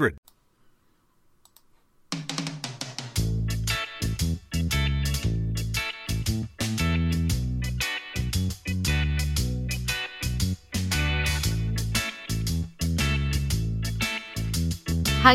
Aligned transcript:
Hi 0.00 0.08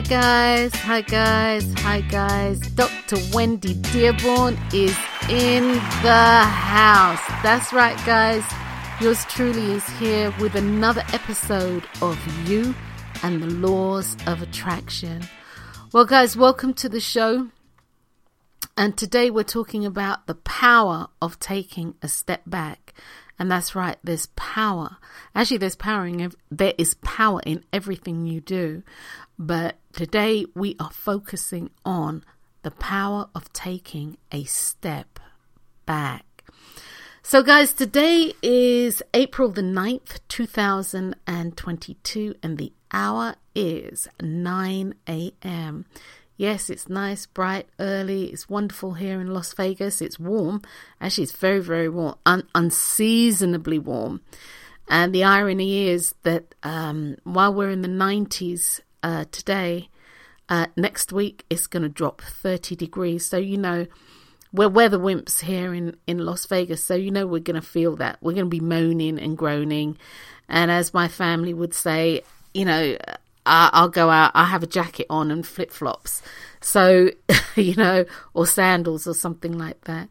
guys, 0.02 0.74
hi 0.74 1.02
guys, 1.02 1.74
hi 1.78 2.02
guys. 2.02 2.60
Dr. 2.72 3.18
Wendy 3.34 3.76
Dearborn 3.76 4.58
is 4.74 4.98
in 5.30 5.74
the 6.02 6.44
house. 6.44 7.22
That's 7.44 7.72
right, 7.72 7.96
guys. 8.04 8.44
Yours 9.00 9.24
truly 9.26 9.74
is 9.74 9.88
here 10.00 10.34
with 10.40 10.56
another 10.56 11.04
episode 11.14 11.88
of 12.02 12.18
You 12.50 12.74
and 13.26 13.42
the 13.42 13.48
Laws 13.48 14.16
of 14.28 14.44
Attraction. 14.44 15.24
Well, 15.92 16.06
guys, 16.06 16.38
welcome 16.38 16.76
to 16.76 16.88
the 16.88 17.00
show. 17.00 17.48
And 18.78 18.96
today 18.96 19.32
we're 19.32 19.44
talking 19.44 19.84
about 19.84 20.28
the 20.28 20.36
power 20.36 21.08
of 21.20 21.40
taking 21.40 21.96
a 22.04 22.08
step 22.08 22.44
back. 22.46 22.94
And 23.40 23.50
that's 23.50 23.74
right, 23.74 23.98
there's 24.04 24.28
power. 24.36 24.98
Actually, 25.34 25.58
there's 25.58 25.76
power 25.76 26.06
in, 26.06 26.34
there 26.52 26.76
is 26.78 26.94
power 26.94 27.42
in 27.48 27.64
everything 27.74 28.28
you 28.28 28.42
do. 28.42 28.84
But 29.40 29.78
today 29.92 30.46
we 30.54 30.76
are 30.80 30.92
focusing 30.92 31.72
on 31.84 32.24
the 32.62 32.70
power 32.70 33.30
of 33.34 33.52
taking 33.54 34.18
a 34.32 34.44
step 34.44 35.20
back. 35.88 36.25
So, 37.28 37.42
guys, 37.42 37.74
today 37.74 38.34
is 38.44 39.02
April 39.16 39.50
the 39.50 39.64
9th, 39.64 40.20
2022, 40.28 42.36
and 42.44 42.60
the 42.60 42.72
hour 42.92 43.34
is 43.56 44.08
9 44.22 44.94
a.m. 45.10 45.86
Yes, 46.38 46.70
it's 46.70 46.88
nice, 46.88 47.26
bright, 47.26 47.68
early. 47.80 48.26
It's 48.26 48.48
wonderful 48.48 48.94
here 48.94 49.20
in 49.20 49.34
Las 49.34 49.54
Vegas. 49.54 50.04
It's 50.04 50.20
warm. 50.20 50.62
Actually, 51.02 51.24
it's 51.24 51.36
very, 51.36 51.62
very 51.62 51.90
warm, 51.90 52.14
un- 52.28 52.48
unseasonably 52.54 53.80
warm. 53.80 54.22
And 54.88 55.12
the 55.12 55.24
irony 55.24 55.88
is 55.88 56.14
that 56.22 56.54
um, 56.62 57.16
while 57.24 57.52
we're 57.52 57.72
in 57.72 57.82
the 57.82 57.88
90s 57.88 58.82
uh, 59.02 59.26
today, 59.32 59.90
uh, 60.48 60.68
next 60.78 61.12
week 61.12 61.44
it's 61.50 61.66
going 61.66 61.82
to 61.82 61.90
drop 61.90 62.22
30 62.22 62.76
degrees. 62.76 63.26
So, 63.26 63.38
you 63.38 63.58
know, 63.58 63.88
we're 64.56 64.70
weather 64.70 64.98
wimps 64.98 65.42
here 65.42 65.74
in, 65.74 65.98
in 66.08 66.20
Las 66.20 66.46
Vegas. 66.46 66.84
So, 66.84 66.96
you 66.96 67.12
know, 67.12 67.28
we're 67.28 67.40
going 67.40 67.60
to 67.60 67.68
feel 67.68 67.96
that. 67.98 68.18
We're 68.22 68.34
going 68.34 68.46
to 68.46 68.50
be 68.50 68.60
moaning 68.60 69.20
and 69.20 69.38
groaning. 69.38 69.98
And 70.48 70.72
as 70.72 70.94
my 70.94 71.08
family 71.08 71.54
would 71.54 71.74
say, 71.74 72.22
you 72.54 72.66
know, 72.66 72.98
I'll 73.46 73.90
go 73.90 74.10
out, 74.10 74.32
I'll 74.34 74.46
have 74.46 74.64
a 74.64 74.68
jacket 74.68 75.06
on 75.10 75.30
and 75.30 75.46
flip 75.46 75.72
flops. 75.72 76.24
So, 76.62 77.12
you 77.56 77.76
know, 77.76 78.06
or 78.34 78.48
sandals 78.48 79.06
or 79.08 79.14
something 79.14 79.58
like 79.58 79.82
that. 79.82 80.10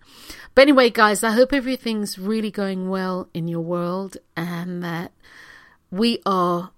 But 0.55 0.63
anyway, 0.63 0.91
guys, 0.91 1.25
I 1.25 1.33
hope 1.33 1.53
everything's 1.53 2.19
really 2.19 2.51
going 2.51 2.89
well 2.89 3.29
in 3.35 3.49
your 3.49 3.63
world 3.63 4.19
and 4.37 4.85
that 4.85 5.13
we 5.91 6.21
are 6.25 6.71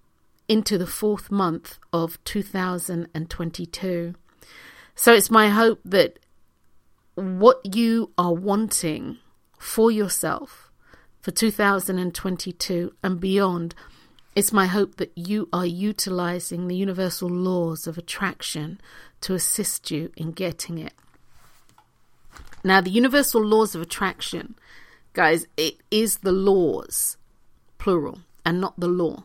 into 0.48 0.78
the 0.78 0.86
fourth 0.86 1.30
month 1.30 1.78
of 1.92 2.22
2022. 2.24 4.14
So 4.94 5.12
it's 5.12 5.30
my 5.30 5.50
hope 5.50 5.80
that 5.84 6.18
what 7.16 7.74
you 7.74 8.12
are 8.16 8.34
wanting 8.34 9.18
for 9.58 9.90
yourself 9.90 10.70
for 11.22 11.30
2022 11.32 12.94
and 13.02 13.18
beyond, 13.18 13.74
it's 14.36 14.52
my 14.52 14.66
hope 14.66 14.96
that 14.96 15.10
you 15.16 15.48
are 15.52 15.66
utilizing 15.66 16.68
the 16.68 16.76
universal 16.76 17.28
laws 17.28 17.86
of 17.86 17.98
attraction 17.98 18.80
to 19.22 19.34
assist 19.34 19.90
you 19.90 20.12
in 20.16 20.30
getting 20.32 20.78
it. 20.78 20.92
Now, 22.62 22.80
the 22.80 22.90
universal 22.90 23.42
laws 23.42 23.74
of 23.74 23.80
attraction, 23.80 24.54
guys, 25.14 25.46
it 25.56 25.76
is 25.90 26.18
the 26.18 26.32
laws, 26.32 27.16
plural, 27.78 28.20
and 28.44 28.60
not 28.60 28.78
the 28.78 28.88
law. 28.88 29.24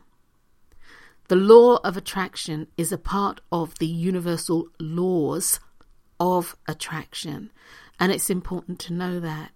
The 1.28 1.36
law 1.36 1.78
of 1.84 1.98
attraction 1.98 2.68
is 2.78 2.92
a 2.92 2.98
part 2.98 3.42
of 3.52 3.78
the 3.80 3.88
universal 3.88 4.70
laws 4.80 5.60
of 6.22 6.56
attraction, 6.68 7.52
and 8.02 8.12
it's 8.12 8.30
important 8.30 8.80
to 8.80 8.94
know 8.94 9.20
that. 9.22 9.52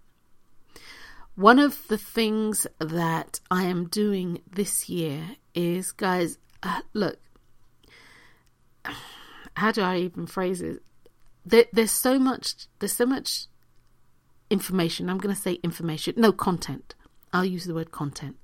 One 1.35 1.59
of 1.59 1.85
the 1.89 1.97
things 1.97 2.66
that 2.79 3.41
I 3.51 3.63
am 3.63 3.88
doing 3.88 4.41
this 4.50 4.88
year 4.88 5.22
is, 5.53 5.91
guys, 5.91 6.38
uh, 6.63 6.81
look, 6.94 7.19
how 9.57 9.73
do 9.73 9.81
I 9.81 9.97
even 9.97 10.28
phrase 10.28 10.61
it? 10.61 10.81
There, 11.45 11.66
there's 11.73 11.91
so 11.91 12.17
much, 12.17 12.67
there's 12.79 12.94
so 12.94 13.05
much 13.05 13.47
information. 14.50 15.09
I'm 15.09 15.17
going 15.17 15.35
to 15.35 15.41
say 15.41 15.53
information, 15.63 16.13
no 16.16 16.31
content. 16.31 16.95
I'll 17.34 17.44
use 17.44 17.66
the 17.66 17.73
word 17.73 17.91
content. 17.91 18.38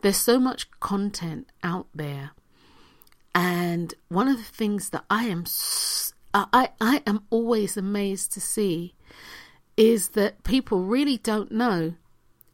There's 0.00 0.16
so 0.16 0.40
much 0.40 0.70
content 0.80 1.48
out 1.62 1.88
there 1.94 2.30
and 3.34 3.94
one 4.08 4.28
of 4.28 4.36
the 4.36 4.44
things 4.44 4.90
that 4.90 5.04
I 5.10 5.24
am 5.24 5.44
I, 6.32 6.70
I 6.80 7.02
am 7.06 7.24
always 7.30 7.76
amazed 7.76 8.32
to 8.32 8.40
see 8.40 8.94
is 9.76 10.10
that 10.10 10.44
people 10.44 10.84
really 10.84 11.18
don't 11.18 11.50
know 11.50 11.94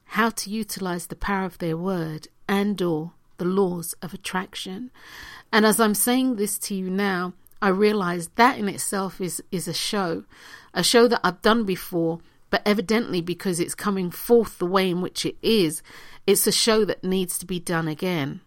how 0.05 0.31
to 0.31 0.51
utilize 0.51 1.07
the 1.07 1.17
power 1.17 1.45
of 1.45 1.59
their 1.59 1.77
word 1.77 2.29
and 2.49 2.81
or 2.83 3.13
the 3.39 3.45
laws 3.45 3.95
of 4.03 4.13
attraction. 4.13 4.91
And 5.53 5.65
as 5.65 5.79
I'm 5.79 5.95
saying 5.95 6.37
this 6.37 6.59
to 6.61 6.75
you 6.75 6.91
now, 6.91 7.35
I 7.63 7.69
realize 7.69 8.29
that 8.37 8.59
in 8.59 8.69
itself 8.69 9.21
is 9.21 9.43
is 9.51 9.69
a 9.69 9.75
show, 9.75 10.25
a 10.73 10.83
show 10.83 11.07
that 11.09 11.21
I've 11.23 11.43
done 11.43 11.65
before, 11.65 12.21
but 12.49 12.63
evidently 12.65 13.21
because 13.21 13.61
it's 13.61 13.75
coming 13.75 14.11
forth 14.11 14.59
the 14.59 14.67
way 14.67 14.91
in 14.91 15.01
which 15.01 15.27
it 15.27 15.37
is, 15.43 15.83
it's 16.27 16.47
a 16.47 16.53
show 16.53 16.85
that 16.85 17.05
needs 17.05 17.39
to 17.39 17.47
be 17.47 17.61
done 17.61 17.87
again. 17.87 18.41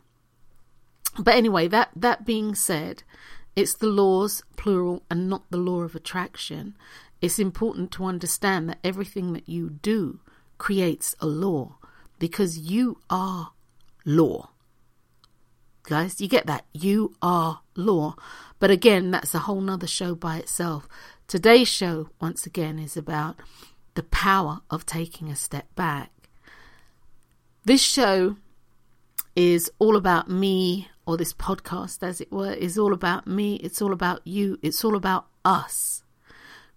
But 1.18 1.36
anyway, 1.36 1.68
that, 1.68 1.90
that 1.96 2.26
being 2.26 2.56
said, 2.56 3.04
it's 3.56 3.76
the 3.76 3.88
laws, 3.88 4.44
plural, 4.58 5.04
and 5.10 5.30
not 5.30 5.50
the 5.52 5.58
law 5.58 5.82
of 5.82 5.96
attraction. 5.96 6.76
It's 7.24 7.40
important 7.40 7.90
to 7.92 8.04
understand 8.04 8.68
that 8.68 8.80
everything 8.84 9.32
that 9.32 9.48
you 9.48 9.70
do 9.70 10.20
creates 10.58 11.16
a 11.22 11.26
law 11.26 11.78
because 12.20 12.58
you 12.58 12.98
are 13.10 13.54
law. 14.04 14.50
Guys, 15.84 16.20
you 16.20 16.28
get 16.28 16.48
that? 16.48 16.66
You 16.74 17.16
are 17.22 17.62
law. 17.76 18.18
But 18.60 18.72
again, 18.72 19.12
that's 19.12 19.34
a 19.34 19.40
whole 19.40 19.62
nother 19.62 19.88
show 19.88 20.16
by 20.16 20.36
itself. 20.36 20.86
Today's 21.26 21.70
show, 21.70 22.10
once 22.20 22.46
again, 22.46 22.78
is 22.78 22.98
about 22.98 23.38
the 23.94 24.04
power 24.04 24.60
of 24.70 24.86
taking 24.86 25.30
a 25.30 25.36
step 25.38 25.74
back. 25.76 26.12
This 27.64 27.82
show 27.82 28.36
is 29.34 29.72
all 29.80 29.96
about 29.96 30.30
me 30.30 30.90
or 31.06 31.16
this 31.16 31.32
podcast, 31.32 32.04
as 32.04 32.20
it 32.20 32.34
were, 32.34 32.52
is 32.52 32.78
all 32.78 32.92
about 32.92 33.28
me. 33.28 33.56
It's 33.56 33.82
all 33.82 33.94
about 33.94 34.28
you. 34.28 34.60
It's 34.62 34.84
all 34.84 34.98
about 34.98 35.28
us 35.46 36.03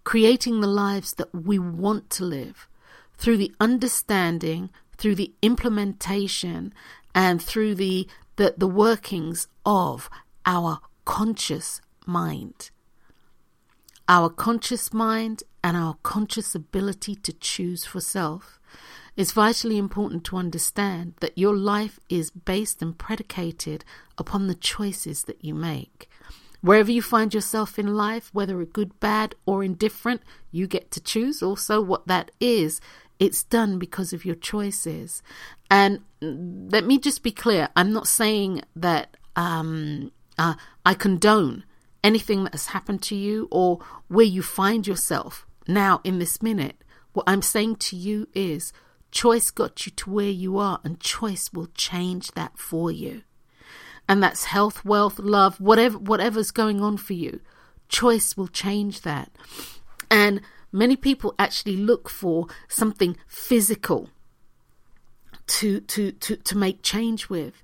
creating 0.07 0.61
the 0.61 0.67
lives 0.67 1.15
that 1.15 1.35
we 1.35 1.59
want 1.59 2.09
to 2.09 2.23
live 2.23 2.69
through 3.17 3.35
the 3.35 3.53
understanding, 3.59 4.69
through 4.97 5.13
the 5.13 5.33
implementation, 5.41 6.73
and 7.13 7.41
through 7.41 7.75
the, 7.75 8.07
the, 8.37 8.53
the 8.55 8.69
workings 8.69 9.49
of 9.65 10.09
our 10.45 10.79
conscious 11.03 11.81
mind. 12.05 12.71
Our 14.07 14.29
conscious 14.29 14.93
mind 14.93 15.43
and 15.61 15.75
our 15.75 15.97
conscious 16.03 16.55
ability 16.55 17.15
to 17.15 17.33
choose 17.33 17.83
for 17.83 17.99
self. 17.99 18.61
It's 19.17 19.33
vitally 19.33 19.77
important 19.77 20.23
to 20.27 20.37
understand 20.37 21.15
that 21.19 21.37
your 21.37 21.53
life 21.53 21.99
is 22.07 22.31
based 22.31 22.81
and 22.81 22.97
predicated 22.97 23.83
upon 24.17 24.47
the 24.47 24.55
choices 24.55 25.23
that 25.23 25.43
you 25.43 25.53
make. 25.53 26.09
Wherever 26.61 26.91
you 26.91 27.01
find 27.01 27.33
yourself 27.33 27.77
in 27.77 27.95
life, 27.95 28.29
whether 28.33 28.61
it's 28.61 28.71
good, 28.71 28.99
bad, 28.99 29.35
or 29.45 29.63
indifferent, 29.63 30.21
you 30.51 30.67
get 30.67 30.91
to 30.91 30.99
choose 30.99 31.41
also 31.43 31.81
what 31.81 32.07
that 32.07 32.31
is. 32.39 32.81
It's 33.19 33.43
done 33.43 33.79
because 33.79 34.13
of 34.13 34.25
your 34.25 34.35
choices. 34.35 35.21
And 35.69 36.01
let 36.21 36.85
me 36.85 36.99
just 36.99 37.23
be 37.23 37.31
clear 37.31 37.69
I'm 37.75 37.91
not 37.93 38.07
saying 38.07 38.61
that 38.75 39.17
um, 39.35 40.11
uh, 40.37 40.55
I 40.85 40.93
condone 40.93 41.63
anything 42.03 42.43
that 42.43 42.53
has 42.53 42.67
happened 42.67 43.01
to 43.03 43.15
you 43.15 43.47
or 43.51 43.79
where 44.07 44.25
you 44.25 44.41
find 44.41 44.87
yourself 44.87 45.45
now 45.67 46.01
in 46.03 46.19
this 46.19 46.41
minute. 46.41 46.83
What 47.13 47.25
I'm 47.27 47.41
saying 47.41 47.77
to 47.77 47.95
you 47.95 48.27
is 48.33 48.71
choice 49.11 49.51
got 49.51 49.85
you 49.85 49.91
to 49.93 50.09
where 50.09 50.29
you 50.29 50.57
are, 50.57 50.79
and 50.83 50.99
choice 50.99 51.51
will 51.51 51.67
change 51.73 52.31
that 52.33 52.57
for 52.57 52.91
you. 52.91 53.23
And 54.07 54.23
that's 54.23 54.45
health, 54.45 54.85
wealth, 54.85 55.19
love, 55.19 55.59
whatever 55.59 55.97
whatever's 55.97 56.51
going 56.51 56.81
on 56.81 56.97
for 56.97 57.13
you. 57.13 57.41
Choice 57.89 58.37
will 58.37 58.47
change 58.47 59.01
that. 59.01 59.31
And 60.09 60.41
many 60.71 60.95
people 60.95 61.35
actually 61.37 61.77
look 61.77 62.09
for 62.09 62.47
something 62.67 63.17
physical 63.27 64.09
to 65.47 65.81
to 65.81 66.11
to, 66.11 66.35
to 66.37 66.57
make 66.57 66.81
change 66.83 67.29
with. 67.29 67.63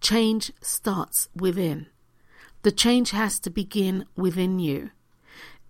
Change 0.00 0.52
starts 0.60 1.28
within. 1.34 1.86
The 2.62 2.72
change 2.72 3.10
has 3.10 3.40
to 3.40 3.50
begin 3.50 4.06
within 4.16 4.58
you. 4.58 4.90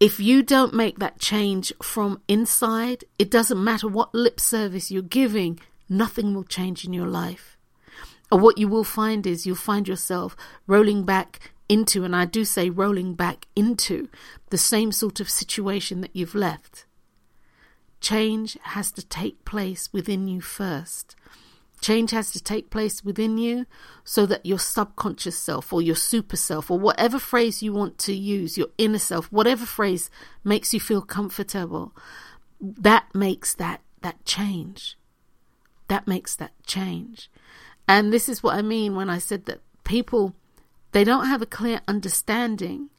If 0.01 0.19
you 0.19 0.43
don't 0.43 0.75
make 0.75 0.99
that 0.99 1.21
change 1.21 1.73
from 1.83 2.21
inside, 2.27 3.05
it 3.19 3.31
doesn't 3.31 3.63
matter 3.63 3.87
what 3.87 4.15
lip 4.15 4.41
service 4.41 4.91
you're 4.91 5.03
giving, 5.03 5.61
nothing 5.89 6.35
will 6.35 6.45
change 6.45 6.85
in 6.85 6.93
your 6.93 7.07
life. 7.07 7.52
What 8.39 8.57
you 8.57 8.67
will 8.67 8.85
find 8.85 9.27
is 9.27 9.47
you'll 9.47 9.57
find 9.57 9.87
yourself 9.87 10.35
rolling 10.67 11.05
back 11.05 11.53
into, 11.69 12.03
and 12.05 12.17
I 12.17 12.25
do 12.25 12.45
say 12.45 12.71
rolling 12.71 13.15
back 13.15 13.47
into, 13.55 14.09
the 14.49 14.59
same 14.59 14.91
sort 14.91 15.21
of 15.21 15.29
situation 15.29 16.01
that 16.01 16.17
you've 16.17 16.35
left. 16.35 16.87
Change 18.01 18.57
has 18.63 18.91
to 18.93 19.07
take 19.07 19.45
place 19.45 19.93
within 19.93 20.29
you 20.29 20.41
first. 20.41 21.15
Change 21.83 22.13
has 22.13 22.31
to 22.33 22.43
take 22.43 22.71
place 22.71 23.05
within 23.05 23.39
you 23.39 23.67
so 24.05 24.25
that 24.27 24.47
your 24.47 24.59
subconscious 24.59 25.37
self 25.37 25.73
or 25.73 25.83
your 25.83 25.97
super 25.97 26.37
self 26.37 26.71
or 26.71 26.79
whatever 26.79 27.19
phrase 27.19 27.63
you 27.63 27.73
want 27.73 27.99
to 27.99 28.15
use, 28.15 28.57
your 28.57 28.69
inner 28.79 28.99
self, 28.99 29.27
whatever 29.33 29.67
phrase 29.67 30.09
makes 30.43 30.73
you 30.73 30.81
feel 30.81 31.03
comfortable, 31.03 31.93
that 32.61 33.13
makes 33.15 33.55
that 33.55 33.83
that 34.01 34.25
change. 34.25 34.97
That 35.89 36.07
makes 36.07 36.37
that 36.37 36.53
change. 36.67 37.29
And 37.89 38.13
this 38.13 38.29
is 38.29 38.43
what 38.43 38.55
I 38.55 38.63
mean 38.63 38.95
when 38.95 39.11
I 39.11 39.19
said 39.19 39.47
that 39.47 39.61
people 39.85 40.35
they 40.93 41.05
don't 41.05 41.27
have 41.27 41.43
a 41.43 41.47
clear 41.47 41.81
understanding 41.89 42.91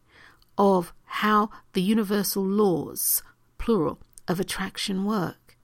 of 0.57 0.93
how 1.05 1.49
the 1.73 1.81
universal 1.81 2.43
laws, 2.43 3.21
plural, 3.57 3.99
of 4.27 4.39
attraction 4.39 5.05
work. 5.05 5.57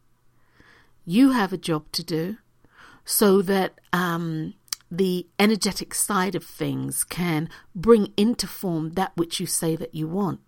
You 1.06 1.31
have 1.31 1.51
a 1.51 1.57
job 1.57 1.92
to 1.94 2.04
do 2.04 2.38
so 3.04 3.42
that 3.42 3.81
um, 3.92 4.54
the 4.92 5.27
energetic 5.39 5.95
side 5.95 6.36
of 6.36 6.44
things 6.44 7.04
can 7.04 7.50
bring 7.75 8.13
into 8.16 8.45
form 8.45 8.92
that 8.92 9.12
which 9.16 9.39
you 9.39 9.48
say 9.48 9.75
that 9.75 9.95
you 9.95 10.07
want. 10.07 10.39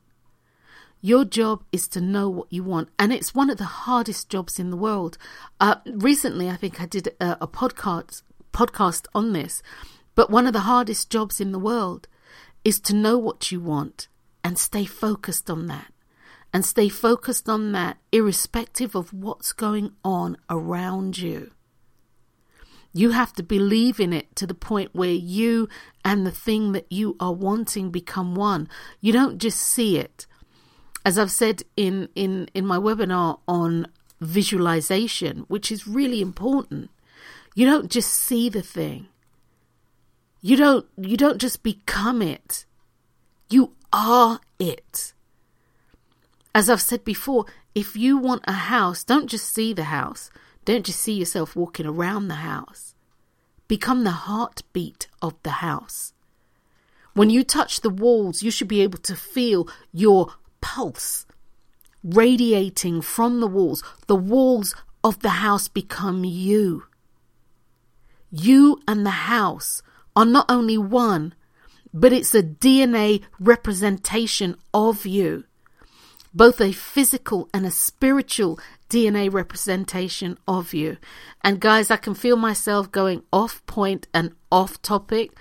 Your 1.04 1.26
job 1.26 1.64
is 1.72 1.88
to 1.90 2.02
know 2.02 2.30
what 2.30 2.54
you 2.54 2.64
want, 2.64 2.90
and 3.00 3.12
it's 3.12 3.34
one 3.34 3.50
of 3.50 3.58
the 3.58 3.64
hardest 3.64 4.30
jobs 4.30 4.60
in 4.60 4.70
the 4.70 4.78
world. 4.78 5.18
Uh, 5.60 5.78
recently, 5.88 6.48
I 6.48 6.56
think 6.56 6.80
I 6.80 6.86
did 6.86 7.08
a, 7.20 7.40
a 7.42 7.48
podcast 7.48 8.22
podcast 8.52 9.06
on 9.14 9.34
this, 9.34 9.62
but 10.16 10.30
one 10.30 10.48
of 10.48 10.54
the 10.54 10.62
hardest 10.62 11.10
jobs 11.10 11.40
in 11.40 11.52
the 11.52 11.60
world 11.60 12.08
is 12.64 12.80
to 12.82 12.96
know 12.96 13.18
what 13.18 13.52
you 13.52 13.60
want 13.60 14.08
and 14.44 14.58
stay 14.58 14.86
focused 14.86 15.50
on 15.50 15.68
that, 15.68 15.94
and 16.54 16.66
stay 16.66 16.90
focused 16.90 17.48
on 17.48 17.72
that 17.72 17.98
irrespective 18.12 18.96
of 18.96 19.14
what's 19.14 19.54
going 19.54 19.92
on 20.04 20.36
around 20.50 21.18
you. 21.18 21.52
You 22.94 23.12
have 23.12 23.32
to 23.34 23.44
believe 23.44 24.00
in 24.00 24.12
it 24.12 24.36
to 24.36 24.46
the 24.46 24.54
point 24.54 24.94
where 24.94 25.12
you 25.14 25.70
and 26.04 26.26
the 26.26 26.32
thing 26.32 26.74
that 26.74 26.92
you 26.92 27.16
are 27.20 27.32
wanting 27.32 27.90
become 27.90 28.36
one. 28.36 28.68
You 29.00 29.14
don't 29.14 29.38
just 29.38 29.60
see 29.60 29.98
it. 29.98 30.28
As 31.06 31.18
I've 31.18 31.32
said 31.32 31.64
in, 31.78 32.10
in, 32.16 32.50
in 32.54 32.66
my 32.66 32.78
webinar 32.78 33.40
on 33.48 33.88
visualization, 34.20 35.46
which 35.48 35.72
is 35.72 35.88
really 35.88 36.22
important, 36.22 36.92
you 37.56 37.66
don't 37.66 37.92
just 37.92 38.12
see 38.12 38.50
the 38.50 38.62
thing. 38.62 39.08
You 40.42 40.56
don't 40.56 40.86
you 40.98 41.18
don't 41.18 41.40
just 41.40 41.64
become 41.64 42.22
it. 42.22 42.66
You 43.50 43.74
are 43.94 44.40
it. 44.60 45.14
As 46.54 46.70
I've 46.70 46.82
said 46.82 47.04
before, 47.04 47.46
if 47.76 47.96
you 47.96 48.18
want 48.18 48.44
a 48.46 48.54
house, 48.54 49.04
don't 49.04 49.28
just 49.28 49.54
see 49.54 49.74
the 49.74 49.86
house. 49.86 50.32
Don't 50.66 50.86
just 50.86 51.00
see 51.00 51.14
yourself 51.14 51.56
walking 51.56 51.86
around 51.86 52.28
the 52.28 52.36
house. 52.36 52.94
Become 53.68 54.04
the 54.04 54.12
heartbeat 54.12 55.08
of 55.22 55.36
the 55.44 55.62
house. 55.62 56.14
When 57.14 57.30
you 57.30 57.44
touch 57.44 57.82
the 57.82 57.90
walls, 57.90 58.44
you 58.44 58.52
should 58.52 58.68
be 58.68 58.82
able 58.82 59.00
to 59.00 59.16
feel 59.16 59.68
your 59.92 60.34
pulse 60.60 61.26
radiating 62.04 63.02
from 63.02 63.40
the 63.40 63.48
walls. 63.48 63.84
The 64.08 64.16
walls 64.16 64.76
of 65.04 65.20
the 65.20 65.30
house 65.30 65.68
become 65.68 66.24
you. 66.24 66.84
You 68.32 68.82
and 68.88 69.06
the 69.06 69.10
house 69.12 69.84
are 70.16 70.26
not 70.26 70.46
only 70.50 70.78
one, 70.78 71.34
but 71.94 72.14
it's 72.14 72.34
a 72.34 72.42
DNA 72.42 73.22
representation 73.40 74.56
of 74.74 75.06
you, 75.06 75.44
both 76.34 76.62
a 76.62 76.72
physical 76.72 77.50
and 77.54 77.66
a 77.66 77.72
spiritual 77.72 78.60
DNA 78.90 79.32
representation 79.32 80.38
of 80.48 80.74
you. 80.74 80.98
And 81.42 81.60
guys, 81.60 81.92
I 81.92 81.98
can 81.98 82.14
feel 82.14 82.38
myself 82.38 82.92
going 82.92 83.24
off 83.34 83.66
point 83.66 84.08
and 84.14 84.34
off 84.52 84.82
topic. 84.82 85.32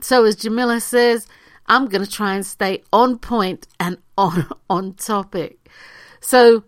So 0.00 0.24
as 0.24 0.36
Jamila 0.36 0.80
says, 0.80 1.26
I'm 1.66 1.86
going 1.86 2.04
to 2.04 2.10
try 2.10 2.34
and 2.34 2.44
stay 2.44 2.82
on 2.92 3.18
point 3.18 3.66
and 3.80 3.98
on 4.18 4.46
on 4.70 4.94
topic. 4.94 5.68
So 6.20 6.64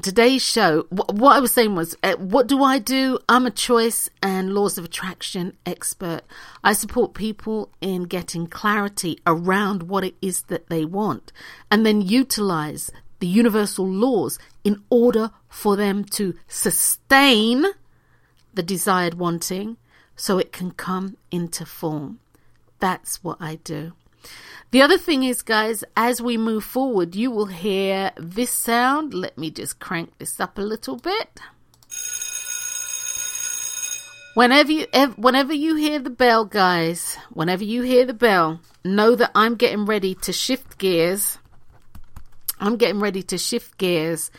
today's 0.00 0.42
show, 0.42 0.86
what 0.90 1.36
I 1.36 1.40
was 1.40 1.52
saying 1.52 1.74
was, 1.74 1.96
uh, 2.02 2.14
what 2.14 2.46
do 2.46 2.62
I 2.62 2.78
do? 2.78 3.18
I'm 3.28 3.46
a 3.46 3.50
choice 3.50 4.08
and 4.22 4.54
laws 4.54 4.78
of 4.78 4.84
attraction 4.84 5.56
expert. 5.66 6.20
I 6.62 6.72
support 6.74 7.14
people 7.14 7.70
in 7.80 8.04
getting 8.04 8.46
clarity 8.46 9.18
around 9.26 9.84
what 9.84 10.04
it 10.04 10.14
is 10.22 10.42
that 10.42 10.68
they 10.68 10.84
want 10.84 11.32
and 11.70 11.84
then 11.84 12.02
utilize 12.02 12.90
the 13.18 13.26
universal 13.26 13.86
laws 13.86 14.38
in 14.64 14.82
order 14.90 15.30
for 15.48 15.76
them 15.76 16.04
to 16.04 16.34
sustain 16.46 17.64
the 18.54 18.62
desired 18.62 19.14
wanting 19.14 19.76
so 20.16 20.38
it 20.38 20.52
can 20.52 20.70
come 20.70 21.16
into 21.30 21.64
form. 21.64 22.20
That's 22.78 23.22
what 23.24 23.38
I 23.40 23.56
do. 23.56 23.92
The 24.70 24.82
other 24.82 24.98
thing 24.98 25.24
is, 25.24 25.42
guys, 25.42 25.82
as 25.96 26.22
we 26.22 26.36
move 26.36 26.64
forward, 26.64 27.14
you 27.16 27.30
will 27.30 27.46
hear 27.46 28.12
this 28.16 28.50
sound. 28.50 29.12
Let 29.14 29.36
me 29.36 29.50
just 29.50 29.80
crank 29.80 30.16
this 30.18 30.38
up 30.38 30.58
a 30.58 30.62
little 30.62 30.96
bit. 30.96 31.40
Whenever 34.34 34.70
you, 34.70 34.86
whenever 35.16 35.52
you 35.52 35.74
hear 35.74 35.98
the 35.98 36.10
bell, 36.10 36.44
guys, 36.44 37.16
whenever 37.32 37.64
you 37.64 37.82
hear 37.82 38.06
the 38.06 38.14
bell, 38.14 38.60
know 38.84 39.16
that 39.16 39.32
I'm 39.34 39.56
getting 39.56 39.86
ready 39.86 40.14
to 40.14 40.32
shift 40.32 40.78
gears 40.78 41.38
I'm 42.60 42.76
getting 42.76 43.00
ready 43.00 43.22
to 43.24 43.38
shift 43.38 43.78
gears 43.78 44.30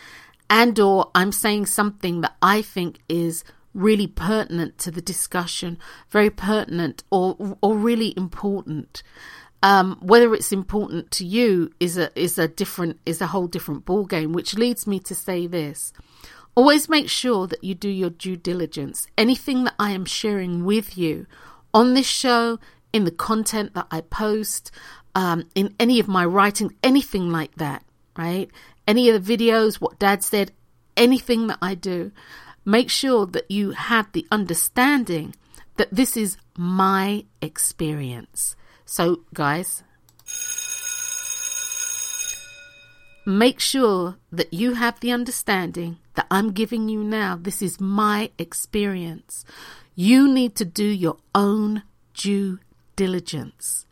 and 0.49 0.79
or 0.79 1.09
I'm 1.15 1.31
saying 1.31 1.65
something 1.65 2.21
that 2.21 2.35
I 2.41 2.61
think 2.61 2.99
is 3.09 3.43
really 3.73 4.07
pertinent 4.07 4.77
to 4.79 4.91
the 4.91 5.01
discussion, 5.01 5.79
very 6.09 6.29
pertinent 6.29 7.03
or 7.09 7.57
or 7.61 7.75
really 7.75 8.13
important. 8.15 9.01
Um, 9.63 9.97
whether 10.01 10.33
it's 10.33 10.51
important 10.51 11.11
to 11.11 11.25
you 11.25 11.71
is 11.79 11.97
a 11.97 12.09
is 12.19 12.39
a 12.39 12.47
different 12.47 12.99
is 13.05 13.21
a 13.21 13.27
whole 13.27 13.47
different 13.47 13.85
ball 13.85 14.05
game, 14.05 14.33
which 14.33 14.55
leads 14.55 14.87
me 14.87 14.99
to 15.01 15.13
say 15.13 15.45
this. 15.45 15.93
Always 16.55 16.89
make 16.89 17.09
sure 17.09 17.47
that 17.47 17.63
you 17.63 17.75
do 17.75 17.89
your 17.89 18.09
due 18.09 18.35
diligence. 18.35 19.07
Anything 19.17 19.63
that 19.65 19.75
I 19.79 19.91
am 19.91 20.05
sharing 20.05 20.65
with 20.65 20.97
you 20.97 21.27
on 21.73 21.93
this 21.93 22.07
show, 22.07 22.59
in 22.91 23.05
the 23.05 23.11
content 23.11 23.73
that 23.73 23.87
I 23.89 24.01
post, 24.01 24.71
um, 25.15 25.47
in 25.55 25.75
any 25.79 25.99
of 25.99 26.07
my 26.07 26.25
writing, 26.25 26.75
anything 26.83 27.31
like 27.31 27.55
that, 27.55 27.83
right? 28.17 28.49
Any 28.87 29.09
of 29.09 29.25
the 29.25 29.37
videos, 29.37 29.75
what 29.75 29.99
dad 29.99 30.23
said, 30.23 30.51
anything 30.97 31.47
that 31.47 31.59
I 31.61 31.75
do, 31.75 32.11
make 32.65 32.89
sure 32.89 33.25
that 33.27 33.49
you 33.49 33.71
have 33.71 34.11
the 34.11 34.27
understanding 34.31 35.35
that 35.77 35.89
this 35.91 36.17
is 36.17 36.37
my 36.57 37.25
experience. 37.41 38.55
So, 38.85 39.21
guys, 39.33 39.83
make 43.25 43.59
sure 43.59 44.17
that 44.31 44.53
you 44.53 44.73
have 44.73 44.99
the 44.99 45.11
understanding 45.11 45.97
that 46.15 46.27
I'm 46.29 46.51
giving 46.51 46.89
you 46.89 47.03
now. 47.03 47.37
This 47.41 47.61
is 47.61 47.79
my 47.79 48.31
experience. 48.37 49.45
You 49.95 50.27
need 50.27 50.55
to 50.55 50.65
do 50.65 50.85
your 50.85 51.17
own 51.33 51.83
due 52.13 52.59
diligence. 52.95 53.85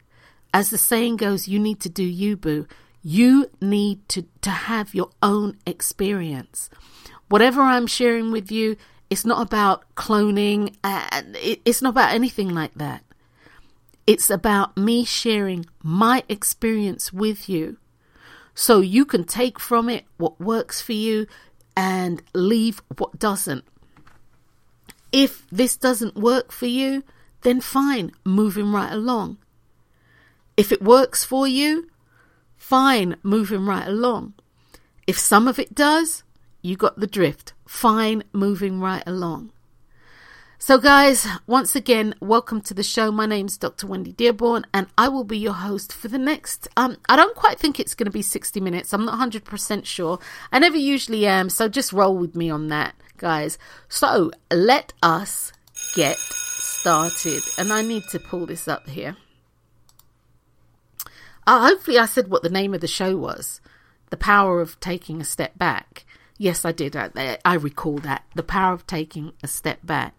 As 0.54 0.70
the 0.70 0.78
saying 0.78 1.18
goes, 1.18 1.48
you 1.48 1.60
need 1.60 1.80
to 1.82 1.90
do 1.90 2.04
you, 2.04 2.36
boo. 2.36 2.68
You 3.02 3.50
need 3.62 4.08
to, 4.10 4.26
to 4.42 4.50
have 4.50 4.94
your 4.94 5.10
own 5.22 5.58
experience. 5.66 6.70
Whatever 7.30 7.62
I'm 7.62 7.88
sharing 7.88 8.32
with 8.32 8.52
you, 8.52 8.76
it's 9.10 9.26
not 9.26 9.42
about 9.42 9.84
cloning, 9.96 10.76
and 10.84 11.38
it's 11.42 11.82
not 11.82 11.92
about 11.92 12.14
anything 12.14 12.50
like 12.50 12.74
that. 12.76 13.04
It's 14.10 14.32
about 14.32 14.76
me 14.76 15.06
sharing 15.06 15.68
my 15.84 16.24
experience 16.28 17.14
with 17.14 17.48
you 17.48 17.78
so 18.56 18.80
you 18.80 19.06
can 19.06 19.24
take 19.24 19.60
from 19.60 19.88
it 19.88 20.04
what 20.18 20.42
works 20.42 20.82
for 20.82 20.94
you 20.94 21.28
and 21.78 22.24
leave 22.34 22.82
what 22.98 23.20
doesn't. 23.20 23.66
If 25.12 25.48
this 25.52 25.78
doesn't 25.78 26.16
work 26.16 26.52
for 26.52 26.66
you, 26.66 27.04
then 27.44 27.62
fine, 27.62 28.10
moving 28.26 28.72
right 28.72 28.92
along. 28.92 29.38
If 30.58 30.72
it 30.72 30.82
works 30.82 31.24
for 31.24 31.48
you, 31.48 31.88
fine, 32.58 33.16
moving 33.22 33.68
right 33.68 33.88
along. 33.88 34.34
If 35.06 35.20
some 35.20 35.48
of 35.48 35.60
it 35.60 35.76
does, 35.76 36.24
you 36.64 36.76
got 36.76 37.00
the 37.00 37.06
drift. 37.06 37.54
Fine, 37.68 38.24
moving 38.34 38.80
right 38.80 39.04
along. 39.06 39.52
So, 40.62 40.78
guys, 40.78 41.26
once 41.48 41.74
again, 41.74 42.14
welcome 42.20 42.60
to 42.64 42.74
the 42.74 42.84
show. 42.84 43.14
My 43.14 43.26
name's 43.26 43.58
Dr. 43.58 43.88
Wendy 43.88 44.12
Dearborn, 44.12 44.66
and 44.74 44.88
I 44.98 45.08
will 45.08 45.24
be 45.24 45.38
your 45.38 45.54
host 45.54 45.94
for 45.94 46.10
the 46.10 46.18
next. 46.18 46.68
Um, 46.76 46.98
I 47.08 47.16
don't 47.16 47.34
quite 47.34 47.58
think 47.58 47.80
it's 47.80 47.96
going 47.96 48.08
to 48.08 48.12
be 48.12 48.22
60 48.22 48.60
minutes. 48.60 48.94
I'm 48.94 49.06
not 49.06 49.18
100% 49.18 49.86
sure. 49.86 50.20
I 50.52 50.60
never 50.60 50.76
usually 50.76 51.26
am, 51.26 51.50
so 51.50 51.70
just 51.70 51.94
roll 51.94 52.18
with 52.18 52.36
me 52.36 52.50
on 52.50 52.68
that, 52.68 52.94
guys. 53.16 53.58
So, 53.88 54.32
let 54.52 54.92
us 55.02 55.54
get 55.96 56.18
started. 56.18 57.42
And 57.58 57.72
I 57.72 57.82
need 57.82 58.04
to 58.12 58.20
pull 58.20 58.46
this 58.46 58.68
up 58.68 58.90
here. 58.90 59.16
Uh, 61.48 61.70
hopefully, 61.70 61.98
I 61.98 62.06
said 62.06 62.28
what 62.28 62.44
the 62.44 62.50
name 62.50 62.74
of 62.74 62.82
the 62.82 62.88
show 62.88 63.16
was 63.16 63.62
The 64.10 64.18
Power 64.18 64.60
of 64.60 64.78
Taking 64.82 65.22
a 65.22 65.26
Step 65.26 65.58
Back. 65.58 66.04
Yes, 66.40 66.64
I 66.64 66.72
did. 66.72 66.96
I, 66.96 67.38
I 67.44 67.56
recall 67.56 67.98
that. 68.00 68.24
The 68.34 68.44
Power 68.44 68.74
of 68.74 68.88
Taking 68.88 69.34
a 69.44 69.48
Step 69.48 69.80
Back. 69.84 70.16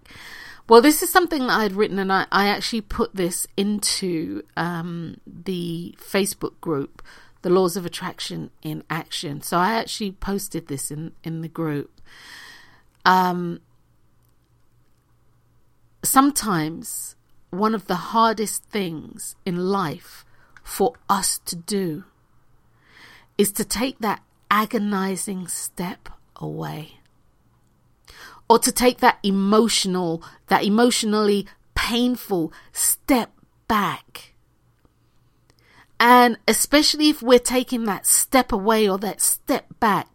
Well, 0.69 0.83
this 0.83 1.03
is 1.03 1.11
something 1.11 1.47
that 1.47 1.59
I 1.59 1.62
had 1.62 1.73
written, 1.73 1.99
and 1.99 2.12
I, 2.12 2.27
I 2.31 2.47
actually 2.49 2.83
put 2.83 3.17
this 3.17 3.47
into 3.57 4.43
um, 4.55 5.17
the 5.27 5.97
Facebook 5.99 6.61
group, 6.61 7.03
The 7.41 7.49
Laws 7.49 7.75
of 7.75 7.87
Attraction 7.87 8.50
in 8.62 8.85
Action. 8.91 9.41
So 9.41 9.57
I 9.57 9.73
actually 9.73 10.12
posted 10.12 10.69
this 10.69 10.91
in, 10.91 11.12
in 11.25 11.41
the 11.41 11.49
group. 11.49 11.91
Um, 13.07 13.61
sometimes 16.05 17.17
one 17.49 17.75
of 17.75 17.87
the 17.87 17.97
hardest 17.97 18.65
things 18.65 19.37
in 19.47 19.57
life 19.57 20.27
for 20.62 20.93
us 21.09 21.39
to 21.47 21.57
do 21.57 22.05
is 23.39 23.50
to 23.53 23.65
take 23.65 24.00
that 24.00 24.23
agonizing 24.50 25.47
step 25.49 26.09
away. 26.37 26.99
Or 28.49 28.59
to 28.59 28.73
take 28.73 28.99
that 28.99 29.19
emotional 29.23 30.23
that 30.49 30.64
emotionally 30.64 31.47
painful 31.75 32.52
step 32.73 33.33
back. 33.69 34.35
And 35.99 36.38
especially 36.49 37.09
if 37.11 37.23
we're 37.23 37.38
taking 37.38 37.85
that 37.85 38.07
step 38.07 38.52
away 38.52 38.88
or 38.88 38.99
that 38.99 39.21
step 39.21 39.66
back 39.78 40.09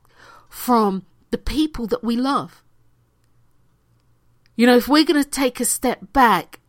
from 0.49 1.05
the 1.31 1.37
people 1.37 1.87
that 1.87 2.03
we 2.03 2.15
love. 2.15 2.63
You 4.55 4.67
know, 4.67 4.77
if 4.77 4.87
we're 4.87 5.03
going 5.03 5.21
to 5.21 5.29
take 5.29 5.59
a 5.59 5.65
step 5.65 6.13
back 6.13 6.59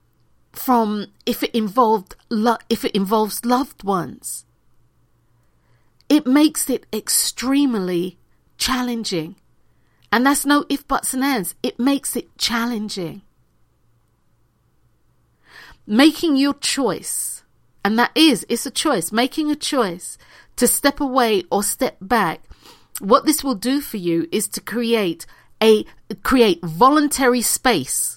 from 0.53 1.07
if 1.25 1.43
it 1.43 1.55
involved 1.55 2.17
lo- 2.31 2.57
if 2.69 2.85
it 2.85 2.97
involves 2.97 3.45
loved 3.45 3.85
ones, 3.85 4.46
it 6.09 6.27
makes 6.27 6.71
it 6.71 6.87
extremely 6.93 8.19
challenging. 8.59 9.37
And 10.13 10.25
that's 10.25 10.47
no 10.47 10.65
if 10.69 10.87
buts 10.87 11.15
and 11.15 11.25
ands. 11.25 11.55
It 11.63 11.79
makes 11.79 12.17
it 12.17 12.37
challenging. 12.39 13.23
Making 15.87 16.37
your 16.37 16.55
choice, 16.55 17.43
and 17.85 17.99
that 17.99 18.11
is, 18.15 18.45
it's 18.49 18.67
a 18.67 18.71
choice, 18.71 19.13
making 19.13 19.51
a 19.51 19.57
choice 19.57 20.19
to 20.57 20.67
step 20.67 21.01
away 21.01 21.45
or 21.51 21.63
step 21.63 21.97
back. 22.01 22.41
What 22.99 23.27
this 23.27 23.45
will 23.45 23.55
do 23.55 23.81
for 23.81 23.99
you 23.99 24.27
is 24.33 24.49
to 24.49 24.61
create 24.61 25.27
a 25.63 25.85
create 26.23 26.63
voluntary 26.63 27.41
space 27.41 28.17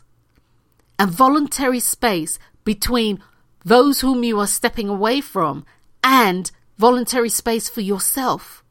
a 1.00 1.08
voluntary 1.08 1.80
space 1.80 2.38
between 2.66 3.24
those 3.64 4.02
whom 4.02 4.24
you 4.24 4.38
are 4.40 4.48
stepping 4.48 4.90
away 4.90 5.22
from 5.22 5.66
and 6.04 6.52
voluntary 6.80 7.30
space 7.30 7.70
for 7.70 7.82
yourself. 7.82 8.64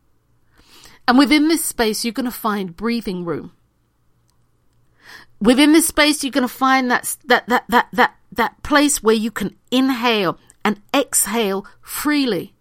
And 1.07 1.17
within 1.17 1.49
this 1.49 1.65
space, 1.65 2.05
you're 2.05 2.13
going 2.13 2.25
to 2.25 2.33
find 2.33 2.77
breathing 2.77 3.25
room. 3.25 3.53
Within 5.41 5.73
this 5.73 5.87
space, 5.87 6.25
you're 6.25 6.33
going 6.33 6.49
to 6.49 6.53
find 6.53 6.91
that, 6.91 7.17
that, 7.27 7.47
that, 7.49 7.65
that, 7.69 7.89
that, 7.93 8.17
that 8.33 8.63
place 8.63 9.03
where 9.03 9.15
you 9.15 9.31
can 9.31 9.57
inhale 9.71 10.39
and 10.65 10.81
exhale 10.93 11.65
freely. 11.81 12.55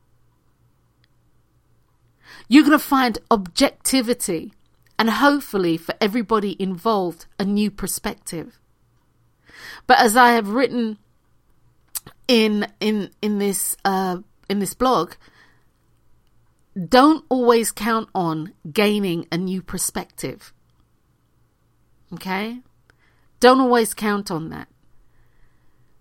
You're 2.48 2.64
going 2.64 2.78
to 2.78 2.80
find 2.80 3.18
objectivity 3.32 4.54
and 5.00 5.10
hopefully 5.10 5.78
for 5.78 5.96
everybody 6.00 6.56
involved, 6.62 7.26
a 7.40 7.46
new 7.46 7.72
perspective. 7.72 8.60
But 9.86 10.00
as 10.00 10.16
I 10.18 10.32
have 10.32 10.50
written 10.50 10.98
in 12.28 12.68
in 12.80 13.10
in 13.22 13.40
this 13.40 13.76
uh, 13.86 14.18
in 14.50 14.60
this 14.60 14.74
blog, 14.74 15.14
don't 16.78 17.26
always 17.30 17.72
count 17.72 18.10
on 18.14 18.54
gaining 18.72 19.28
a 19.32 19.38
new 19.38 19.62
perspective. 19.62 20.54
Okay? 22.14 22.60
Don't 23.40 23.60
always 23.60 23.94
count 23.94 24.30
on 24.30 24.50
that. 24.50 24.68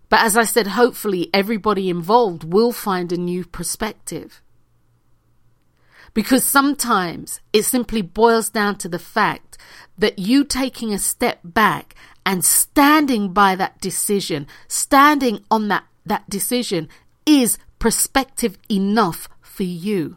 But 0.09 0.21
as 0.21 0.37
I 0.37 0.45
said, 0.45 0.68
hopefully 0.68 1.30
everybody 1.35 1.88
involved 1.88 2.45
will 2.45 2.73
find 2.73 3.11
a 3.11 3.16
new 3.16 3.45
perspective. 3.45 4.42
Because 6.14 6.45
sometimes 6.45 7.40
it 7.52 7.64
simply 7.64 8.02
boils 8.02 8.49
down 8.49 8.78
to 8.78 8.88
the 8.88 8.99
fact 8.99 9.59
that 9.99 10.18
you 10.18 10.45
taking 10.45 10.92
a 10.92 10.99
step 10.99 11.40
back 11.42 11.95
and 12.25 12.45
standing 12.45 13.33
by 13.33 13.54
that 13.56 13.80
decision, 13.80 14.47
standing 14.68 15.45
on 15.50 15.68
that, 15.68 15.85
that 16.04 16.28
decision 16.30 16.88
is 17.26 17.59
perspective 17.78 18.59
enough 18.71 19.28
for 19.42 19.64
you. 19.64 20.16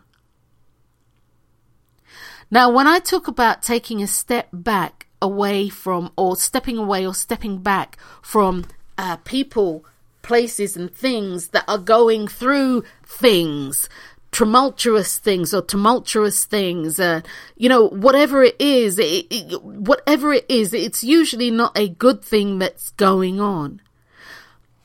Now, 2.52 2.72
when 2.72 2.88
I 2.88 3.00
talk 3.00 3.28
about 3.28 3.62
taking 3.62 4.02
a 4.02 4.08
step 4.08 4.48
back 4.52 5.08
away 5.22 5.70
from, 5.70 6.12
or 6.18 6.36
stepping 6.36 6.78
away 6.78 7.06
or 7.06 7.14
stepping 7.14 7.60
back 7.60 7.98
from 8.24 8.66
uh, 8.98 9.18
people, 9.18 9.86
places, 10.24 10.76
and 10.76 10.94
things 10.94 11.50
that 11.50 11.64
are 11.68 11.78
going 11.78 12.28
through 12.28 12.84
things, 13.06 13.88
tumultuous 14.32 15.20
things 15.20 15.54
or 15.54 15.62
tumultuous 15.62 16.46
things, 16.46 17.00
uh, 17.00 17.22
you 17.56 17.70
know, 17.70 17.88
whatever 17.88 18.44
it 18.44 18.56
is, 18.60 18.98
it, 18.98 19.28
it, 19.30 19.64
whatever 19.64 20.34
it 20.34 20.46
is, 20.50 20.74
it's 20.74 21.04
usually 21.04 21.52
not 21.52 21.78
a 21.78 21.88
good 21.88 22.24
thing 22.24 22.58
that's 22.58 22.90
going 22.92 23.40
on. 23.40 23.80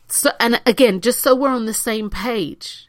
So, 0.08 0.30
and 0.38 0.60
again, 0.66 1.00
just 1.00 1.20
so 1.20 1.34
we're 1.34 1.48
on 1.48 1.64
the 1.64 1.74
same 1.74 2.10
page, 2.10 2.88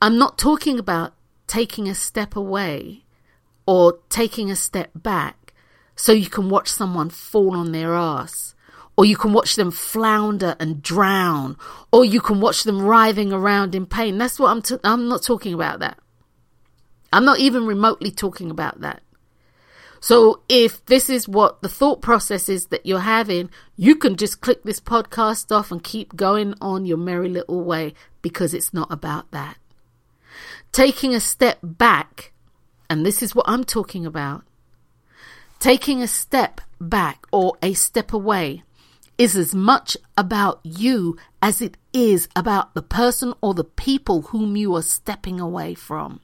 I'm 0.00 0.16
not 0.16 0.38
talking 0.38 0.78
about 0.78 1.12
taking 1.48 1.88
a 1.88 1.94
step 1.94 2.36
away 2.36 3.04
or 3.66 3.98
taking 4.08 4.50
a 4.50 4.56
step 4.56 4.90
back 4.94 5.52
so 5.96 6.12
you 6.12 6.30
can 6.30 6.48
watch 6.48 6.68
someone 6.68 7.10
fall 7.10 7.54
on 7.54 7.72
their 7.72 7.94
ass 7.94 8.54
or 9.00 9.06
you 9.06 9.16
can 9.16 9.32
watch 9.32 9.56
them 9.56 9.70
flounder 9.70 10.54
and 10.60 10.82
drown, 10.82 11.56
or 11.90 12.04
you 12.04 12.20
can 12.20 12.38
watch 12.38 12.64
them 12.64 12.82
writhing 12.82 13.32
around 13.32 13.74
in 13.74 13.86
pain. 13.86 14.18
That's 14.18 14.38
what 14.38 14.50
I'm. 14.50 14.60
T- 14.60 14.76
I'm 14.84 15.08
not 15.08 15.22
talking 15.22 15.54
about 15.54 15.78
that. 15.80 15.98
I'm 17.10 17.24
not 17.24 17.38
even 17.38 17.64
remotely 17.64 18.10
talking 18.10 18.50
about 18.50 18.82
that. 18.82 19.02
So 20.00 20.42
if 20.50 20.84
this 20.84 21.08
is 21.08 21.26
what 21.26 21.62
the 21.62 21.68
thought 21.68 22.02
process 22.02 22.50
is 22.50 22.66
that 22.66 22.84
you're 22.84 23.00
having, 23.00 23.48
you 23.74 23.96
can 23.96 24.16
just 24.16 24.42
click 24.42 24.64
this 24.64 24.80
podcast 24.80 25.50
off 25.50 25.72
and 25.72 25.82
keep 25.82 26.14
going 26.14 26.54
on 26.60 26.84
your 26.84 26.98
merry 26.98 27.30
little 27.30 27.64
way 27.64 27.94
because 28.20 28.52
it's 28.52 28.74
not 28.74 28.92
about 28.92 29.30
that. 29.30 29.56
Taking 30.72 31.14
a 31.14 31.20
step 31.20 31.58
back, 31.62 32.32
and 32.90 33.06
this 33.06 33.22
is 33.22 33.34
what 33.34 33.48
I'm 33.48 33.64
talking 33.64 34.04
about. 34.04 34.42
Taking 35.60 36.02
a 36.02 36.08
step 36.08 36.60
back 36.80 37.26
or 37.30 37.56
a 37.62 37.72
step 37.72 38.12
away 38.12 38.64
is 39.16 39.36
as 39.36 39.54
much 39.54 39.96
about 40.16 40.60
you 40.64 41.16
as 41.40 41.62
it 41.62 41.76
is 41.92 42.28
about 42.34 42.74
the 42.74 42.82
person 42.82 43.32
or 43.40 43.54
the 43.54 43.64
people 43.64 44.22
whom 44.22 44.56
you 44.56 44.74
are 44.74 44.82
stepping 44.82 45.38
away 45.38 45.74
from. 45.74 46.20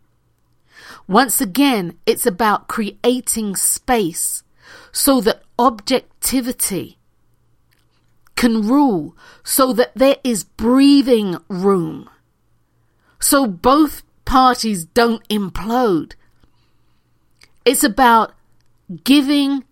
Once 1.07 1.41
again, 1.41 1.97
it's 2.05 2.27
about 2.27 2.69
creating 2.69 3.55
space 3.55 4.43
so 4.93 5.21
that 5.21 5.43
objectivity 5.59 6.99
can 8.35 8.67
rule, 8.67 9.17
so 9.45 9.73
that 9.73 9.93
there 9.95 10.17
is 10.25 10.45
breathing 10.45 11.37
room, 11.49 12.11
so 13.19 13.47
both 13.47 14.03
parties 14.25 14.85
don't 14.85 15.27
implode. 15.29 16.15
It's 17.67 17.83
about 17.85 18.33
giving, 19.03 19.65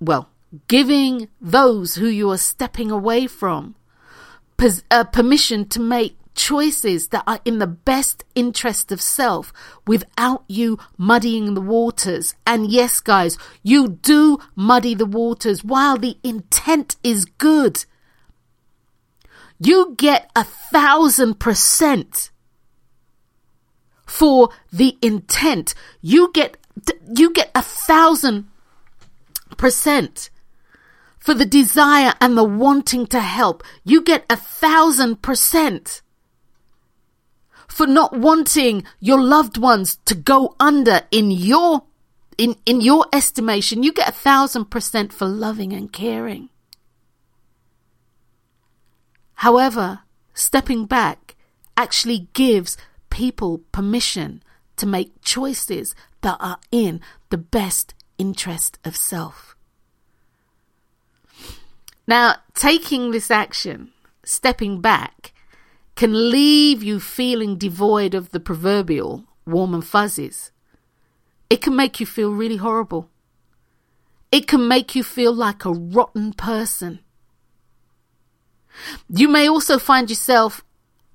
well, 0.00 0.30
giving 0.68 1.28
those 1.40 1.96
who 1.96 2.06
you 2.06 2.30
are 2.30 2.38
stepping 2.38 2.90
away 2.92 3.26
from 3.26 3.74
uh, 4.90 5.04
permission 5.04 5.68
to 5.68 5.80
make 5.80 6.16
choices 6.36 7.08
that 7.08 7.24
are 7.26 7.40
in 7.44 7.58
the 7.58 7.66
best 7.66 8.24
interest 8.36 8.92
of 8.92 9.00
self 9.00 9.52
without 9.86 10.44
you 10.46 10.78
muddying 10.96 11.54
the 11.54 11.60
waters. 11.60 12.34
And 12.46 12.70
yes, 12.70 13.00
guys, 13.00 13.36
you 13.64 13.88
do 13.88 14.38
muddy 14.54 14.94
the 14.94 15.06
waters 15.06 15.64
while 15.64 15.98
the 15.98 16.16
intent 16.22 16.94
is 17.02 17.24
good. 17.24 17.84
You 19.58 19.94
get 19.96 20.30
a 20.36 20.44
thousand 20.44 21.40
percent 21.40 22.30
for 24.06 24.50
the 24.72 24.96
intent. 25.02 25.74
You 26.00 26.30
get, 26.32 26.56
you 27.14 27.30
get 27.32 27.50
a 27.54 27.62
thousand 27.62 28.48
percent 29.56 30.30
for 31.18 31.34
the 31.34 31.46
desire 31.46 32.14
and 32.20 32.36
the 32.36 32.44
wanting 32.44 33.06
to 33.08 33.20
help. 33.20 33.62
You 33.84 34.02
get 34.02 34.24
a 34.28 34.36
thousand 34.36 35.22
percent 35.22 36.02
for 37.66 37.86
not 37.86 38.16
wanting 38.16 38.84
your 39.00 39.20
loved 39.20 39.58
ones 39.58 39.98
to 40.04 40.14
go 40.14 40.54
under 40.60 41.02
in 41.10 41.30
your 41.30 41.82
in, 42.38 42.56
in 42.66 42.80
your 42.80 43.06
estimation, 43.12 43.82
you 43.82 43.92
get 43.92 44.08
a 44.08 44.12
thousand 44.12 44.66
percent 44.66 45.12
for 45.12 45.26
loving 45.26 45.72
and 45.72 45.92
caring. 45.92 46.48
However, 49.34 50.00
stepping 50.34 50.86
back 50.86 51.36
actually 51.76 52.28
gives 52.32 52.76
people 53.10 53.58
permission 53.72 54.42
to 54.76 54.86
make 54.86 55.22
choices 55.22 55.94
that 56.22 56.36
are 56.40 56.58
in 56.70 57.00
the 57.30 57.38
best 57.38 57.94
interest 58.18 58.78
of 58.84 58.96
self. 58.96 59.56
Now, 62.06 62.36
taking 62.54 63.10
this 63.10 63.30
action, 63.30 63.92
stepping 64.24 64.80
back, 64.80 65.32
can 65.96 66.30
leave 66.30 66.82
you 66.82 67.00
feeling 67.00 67.56
devoid 67.56 68.14
of 68.14 68.30
the 68.30 68.40
proverbial 68.40 69.24
warm 69.46 69.74
and 69.74 69.84
fuzzies. 69.84 70.50
It 71.48 71.62
can 71.62 71.76
make 71.76 72.00
you 72.00 72.06
feel 72.06 72.32
really 72.32 72.56
horrible. 72.56 73.08
It 74.32 74.48
can 74.48 74.66
make 74.66 74.94
you 74.94 75.04
feel 75.04 75.32
like 75.32 75.64
a 75.64 75.72
rotten 75.72 76.32
person. 76.32 77.00
You 79.08 79.28
may 79.28 79.48
also 79.48 79.78
find 79.78 80.10
yourself 80.10 80.64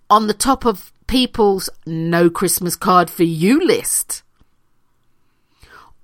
on 0.10 0.28
the 0.28 0.34
top 0.34 0.66
of 0.66 0.94
people's 1.10 1.72
no 1.88 2.30
Christmas 2.30 2.76
card 2.76 3.10
for 3.10 3.24
you 3.24 3.60
list. 3.66 4.22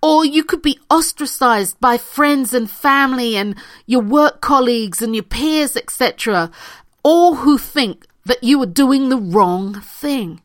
Or 0.02 0.26
you 0.26 0.44
could 0.44 0.64
be 0.64 0.80
ostracized 0.90 1.80
by 1.80 1.98
friends 2.00 2.56
and 2.56 2.70
family 2.70 3.38
and 3.38 3.56
your 3.86 4.02
work 4.02 4.42
colleagues 4.42 5.04
and 5.04 5.16
your 5.16 5.24
peers, 5.24 5.76
etc. 5.76 6.50
All 7.04 7.36
who 7.36 7.60
think 7.60 8.08
that 8.26 8.44
you 8.44 8.60
are 8.64 8.66
doing 8.84 9.10
the 9.10 9.18
wrong 9.18 9.80
thing. 9.80 10.42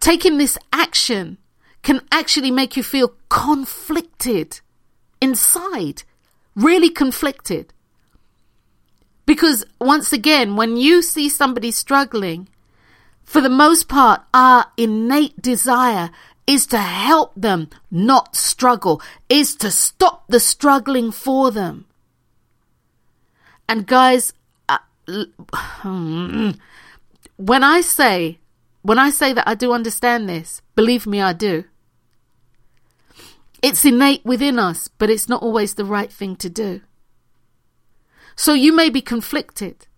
Taking 0.00 0.38
this 0.38 0.58
action 0.72 1.38
can 1.82 2.00
actually 2.10 2.50
make 2.50 2.76
you 2.76 2.82
feel 2.82 3.14
conflicted 3.28 4.60
inside, 5.20 6.02
really 6.56 6.90
conflicted. 6.90 7.72
Because 9.28 9.62
once 9.78 10.10
again, 10.10 10.56
when 10.56 10.78
you 10.78 11.02
see 11.02 11.28
somebody 11.28 11.70
struggling, 11.70 12.48
for 13.24 13.42
the 13.42 13.50
most 13.50 13.86
part, 13.86 14.22
our 14.32 14.64
innate 14.78 15.42
desire 15.42 16.08
is 16.46 16.64
to 16.68 16.78
help 16.78 17.34
them 17.36 17.68
not 17.90 18.34
struggle, 18.34 19.02
is 19.28 19.54
to 19.56 19.70
stop 19.70 20.26
the 20.28 20.40
struggling 20.40 21.12
for 21.12 21.50
them. 21.50 21.84
And 23.68 23.86
guys, 23.86 24.32
uh, 24.66 24.78
when 27.36 27.62
I 27.62 27.82
say 27.82 28.38
when 28.80 28.98
I 28.98 29.10
say 29.10 29.34
that 29.34 29.46
I 29.46 29.54
do 29.54 29.74
understand 29.74 30.26
this, 30.26 30.62
believe 30.74 31.06
me, 31.06 31.20
I 31.20 31.34
do. 31.34 31.64
It's 33.60 33.84
innate 33.84 34.24
within 34.24 34.58
us, 34.58 34.88
but 34.88 35.10
it's 35.10 35.28
not 35.28 35.42
always 35.42 35.74
the 35.74 35.84
right 35.84 36.10
thing 36.10 36.34
to 36.36 36.48
do. 36.48 36.80
So 38.38 38.54
you 38.54 38.72
may 38.72 38.88
be 38.88 39.00
conflicted. 39.00 39.88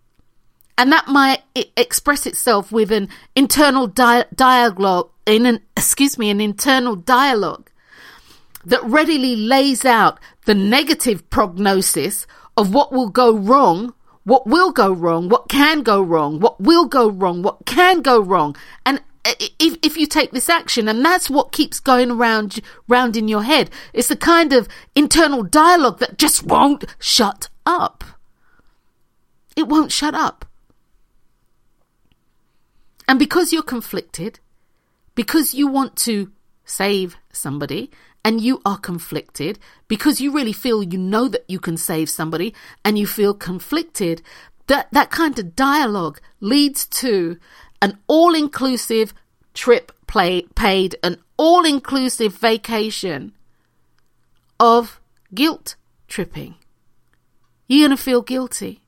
And 0.75 0.91
that 0.91 1.07
might 1.07 1.43
express 1.77 2.25
itself 2.25 2.71
with 2.71 2.91
an 2.91 3.07
internal 3.35 3.85
di- 3.85 4.25
dialogue, 4.33 5.11
in 5.27 5.45
an, 5.45 5.59
excuse 5.77 6.17
me, 6.17 6.31
an 6.31 6.41
internal 6.41 6.95
dialogue 6.95 7.69
that 8.65 8.83
readily 8.83 9.35
lays 9.35 9.85
out 9.85 10.19
the 10.45 10.55
negative 10.55 11.29
prognosis 11.29 12.25
of 12.57 12.73
what 12.73 12.91
will 12.91 13.09
go 13.09 13.31
wrong 13.31 13.93
what 14.23 14.45
will 14.45 14.71
go 14.71 14.93
wrong, 14.93 15.29
what 15.29 15.49
can 15.49 15.81
go 15.81 15.99
wrong, 15.99 16.39
what 16.39 16.61
will 16.61 16.85
go 16.85 17.09
wrong, 17.09 17.41
what 17.41 17.65
can 17.65 18.03
go 18.03 18.21
wrong. 18.21 18.55
And 18.85 19.01
if, 19.25 19.79
if 19.81 19.97
you 19.97 20.05
take 20.05 20.29
this 20.29 20.47
action, 20.47 20.87
and 20.87 21.03
that's 21.03 21.27
what 21.27 21.51
keeps 21.51 21.79
going 21.79 22.11
around, 22.11 22.59
round 22.87 23.17
in 23.17 23.27
your 23.27 23.41
head, 23.41 23.71
it's 23.93 24.09
the 24.09 24.15
kind 24.15 24.53
of 24.53 24.67
internal 24.93 25.41
dialogue 25.41 25.97
that 25.99 26.19
just 26.19 26.43
won't 26.43 26.85
shut 26.99 27.49
up. 27.65 28.03
It 29.61 29.67
won't 29.67 29.91
shut 29.91 30.15
up. 30.15 30.43
And 33.07 33.19
because 33.19 33.53
you're 33.53 33.61
conflicted, 33.61 34.39
because 35.13 35.53
you 35.53 35.67
want 35.67 35.95
to 35.97 36.31
save 36.65 37.15
somebody, 37.31 37.91
and 38.25 38.41
you 38.41 38.59
are 38.65 38.79
conflicted 38.79 39.59
because 39.87 40.19
you 40.19 40.31
really 40.31 40.53
feel 40.53 40.81
you 40.81 40.97
know 40.97 41.27
that 41.27 41.45
you 41.47 41.59
can 41.59 41.77
save 41.77 42.09
somebody 42.09 42.55
and 42.83 42.97
you 42.97 43.05
feel 43.05 43.35
conflicted, 43.35 44.23
that, 44.65 44.87
that 44.91 45.11
kind 45.11 45.37
of 45.37 45.55
dialogue 45.55 46.19
leads 46.39 46.87
to 46.87 47.37
an 47.83 47.99
all 48.07 48.33
inclusive 48.33 49.13
trip 49.53 49.91
play, 50.07 50.41
paid, 50.55 50.95
an 51.03 51.17
all 51.37 51.65
inclusive 51.65 52.33
vacation 52.33 53.33
of 54.59 54.99
guilt 55.35 55.75
tripping. 56.07 56.55
You're 57.67 57.87
going 57.87 57.97
to 57.97 58.03
feel 58.03 58.23
guilty. 58.23 58.81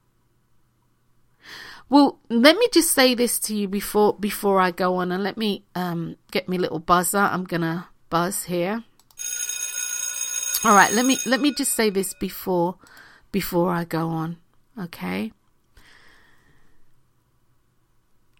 Well, 1.93 2.17
let 2.27 2.57
me 2.57 2.67
just 2.73 2.89
say 2.89 3.13
this 3.13 3.37
to 3.41 3.55
you 3.55 3.67
before 3.67 4.15
before 4.15 4.59
I 4.59 4.71
go 4.71 4.95
on, 4.95 5.11
and 5.11 5.21
let 5.21 5.37
me 5.37 5.63
um, 5.75 6.15
get 6.31 6.49
me 6.49 6.57
little 6.57 6.79
buzzer. 6.79 7.19
I'm 7.19 7.43
gonna 7.43 7.87
buzz 8.09 8.45
here. 8.45 8.83
All 10.65 10.73
right, 10.73 10.91
let 10.91 11.05
me 11.05 11.19
let 11.27 11.39
me 11.39 11.53
just 11.53 11.75
say 11.75 11.91
this 11.91 12.15
before 12.15 12.77
before 13.31 13.69
I 13.69 13.83
go 13.83 14.09
on, 14.09 14.37
okay? 14.75 15.33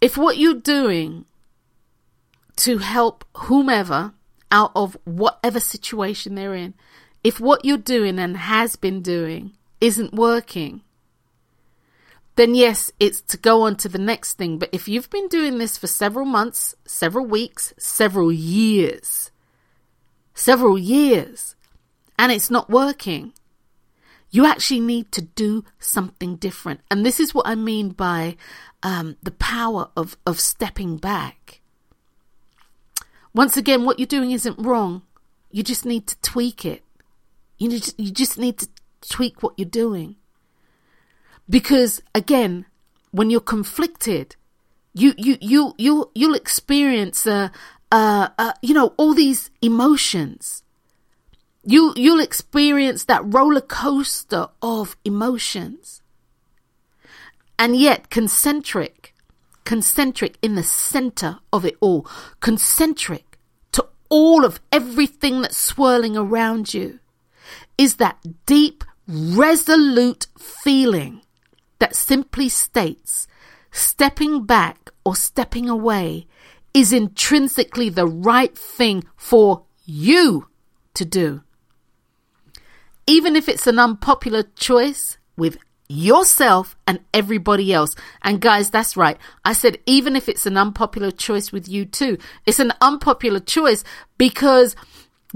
If 0.01 0.17
what 0.17 0.37
you're 0.37 0.55
doing 0.55 1.25
to 2.55 2.79
help 2.79 3.23
whomever 3.37 4.13
out 4.51 4.71
of 4.75 4.97
whatever 5.03 5.59
situation 5.59 6.33
they're 6.33 6.55
in, 6.55 6.73
if 7.23 7.39
what 7.39 7.63
you're 7.63 7.77
doing 7.77 8.17
and 8.17 8.35
has 8.35 8.75
been 8.75 9.03
doing 9.03 9.51
isn't 9.79 10.11
working, 10.11 10.81
then 12.35 12.55
yes, 12.55 12.91
it's 12.99 13.21
to 13.21 13.37
go 13.37 13.61
on 13.61 13.75
to 13.77 13.89
the 13.89 13.99
next 13.99 14.33
thing. 14.35 14.57
But 14.57 14.69
if 14.71 14.87
you've 14.87 15.09
been 15.09 15.27
doing 15.27 15.57
this 15.57 15.77
for 15.77 15.87
several 15.87 16.25
months, 16.25 16.75
several 16.85 17.25
weeks, 17.25 17.73
several 17.77 18.31
years, 18.31 19.31
several 20.33 20.77
years, 20.77 21.55
and 22.17 22.31
it's 22.31 22.49
not 22.49 22.69
working, 22.69 23.33
you 24.31 24.47
actually 24.47 24.79
need 24.79 25.11
to 25.11 25.21
do 25.21 25.63
something 25.77 26.37
different. 26.37 26.81
And 26.89 27.05
this 27.05 27.19
is 27.19 27.35
what 27.35 27.45
I 27.45 27.53
mean 27.53 27.89
by 27.89 28.35
um, 28.81 29.15
the 29.21 29.31
power 29.31 29.89
of, 29.95 30.17
of 30.25 30.39
stepping 30.39 30.97
back. 30.97 31.61
Once 33.33 33.57
again, 33.57 33.85
what 33.85 33.99
you're 33.99 34.07
doing 34.07 34.31
isn't 34.31 34.57
wrong. 34.57 35.03
You 35.51 35.61
just 35.61 35.85
need 35.85 36.07
to 36.07 36.19
tweak 36.21 36.65
it. 36.65 36.83
You, 37.59 37.69
need 37.69 37.93
you 37.97 38.11
just 38.11 38.39
need 38.39 38.57
to 38.57 38.67
tweak 39.07 39.43
what 39.43 39.53
you're 39.57 39.69
doing. 39.69 40.15
Because 41.49 42.01
again, 42.15 42.65
when 43.11 43.29
you're 43.29 43.41
conflicted, 43.41 44.35
you 44.93 45.13
you 45.17 45.37
you 45.41 45.73
you 45.77 46.09
you'll 46.15 46.35
experience 46.35 47.27
uh, 47.27 47.49
uh, 47.91 48.29
uh, 48.37 48.53
you 48.61 48.73
know 48.73 48.93
all 48.97 49.13
these 49.13 49.51
emotions 49.61 50.63
you, 51.65 51.93
you'll 51.95 52.19
experience 52.19 53.05
that 53.05 53.21
roller 53.25 53.61
coaster 53.61 54.47
of 54.61 54.97
emotions. 55.05 56.01
And 57.57 57.75
yet, 57.75 58.09
concentric, 58.09 59.13
concentric 59.63 60.37
in 60.41 60.55
the 60.55 60.63
center 60.63 61.39
of 61.53 61.63
it 61.63 61.77
all, 61.79 62.05
concentric 62.41 63.37
to 63.71 63.87
all 64.09 64.43
of 64.43 64.59
everything 64.71 65.41
that's 65.41 65.57
swirling 65.57 66.17
around 66.17 66.73
you, 66.73 66.99
is 67.77 67.95
that 67.95 68.17
deep, 68.45 68.83
resolute 69.07 70.27
feeling 70.37 71.21
that 71.79 71.95
simply 71.95 72.49
states 72.49 73.27
stepping 73.71 74.45
back 74.45 74.91
or 75.05 75.15
stepping 75.15 75.69
away 75.69 76.27
is 76.73 76.93
intrinsically 76.93 77.89
the 77.89 78.07
right 78.07 78.57
thing 78.57 79.03
for 79.15 79.63
you 79.85 80.47
to 80.93 81.05
do. 81.05 81.41
Even 83.05 83.35
if 83.35 83.49
it's 83.49 83.67
an 83.67 83.79
unpopular 83.79 84.43
choice 84.43 85.17
with 85.35 85.57
yourself 85.89 86.75
and 86.87 86.99
everybody 87.13 87.73
else. 87.73 87.95
And 88.21 88.41
guys, 88.41 88.69
that's 88.69 88.97
right. 88.97 89.17
I 89.45 89.53
said, 89.53 89.77
even 89.85 90.15
if 90.15 90.27
it's 90.27 90.45
an 90.45 90.57
unpopular 90.57 91.11
choice 91.11 91.51
with 91.51 91.67
you 91.67 91.85
too, 91.85 92.17
it's 92.45 92.59
an 92.59 92.73
unpopular 92.81 93.39
choice 93.39 93.83
because 94.17 94.75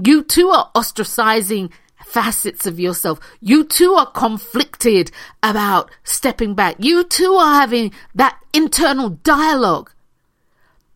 you 0.02 0.22
too 0.22 0.48
are 0.48 0.70
ostracizing 0.74 1.70
facets 2.04 2.66
of 2.66 2.80
yourself. 2.80 3.20
You 3.40 3.64
too 3.64 3.94
are 3.94 4.10
conflicted 4.10 5.10
about 5.42 5.90
stepping 6.04 6.54
back. 6.54 6.76
You 6.78 7.04
too 7.04 7.34
are 7.34 7.54
having 7.60 7.92
that 8.14 8.38
internal 8.52 9.10
dialogue 9.10 9.92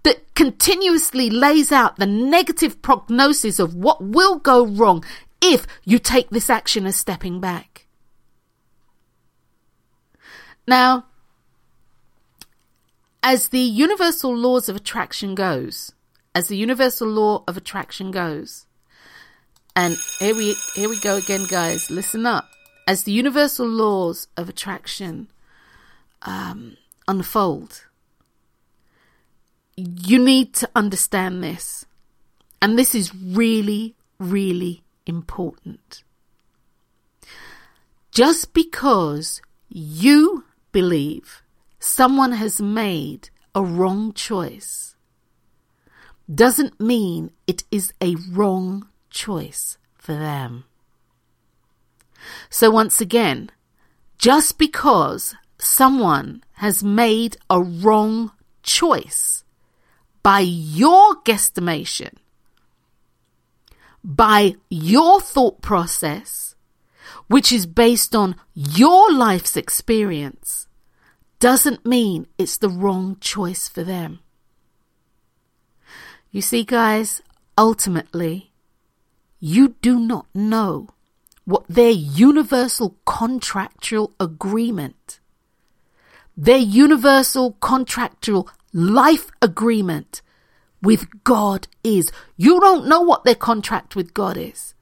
that 0.03 0.35
continuously 0.35 1.31
lays 1.31 1.71
out 1.71 1.97
the 1.97 2.07
negative 2.07 2.83
prognosis 2.83 3.59
of 3.59 3.75
what 3.75 4.03
will 4.03 4.39
go 4.39 4.67
wrong 4.67 5.05
if 5.41 5.67
you 5.85 5.99
take 5.99 6.31
this 6.31 6.51
action 6.51 6.87
as 6.87 6.97
stepping 6.97 7.41
back. 7.41 7.87
Now, 10.67 11.07
as 13.23 13.49
the 13.49 13.61
universal 13.61 14.35
laws 14.35 14.69
of 14.69 14.77
attraction 14.77 15.35
goes, 15.35 15.93
as 16.35 16.49
the 16.49 16.57
universal 16.57 17.09
law 17.09 17.45
of 17.47 17.57
attraction 17.57 18.11
goes, 18.11 18.67
and 19.75 19.97
here 20.19 20.35
we 20.35 20.55
here 20.75 20.89
we 20.89 20.99
go 21.01 21.17
again, 21.17 21.47
guys. 21.49 21.91
Listen 21.91 22.27
up. 22.27 22.49
As 22.87 23.05
the 23.05 23.13
universal 23.13 23.67
laws 23.67 24.29
of 24.37 24.49
attraction 24.49 25.29
um, 26.23 26.77
unfold, 27.07 27.87
you 29.77 30.19
need 30.19 30.53
to 30.55 30.69
understand 30.75 31.43
this, 31.43 31.87
and 32.61 32.79
this 32.79 32.95
is 32.95 33.15
really, 33.15 33.95
really 34.19 34.83
important. 35.07 36.03
Just 38.11 38.53
because 38.53 39.41
you 39.69 40.45
believe 40.71 41.43
someone 41.79 42.33
has 42.33 42.61
made 42.61 43.31
a 43.55 43.63
wrong 43.63 44.13
choice 44.13 44.97
doesn't 46.33 46.81
mean 46.81 47.31
it 47.47 47.65
is 47.71 47.93
a 48.03 48.17
wrong 48.31 48.87
choice 49.13 49.79
for 49.95 50.15
them. 50.15 50.65
So 52.51 52.71
once 52.71 53.01
again, 53.01 53.51
just 54.19 54.59
because 54.59 55.35
someone 55.59 56.43
has 56.55 56.83
made 56.83 57.37
a 57.51 57.61
wrong 57.61 58.33
choice 58.63 59.45
by 60.23 60.41
your 60.41 61.17
guesstimation, 61.23 62.15
by 64.05 64.55
your 64.69 65.21
thought 65.21 65.61
process, 65.63 66.55
which 67.27 67.53
is 67.53 67.67
based 67.67 68.15
on 68.15 68.37
your 68.55 69.13
life's 69.13 69.57
experience, 69.57 70.67
doesn't 71.41 71.85
mean 71.85 72.27
it's 72.39 72.59
the 72.59 72.69
wrong 72.69 73.17
choice 73.21 73.69
for 73.69 73.83
them. 73.83 74.21
You 76.31 76.41
see, 76.41 76.63
guys, 76.63 77.21
ultimately, 77.59 78.52
you 79.45 79.75
do 79.83 79.99
not 79.99 80.27
know 80.33 80.87
what 81.45 81.65
their 81.69 81.91
universal 81.91 82.97
contractual 83.05 84.15
agreement, 84.21 85.19
their 86.37 86.59
universal 86.59 87.55
contractual 87.61 88.49
life 88.73 89.33
agreement 89.43 90.23
with 90.81 91.09
God 91.25 91.67
is. 91.83 92.13
You 92.37 92.61
don't 92.61 92.87
know 92.87 93.01
what 93.01 93.25
their 93.25 93.35
contract 93.35 93.97
with 93.97 94.15
God 94.15 94.37
is. 94.37 94.75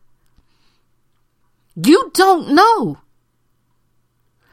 You 1.75 2.11
don't 2.13 2.51
know. 2.51 2.99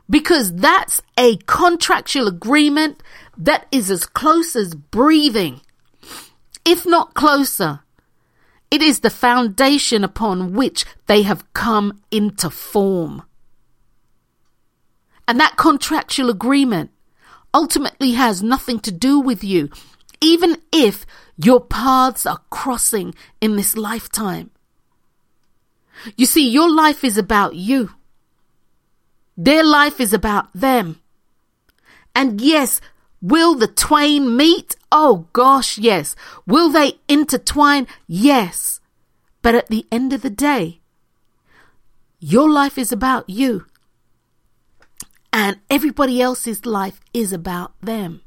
Because 0.09 0.55
that's 0.55 1.01
a 1.17 1.35
contractual 1.47 2.29
agreement 2.29 3.03
that 3.37 3.67
is 3.73 3.91
as 3.91 4.05
close 4.05 4.55
as 4.55 4.73
breathing, 4.73 5.59
if 6.63 6.85
not 6.85 7.13
closer. 7.13 7.81
It 8.69 8.81
is 8.81 8.99
the 8.99 9.09
foundation 9.09 10.03
upon 10.03 10.53
which 10.53 10.85
they 11.05 11.21
have 11.23 11.51
come 11.53 12.01
into 12.11 12.49
form. 12.49 13.23
And 15.27 15.39
that 15.39 15.57
contractual 15.57 16.29
agreement 16.29 16.91
ultimately 17.53 18.11
has 18.11 18.43
nothing 18.43 18.79
to 18.81 18.91
do 18.91 19.19
with 19.19 19.43
you, 19.43 19.69
even 20.21 20.57
if 20.71 21.05
your 21.37 21.61
paths 21.61 22.25
are 22.25 22.41
crossing 22.49 23.13
in 23.39 23.55
this 23.55 23.75
lifetime. 23.77 24.51
You 26.15 26.25
see, 26.25 26.47
your 26.47 26.69
life 26.69 27.03
is 27.03 27.17
about 27.17 27.55
you. 27.55 27.91
Their 29.35 29.63
life 29.63 29.99
is 29.99 30.13
about 30.13 30.53
them. 30.53 30.99
And 32.15 32.41
yes, 32.41 32.81
will 33.21 33.55
the 33.55 33.67
twain 33.67 34.35
meet? 34.35 34.75
Oh 34.91 35.27
gosh, 35.33 35.77
yes. 35.77 36.15
Will 36.45 36.69
they 36.69 36.93
intertwine? 37.07 37.87
Yes. 38.07 38.79
But 39.41 39.55
at 39.55 39.67
the 39.67 39.85
end 39.91 40.13
of 40.13 40.21
the 40.21 40.29
day, 40.29 40.81
your 42.19 42.49
life 42.49 42.77
is 42.77 42.91
about 42.91 43.29
you. 43.29 43.65
And 45.31 45.59
everybody 45.69 46.21
else's 46.21 46.65
life 46.65 46.99
is 47.13 47.31
about 47.31 47.73
them. 47.81 48.21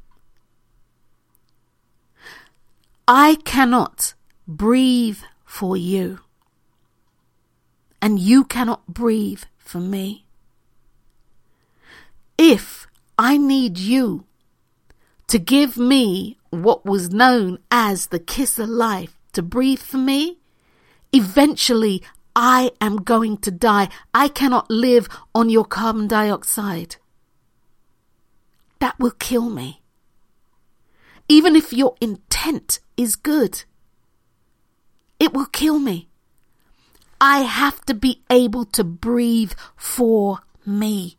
I 3.08 3.38
cannot 3.44 4.14
breathe 4.46 5.18
for 5.44 5.76
you. 5.76 6.20
And 8.00 8.18
you 8.20 8.44
cannot 8.44 8.86
breathe 8.86 9.42
for 9.58 9.78
me. 9.78 10.24
If 12.38 12.86
I 13.18 13.36
need 13.36 13.76
you 13.76 14.24
to 15.30 15.38
give 15.38 15.78
me 15.78 16.36
what 16.50 16.84
was 16.84 17.10
known 17.10 17.56
as 17.70 18.08
the 18.08 18.18
kiss 18.18 18.58
of 18.58 18.68
life 18.68 19.16
to 19.32 19.40
breathe 19.40 19.78
for 19.78 19.96
me, 19.96 20.38
eventually 21.12 22.02
I 22.34 22.72
am 22.80 22.96
going 22.96 23.38
to 23.38 23.52
die. 23.52 23.90
I 24.12 24.26
cannot 24.26 24.68
live 24.68 25.08
on 25.32 25.48
your 25.48 25.64
carbon 25.64 26.08
dioxide. 26.08 26.96
That 28.80 28.98
will 28.98 29.12
kill 29.12 29.48
me. 29.48 29.82
Even 31.28 31.54
if 31.54 31.72
your 31.72 31.94
intent 32.00 32.80
is 32.96 33.14
good, 33.14 33.62
it 35.20 35.32
will 35.32 35.46
kill 35.46 35.78
me. 35.78 36.08
I 37.20 37.42
have 37.42 37.84
to 37.84 37.94
be 37.94 38.24
able 38.30 38.64
to 38.64 38.82
breathe 38.82 39.52
for 39.76 40.40
me. 40.66 41.18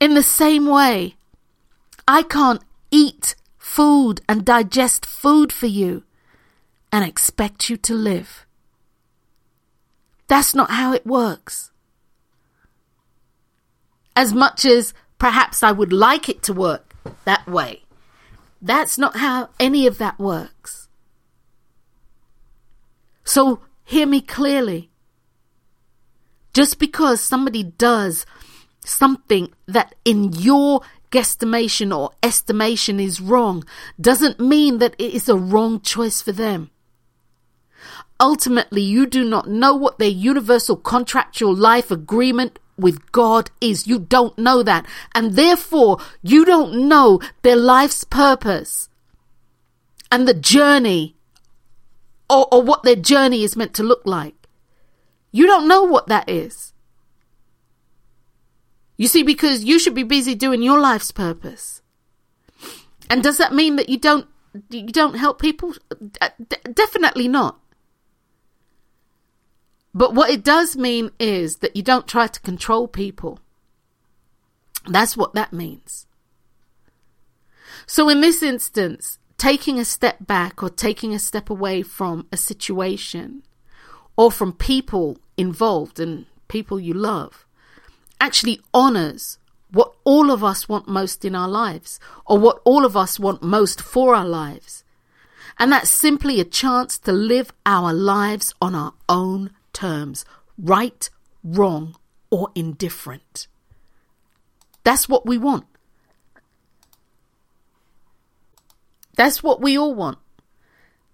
In 0.00 0.14
the 0.14 0.22
same 0.24 0.66
way, 0.66 1.14
I 2.06 2.22
can't 2.22 2.62
eat 2.90 3.34
food 3.58 4.20
and 4.28 4.44
digest 4.44 5.06
food 5.06 5.52
for 5.52 5.66
you 5.66 6.04
and 6.92 7.04
expect 7.04 7.70
you 7.70 7.76
to 7.78 7.94
live. 7.94 8.46
That's 10.28 10.54
not 10.54 10.70
how 10.70 10.92
it 10.92 11.06
works. 11.06 11.70
As 14.14 14.32
much 14.32 14.64
as 14.64 14.94
perhaps 15.18 15.62
I 15.62 15.72
would 15.72 15.92
like 15.92 16.28
it 16.28 16.42
to 16.44 16.52
work 16.52 16.94
that 17.24 17.46
way, 17.46 17.82
that's 18.60 18.96
not 18.96 19.16
how 19.16 19.50
any 19.58 19.86
of 19.86 19.98
that 19.98 20.18
works. 20.18 20.88
So 23.24 23.60
hear 23.84 24.06
me 24.06 24.20
clearly. 24.20 24.90
Just 26.52 26.78
because 26.78 27.20
somebody 27.20 27.64
does 27.64 28.24
something 28.84 29.52
that 29.66 29.94
in 30.04 30.32
your 30.32 30.82
guesstimation 31.14 31.96
or 31.96 32.10
estimation 32.24 32.98
is 32.98 33.20
wrong 33.20 33.62
doesn't 34.00 34.40
mean 34.40 34.78
that 34.78 34.96
it 34.98 35.14
is 35.14 35.28
a 35.28 35.36
wrong 35.36 35.80
choice 35.80 36.20
for 36.20 36.32
them. 36.32 36.70
Ultimately, 38.18 38.82
you 38.82 39.06
do 39.06 39.22
not 39.22 39.48
know 39.48 39.76
what 39.76 39.98
their 39.98 40.08
universal 40.08 40.76
contractual 40.76 41.54
life 41.54 41.92
agreement 41.92 42.58
with 42.76 43.12
God 43.12 43.52
is. 43.60 43.86
You 43.86 44.00
don't 44.00 44.36
know 44.36 44.64
that. 44.64 44.86
And 45.14 45.34
therefore, 45.34 45.98
you 46.20 46.44
don't 46.44 46.88
know 46.88 47.20
their 47.42 47.56
life's 47.56 48.02
purpose 48.02 48.88
and 50.10 50.26
the 50.26 50.34
journey 50.34 51.14
or, 52.28 52.48
or 52.50 52.60
what 52.62 52.82
their 52.82 52.96
journey 52.96 53.44
is 53.44 53.56
meant 53.56 53.74
to 53.74 53.84
look 53.84 54.02
like. 54.04 54.34
You 55.30 55.46
don't 55.46 55.68
know 55.68 55.84
what 55.84 56.08
that 56.08 56.28
is. 56.28 56.73
You 58.96 59.08
see, 59.08 59.22
because 59.22 59.64
you 59.64 59.78
should 59.78 59.94
be 59.94 60.04
busy 60.04 60.34
doing 60.34 60.62
your 60.62 60.78
life's 60.78 61.10
purpose. 61.10 61.82
And 63.10 63.22
does 63.22 63.38
that 63.38 63.52
mean 63.52 63.76
that 63.76 63.88
you 63.88 63.98
don't 63.98 64.26
you 64.70 64.86
don't 64.86 65.16
help 65.16 65.40
people? 65.40 65.74
Definitely 66.72 67.28
not. 67.28 67.58
But 69.92 70.14
what 70.14 70.30
it 70.30 70.42
does 70.44 70.76
mean 70.76 71.10
is 71.18 71.56
that 71.56 71.76
you 71.76 71.82
don't 71.82 72.08
try 72.08 72.26
to 72.26 72.40
control 72.40 72.88
people. 72.88 73.40
That's 74.88 75.16
what 75.16 75.34
that 75.34 75.52
means. 75.52 76.06
So 77.86 78.08
in 78.08 78.20
this 78.20 78.42
instance, 78.42 79.18
taking 79.38 79.78
a 79.78 79.84
step 79.84 80.26
back 80.26 80.62
or 80.62 80.70
taking 80.70 81.14
a 81.14 81.18
step 81.18 81.50
away 81.50 81.82
from 81.82 82.26
a 82.32 82.36
situation 82.36 83.42
or 84.16 84.30
from 84.30 84.52
people 84.52 85.18
involved 85.36 86.00
and 86.00 86.26
people 86.48 86.78
you 86.78 86.94
love 86.94 87.43
actually 88.24 88.58
honors 88.72 89.38
what 89.70 89.92
all 90.04 90.30
of 90.30 90.42
us 90.42 90.68
want 90.68 90.88
most 90.88 91.24
in 91.24 91.34
our 91.34 91.48
lives 91.48 92.00
or 92.24 92.38
what 92.38 92.60
all 92.64 92.84
of 92.86 92.96
us 92.96 93.20
want 93.20 93.42
most 93.42 93.82
for 93.82 94.14
our 94.14 94.24
lives. 94.24 94.82
And 95.58 95.70
that's 95.70 95.90
simply 95.90 96.40
a 96.40 96.44
chance 96.44 96.98
to 97.00 97.12
live 97.12 97.52
our 97.66 97.92
lives 97.92 98.54
on 98.62 98.74
our 98.74 98.94
own 99.08 99.50
terms, 99.72 100.24
right, 100.56 101.08
wrong, 101.42 101.96
or 102.30 102.48
indifferent. 102.54 103.46
That's 104.84 105.08
what 105.08 105.26
we 105.26 105.36
want. 105.38 105.66
That's 109.16 109.42
what 109.42 109.60
we 109.60 109.76
all 109.78 109.94
want. 109.94 110.18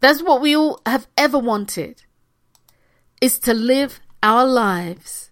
That's 0.01 0.23
what 0.23 0.41
we 0.41 0.57
all 0.57 0.81
have 0.87 1.09
ever 1.17 1.39
wanted 1.39 2.05
is 3.21 3.39
to 3.41 3.53
live 3.53 4.01
our 4.23 4.47
lives. 4.47 5.30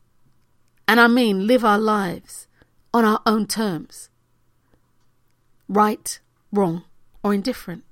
And 0.89 0.99
I 0.99 1.07
mean 1.07 1.47
live 1.47 1.65
our 1.67 1.79
lives 1.79 2.49
on 2.95 3.05
our 3.05 3.21
own 3.27 3.47
terms. 3.47 4.09
Right, 5.69 6.19
wrong, 6.51 6.85
or 7.23 7.35
indifferent. 7.35 7.85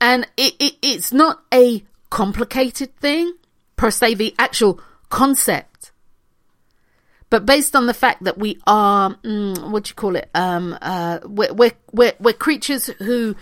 And 0.00 0.26
it, 0.38 0.54
it, 0.58 0.76
it's 0.80 1.12
not 1.12 1.42
a 1.52 1.84
complicated 2.08 2.96
thing, 2.96 3.34
per 3.76 3.90
se, 3.90 4.14
the 4.14 4.34
actual 4.38 4.80
concept. 5.10 5.92
But 7.28 7.44
based 7.44 7.76
on 7.76 7.86
the 7.86 7.94
fact 7.94 8.24
that 8.24 8.38
we 8.38 8.58
are, 8.66 9.14
mm, 9.16 9.70
what 9.70 9.84
do 9.84 9.90
you 9.90 9.94
call 9.94 10.16
it? 10.16 10.30
Um, 10.34 10.76
uh, 10.80 11.18
we're, 11.24 11.52
we're, 11.52 11.72
we're, 11.92 12.14
we're 12.18 12.32
creatures 12.32 12.86
who, 12.98 13.36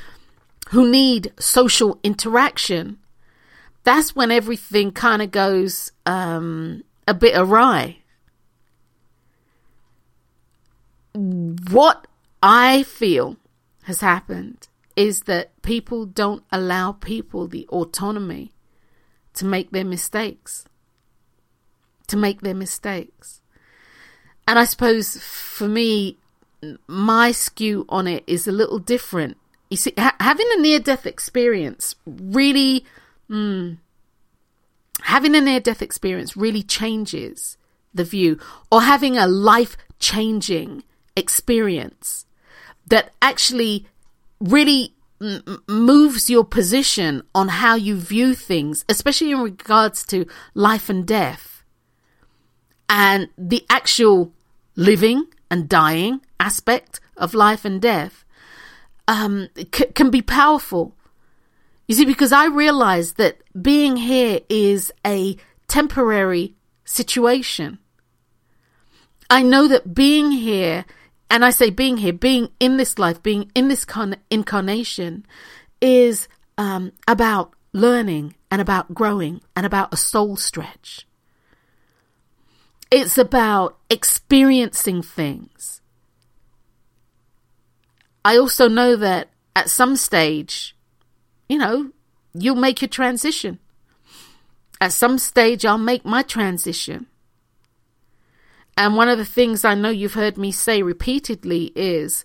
who 0.70 0.90
need 0.90 1.32
social 1.38 2.00
interaction. 2.02 2.98
That's 3.84 4.16
when 4.16 4.32
everything 4.32 4.90
kind 4.90 5.22
of 5.22 5.30
goes, 5.30 5.92
um, 6.04 6.82
a 7.08 7.14
bit 7.14 7.36
awry. 7.36 7.98
What 11.14 12.06
I 12.42 12.82
feel 12.84 13.36
has 13.84 14.00
happened 14.00 14.68
is 14.94 15.22
that 15.22 15.60
people 15.62 16.04
don't 16.04 16.44
allow 16.52 16.92
people 16.92 17.48
the 17.48 17.66
autonomy 17.68 18.52
to 19.34 19.46
make 19.46 19.70
their 19.70 19.86
mistakes. 19.86 20.66
To 22.08 22.16
make 22.16 22.42
their 22.42 22.54
mistakes. 22.54 23.40
And 24.46 24.58
I 24.58 24.64
suppose 24.64 25.16
for 25.16 25.66
me, 25.66 26.18
my 26.86 27.32
skew 27.32 27.86
on 27.88 28.06
it 28.06 28.22
is 28.26 28.46
a 28.46 28.52
little 28.52 28.78
different. 28.78 29.38
You 29.70 29.78
see, 29.78 29.94
ha- 29.96 30.16
having 30.20 30.46
a 30.56 30.60
near 30.60 30.78
death 30.78 31.06
experience 31.06 31.94
really, 32.06 32.84
mm, 33.30 33.78
having 35.02 35.34
a 35.34 35.40
near 35.40 35.60
death 35.60 35.82
experience 35.82 36.36
really 36.36 36.62
changes 36.62 37.56
the 37.94 38.04
view, 38.04 38.38
or 38.70 38.82
having 38.82 39.16
a 39.16 39.26
life 39.26 39.76
changing 39.98 40.84
experience 41.16 42.26
that 42.86 43.12
actually 43.20 43.86
really 44.40 44.94
m- 45.20 45.62
moves 45.68 46.30
your 46.30 46.44
position 46.44 47.22
on 47.34 47.48
how 47.48 47.74
you 47.74 47.96
view 47.96 48.34
things, 48.34 48.84
especially 48.88 49.32
in 49.32 49.40
regards 49.40 50.04
to 50.06 50.26
life 50.54 50.88
and 50.88 51.06
death 51.06 51.64
and 52.88 53.28
the 53.36 53.64
actual 53.68 54.32
living 54.76 55.26
and 55.50 55.68
dying 55.68 56.20
aspect 56.40 57.00
of 57.16 57.34
life 57.34 57.64
and 57.64 57.82
death, 57.82 58.24
um, 59.06 59.48
c- 59.56 59.92
can 59.94 60.10
be 60.10 60.22
powerful. 60.22 60.94
You 61.88 61.94
see, 61.94 62.04
because 62.04 62.32
I 62.32 62.46
realize 62.46 63.14
that 63.14 63.38
being 63.60 63.96
here 63.96 64.40
is 64.50 64.92
a 65.06 65.36
temporary 65.68 66.54
situation. 66.84 67.78
I 69.30 69.42
know 69.42 69.66
that 69.68 69.94
being 69.94 70.30
here 70.30 70.84
and 71.30 71.44
I 71.44 71.50
say 71.50 71.70
being 71.70 71.96
here, 71.96 72.12
being 72.12 72.50
in 72.60 72.76
this 72.76 72.98
life, 72.98 73.22
being 73.22 73.50
in 73.54 73.68
this 73.68 73.84
con- 73.86 74.16
incarnation 74.30 75.26
is 75.80 76.28
um, 76.58 76.92
about 77.06 77.54
learning 77.72 78.34
and 78.50 78.60
about 78.60 78.92
growing 78.92 79.40
and 79.56 79.64
about 79.64 79.92
a 79.92 79.96
soul 79.96 80.36
stretch. 80.36 81.06
It's 82.90 83.16
about 83.18 83.78
experiencing 83.88 85.02
things. 85.02 85.80
I 88.24 88.36
also 88.36 88.68
know 88.68 88.96
that 88.96 89.30
at 89.54 89.70
some 89.70 89.96
stage, 89.96 90.74
you 91.48 91.58
know, 91.58 91.90
you'll 92.34 92.56
make 92.56 92.80
your 92.82 92.88
transition. 92.88 93.58
At 94.80 94.92
some 94.92 95.18
stage, 95.18 95.64
I'll 95.64 95.78
make 95.78 96.04
my 96.04 96.22
transition. 96.22 97.06
And 98.76 98.96
one 98.96 99.08
of 99.08 99.18
the 99.18 99.24
things 99.24 99.64
I 99.64 99.74
know 99.74 99.90
you've 99.90 100.14
heard 100.14 100.38
me 100.38 100.52
say 100.52 100.82
repeatedly 100.82 101.72
is 101.74 102.24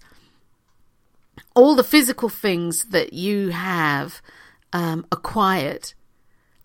all 1.56 1.76
the 1.76 1.84
physical 1.84 2.30
things 2.30 2.86
that 2.86 3.14
you 3.14 3.50
have 3.50 4.22
um, 4.72 5.06
acquired, 5.12 5.94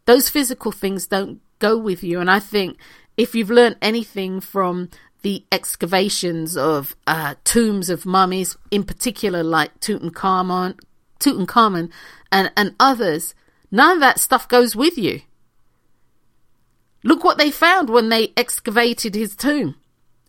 those 0.05 0.29
physical 0.29 0.73
things 0.73 1.07
don't 1.07 1.41
go 1.59 1.77
with 1.77 2.03
you. 2.03 2.21
And 2.21 2.31
I 2.31 2.39
think 2.39 2.79
if 3.17 3.35
you've 3.35 3.51
learned 3.51 3.77
anything 3.81 4.41
from 4.41 4.91
the 5.23 5.45
excavations 5.51 6.57
of 6.57 6.95
uh, 7.07 7.35
tombs 7.45 7.91
of 7.91 8.07
mummies, 8.07 8.57
in 8.71 8.85
particular 8.85 9.43
like 9.43 9.81
Tutankhamun, 9.81 10.79
Tutankhamun 11.21 11.91
and, 12.31 12.53
and 12.57 12.75
others, 12.79 13.35
none 13.71 13.97
of 13.97 14.01
that 14.01 14.21
stuff 14.21 14.49
goes 14.49 14.77
with 14.77 14.99
you. 14.99 15.23
Look 17.05 17.25
what 17.25 17.39
they 17.39 17.51
found 17.51 17.91
when 17.91 18.09
they 18.09 18.33
excavated 18.37 19.15
his 19.15 19.37
tomb. 19.37 19.77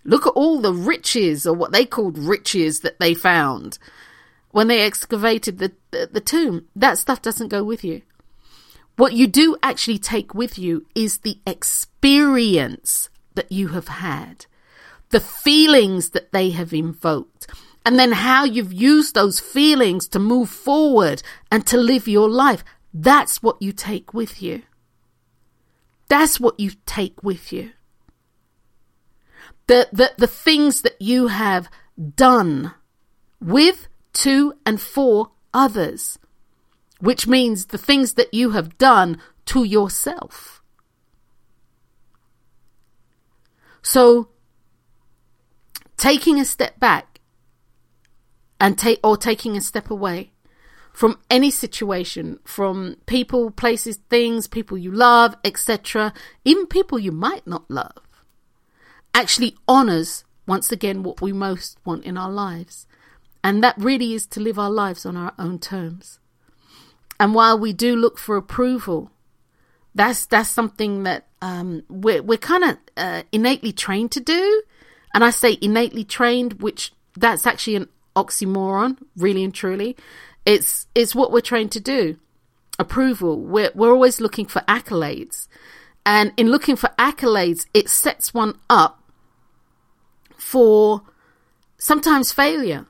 Look 0.03 0.25
at 0.25 0.33
all 0.33 0.61
the 0.61 0.73
riches, 0.73 1.45
or 1.45 1.53
what 1.53 1.71
they 1.71 1.85
called 1.85 2.17
riches, 2.17 2.79
that 2.81 2.99
they 2.99 3.13
found 3.13 3.77
when 4.51 4.67
they 4.67 4.81
excavated 4.81 5.59
the, 5.59 5.73
the, 5.91 6.09
the 6.11 6.21
tomb. 6.21 6.67
That 6.75 6.97
stuff 6.97 7.21
doesn't 7.21 7.49
go 7.49 7.63
with 7.63 7.83
you. 7.83 8.01
What 8.95 9.13
you 9.13 9.27
do 9.27 9.57
actually 9.63 9.99
take 9.99 10.33
with 10.33 10.57
you 10.57 10.85
is 10.95 11.19
the 11.19 11.39
experience 11.45 13.09
that 13.35 13.51
you 13.51 13.69
have 13.69 13.87
had, 13.87 14.45
the 15.09 15.19
feelings 15.19 16.09
that 16.11 16.31
they 16.31 16.49
have 16.51 16.73
invoked, 16.73 17.47
and 17.85 17.97
then 17.97 18.11
how 18.11 18.43
you've 18.43 18.73
used 18.73 19.15
those 19.15 19.39
feelings 19.39 20.07
to 20.09 20.19
move 20.19 20.49
forward 20.49 21.23
and 21.51 21.65
to 21.67 21.77
live 21.77 22.07
your 22.07 22.29
life. 22.29 22.63
That's 22.93 23.41
what 23.41 23.61
you 23.61 23.71
take 23.71 24.13
with 24.13 24.41
you. 24.41 24.63
That's 26.07 26.39
what 26.39 26.59
you 26.59 26.71
take 26.85 27.23
with 27.23 27.53
you. 27.53 27.71
The, 29.67 29.87
the, 29.91 30.13
the 30.17 30.27
things 30.27 30.81
that 30.81 30.99
you 30.99 31.27
have 31.27 31.69
done 32.15 32.73
with, 33.39 33.87
to, 34.13 34.55
and 34.65 34.81
for 34.81 35.31
others, 35.53 36.17
which 36.99 37.27
means 37.27 37.67
the 37.67 37.77
things 37.77 38.15
that 38.15 38.33
you 38.33 38.51
have 38.51 38.77
done 38.77 39.21
to 39.45 39.63
yourself. 39.63 40.61
So, 43.81 44.29
taking 45.97 46.39
a 46.39 46.45
step 46.45 46.79
back 46.79 47.18
and 48.59 48.77
take 48.77 48.99
or 49.03 49.17
taking 49.17 49.55
a 49.55 49.61
step 49.61 49.89
away 49.89 50.31
from 50.91 51.17
any 51.29 51.49
situation, 51.51 52.39
from 52.43 52.97
people, 53.05 53.51
places, 53.51 53.97
things, 54.09 54.47
people 54.47 54.77
you 54.77 54.91
love, 54.91 55.35
etc., 55.45 56.13
even 56.43 56.65
people 56.65 56.99
you 56.99 57.11
might 57.11 57.45
not 57.47 57.69
love, 57.69 58.03
actually 59.13 59.55
honors 59.67 60.25
once 60.45 60.71
again 60.71 61.03
what 61.03 61.21
we 61.21 61.31
most 61.31 61.77
want 61.85 62.03
in 62.03 62.17
our 62.17 62.31
lives. 62.31 62.85
And 63.43 63.63
that 63.63 63.75
really 63.77 64.13
is 64.13 64.25
to 64.27 64.39
live 64.39 64.59
our 64.59 64.69
lives 64.69 65.05
on 65.05 65.15
our 65.15 65.33
own 65.39 65.59
terms. 65.59 66.19
And 67.19 67.33
while 67.33 67.57
we 67.57 67.71
do 67.71 67.95
look 67.95 68.17
for 68.17 68.35
approval, 68.35 69.11
that's 69.95 70.25
that's 70.25 70.49
something 70.49 71.03
that 71.03 71.27
um, 71.41 71.83
we're 71.89 72.21
we're 72.21 72.37
kind 72.37 72.63
of 72.63 72.77
uh, 72.97 73.23
innately 73.31 73.71
trained 73.71 74.11
to 74.13 74.19
do. 74.19 74.63
And 75.13 75.23
I 75.23 75.29
say 75.29 75.57
innately 75.61 76.03
trained, 76.03 76.61
which 76.61 76.93
that's 77.15 77.47
actually 77.47 77.75
an 77.75 77.89
oxymoron, 78.23 78.97
really 79.15 79.43
and 79.43 79.53
truly. 79.53 79.95
It's 80.45 80.87
it's 80.95 81.15
what 81.15 81.31
we're 81.31 81.41
trained 81.51 81.71
to 81.73 81.79
do. 81.79 82.17
Approval. 82.77 83.39
We're 83.41 83.71
we're 83.75 83.93
always 83.93 84.19
looking 84.21 84.45
for 84.45 84.61
accolades. 84.67 85.47
And 86.05 86.33
in 86.37 86.47
looking 86.49 86.75
for 86.75 86.89
accolades, 86.97 87.65
it 87.73 87.89
sets 87.89 88.33
one 88.33 88.57
up 88.69 89.03
for 90.37 91.03
sometimes 91.77 92.31
failure. 92.31 92.85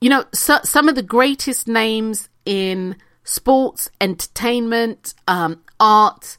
you 0.00 0.08
know, 0.08 0.24
so, 0.32 0.58
some 0.64 0.88
of 0.88 0.94
the 0.94 1.02
greatest 1.02 1.68
names 1.68 2.28
in 2.44 2.96
sports, 3.22 3.90
entertainment, 4.00 5.14
um, 5.28 5.62
art, 5.78 6.38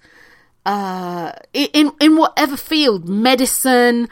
uh, 0.65 1.31
in 1.53 1.91
in 1.99 2.17
whatever 2.17 2.57
field, 2.57 3.07
medicine, 3.07 4.09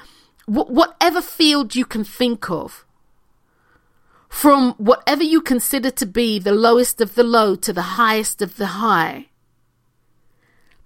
wh- 0.50 0.70
whatever 0.70 1.22
field 1.22 1.76
you 1.76 1.86
can 1.86 2.04
think 2.04 2.50
of, 2.50 2.86
from 4.28 4.74
whatever 4.74 5.24
you 5.24 5.42
consider 5.42 5.92
to 5.92 6.06
be 6.06 6.40
the 6.40 6.52
lowest 6.52 7.02
of 7.02 7.16
the 7.16 7.24
low 7.24 7.56
to 7.56 7.74
the 7.74 7.98
highest 8.00 8.42
of 8.42 8.58
the 8.58 8.68
high. 8.84 9.28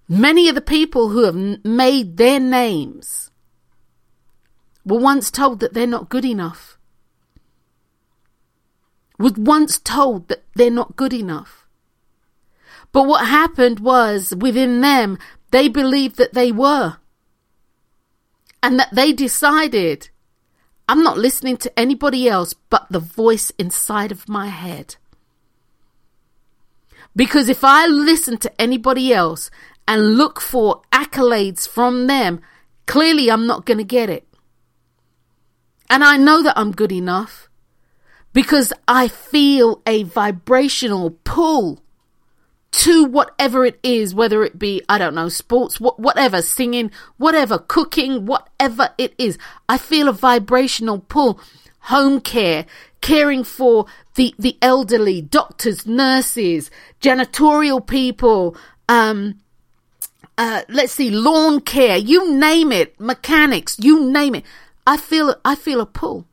Many 0.08 0.50
of 0.50 0.56
the 0.56 0.62
people 0.62 1.10
who 1.10 1.24
have 1.24 1.66
made 1.66 2.18
their 2.18 2.40
names 2.40 3.32
were 4.86 5.00
once 5.00 5.32
told 5.32 5.60
that 5.62 5.74
they're 5.74 5.88
not 5.88 6.10
good 6.10 6.26
enough. 6.26 6.78
Were 9.18 9.32
once 9.38 9.80
told 9.80 10.28
that 10.28 10.44
they're 10.56 10.70
not 10.70 10.96
good 10.96 11.14
enough. 11.14 11.66
But 12.92 13.08
what 13.08 13.28
happened 13.28 13.80
was 13.80 14.34
within 14.36 14.82
them, 14.82 15.18
they 15.52 15.68
believed 15.68 16.18
that 16.18 16.34
they 16.34 16.52
were. 16.52 16.98
And 18.64 18.80
that 18.80 18.96
they 18.96 19.12
decided, 19.12 20.10
I'm 20.88 21.04
not 21.04 21.18
listening 21.18 21.58
to 21.58 21.80
anybody 21.80 22.30
else 22.30 22.54
but 22.54 22.88
the 22.90 23.00
voice 23.00 23.52
inside 23.60 24.12
of 24.12 24.30
my 24.30 24.48
head. 24.48 24.96
Because 27.16 27.50
if 27.50 27.64
I 27.64 27.86
listen 27.86 28.38
to 28.38 28.62
anybody 28.62 29.14
else 29.14 29.52
and 29.86 30.18
look 30.18 30.40
for 30.40 30.82
accolades 30.94 31.68
from 31.68 32.08
them, 32.08 32.42
clearly 32.88 33.30
I'm 33.30 33.46
not 33.46 33.66
going 33.66 33.78
to 33.80 33.84
get 33.84 34.10
it. 34.10 34.26
And 35.90 36.04
I 36.04 36.18
know 36.18 36.42
that 36.42 36.58
I'm 36.58 36.72
good 36.72 36.92
enough 36.92 37.50
because 38.32 38.74
I 38.88 39.10
feel 39.10 39.82
a 39.86 40.04
vibrational 40.04 41.12
pull 41.24 41.83
to 42.74 43.06
whatever 43.06 43.66
it 43.66 43.80
is, 43.84 44.16
whether 44.16 44.44
it 44.44 44.58
be, 44.58 44.82
I 44.90 44.98
don't 44.98 45.14
know, 45.14 45.30
sports, 45.30 45.80
whatever, 45.80 46.42
singing, 46.42 46.92
whatever, 47.18 47.60
cooking, 47.60 48.26
whatever 48.26 48.90
it 48.98 49.14
is. 49.18 49.38
I 49.70 49.78
feel 49.78 50.08
a 50.08 50.14
vibrational 50.14 51.00
pull. 51.00 51.40
Home 51.88 52.20
care, 52.22 52.66
caring 53.02 53.44
for 53.44 53.86
the, 54.16 54.34
the 54.40 54.58
elderly, 54.62 55.22
doctors, 55.22 55.86
nurses, 55.86 56.72
janitorial 57.02 57.86
people, 57.86 58.56
um, 58.90 59.40
uh, 60.38 60.64
let's 60.70 60.94
see, 60.94 61.12
lawn 61.12 61.60
care, 61.60 61.98
you 61.98 62.34
name 62.34 62.72
it, 62.72 63.00
mechanics, 63.00 63.78
you 63.80 64.10
name 64.10 64.34
it. 64.34 64.46
I 64.88 64.98
feel, 64.98 65.36
I 65.46 65.56
feel 65.56 65.80
a 65.80 65.86
pull. 65.86 66.26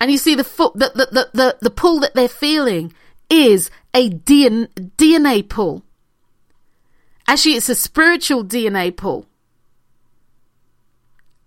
And 0.00 0.10
you 0.10 0.18
see 0.18 0.34
the 0.34 0.44
foot, 0.44 0.74
the, 0.74 0.92
the, 0.94 1.06
the, 1.06 1.30
the, 1.32 1.58
the 1.62 1.70
pull 1.70 2.00
that 2.00 2.14
they're 2.14 2.28
feeling 2.28 2.92
is 3.30 3.70
a 3.94 4.10
DNA, 4.10 5.48
pull. 5.48 5.84
Actually, 7.26 7.54
it's 7.54 7.68
a 7.68 7.74
spiritual 7.74 8.44
DNA 8.44 8.94
pull. 8.96 9.26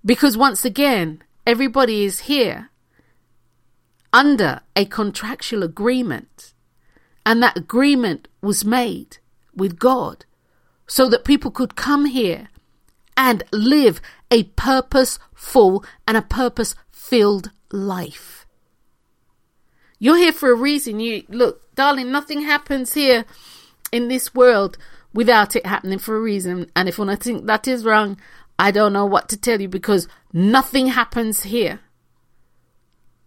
Because 0.05 0.37
once 0.37 0.65
again, 0.65 1.23
everybody 1.45 2.03
is 2.03 2.21
here 2.21 2.69
under 4.13 4.61
a 4.75 4.85
contractual 4.85 5.63
agreement. 5.63 6.53
And 7.25 7.41
that 7.43 7.57
agreement 7.57 8.27
was 8.41 8.65
made 8.65 9.17
with 9.55 9.79
God 9.79 10.25
so 10.87 11.07
that 11.09 11.23
people 11.23 11.51
could 11.51 11.75
come 11.75 12.05
here 12.05 12.49
and 13.15 13.43
live 13.51 14.01
a 14.31 14.43
purposeful 14.43 15.85
and 16.07 16.17
a 16.17 16.21
purpose 16.21 16.75
filled 16.91 17.51
life. 17.71 18.40
You're 20.03 20.17
here 20.17 20.33
for 20.33 20.49
a 20.49 20.55
reason. 20.55 20.99
You 20.99 21.23
look, 21.29 21.75
darling, 21.75 22.11
nothing 22.11 22.41
happens 22.41 22.95
here 22.95 23.23
in 23.91 24.07
this 24.07 24.33
world 24.33 24.75
without 25.13 25.55
it 25.55 25.63
happening 25.63 25.99
for 25.99 26.17
a 26.17 26.19
reason. 26.19 26.71
And 26.75 26.89
if 26.89 26.99
I 26.99 27.15
think 27.15 27.45
that 27.45 27.67
is 27.67 27.85
wrong, 27.85 28.17
I 28.57 28.71
don't 28.71 28.93
know 28.93 29.05
what 29.05 29.29
to 29.29 29.37
tell 29.37 29.61
you 29.61 29.69
because 29.69 30.07
nothing 30.33 30.87
happens 30.87 31.43
here 31.43 31.81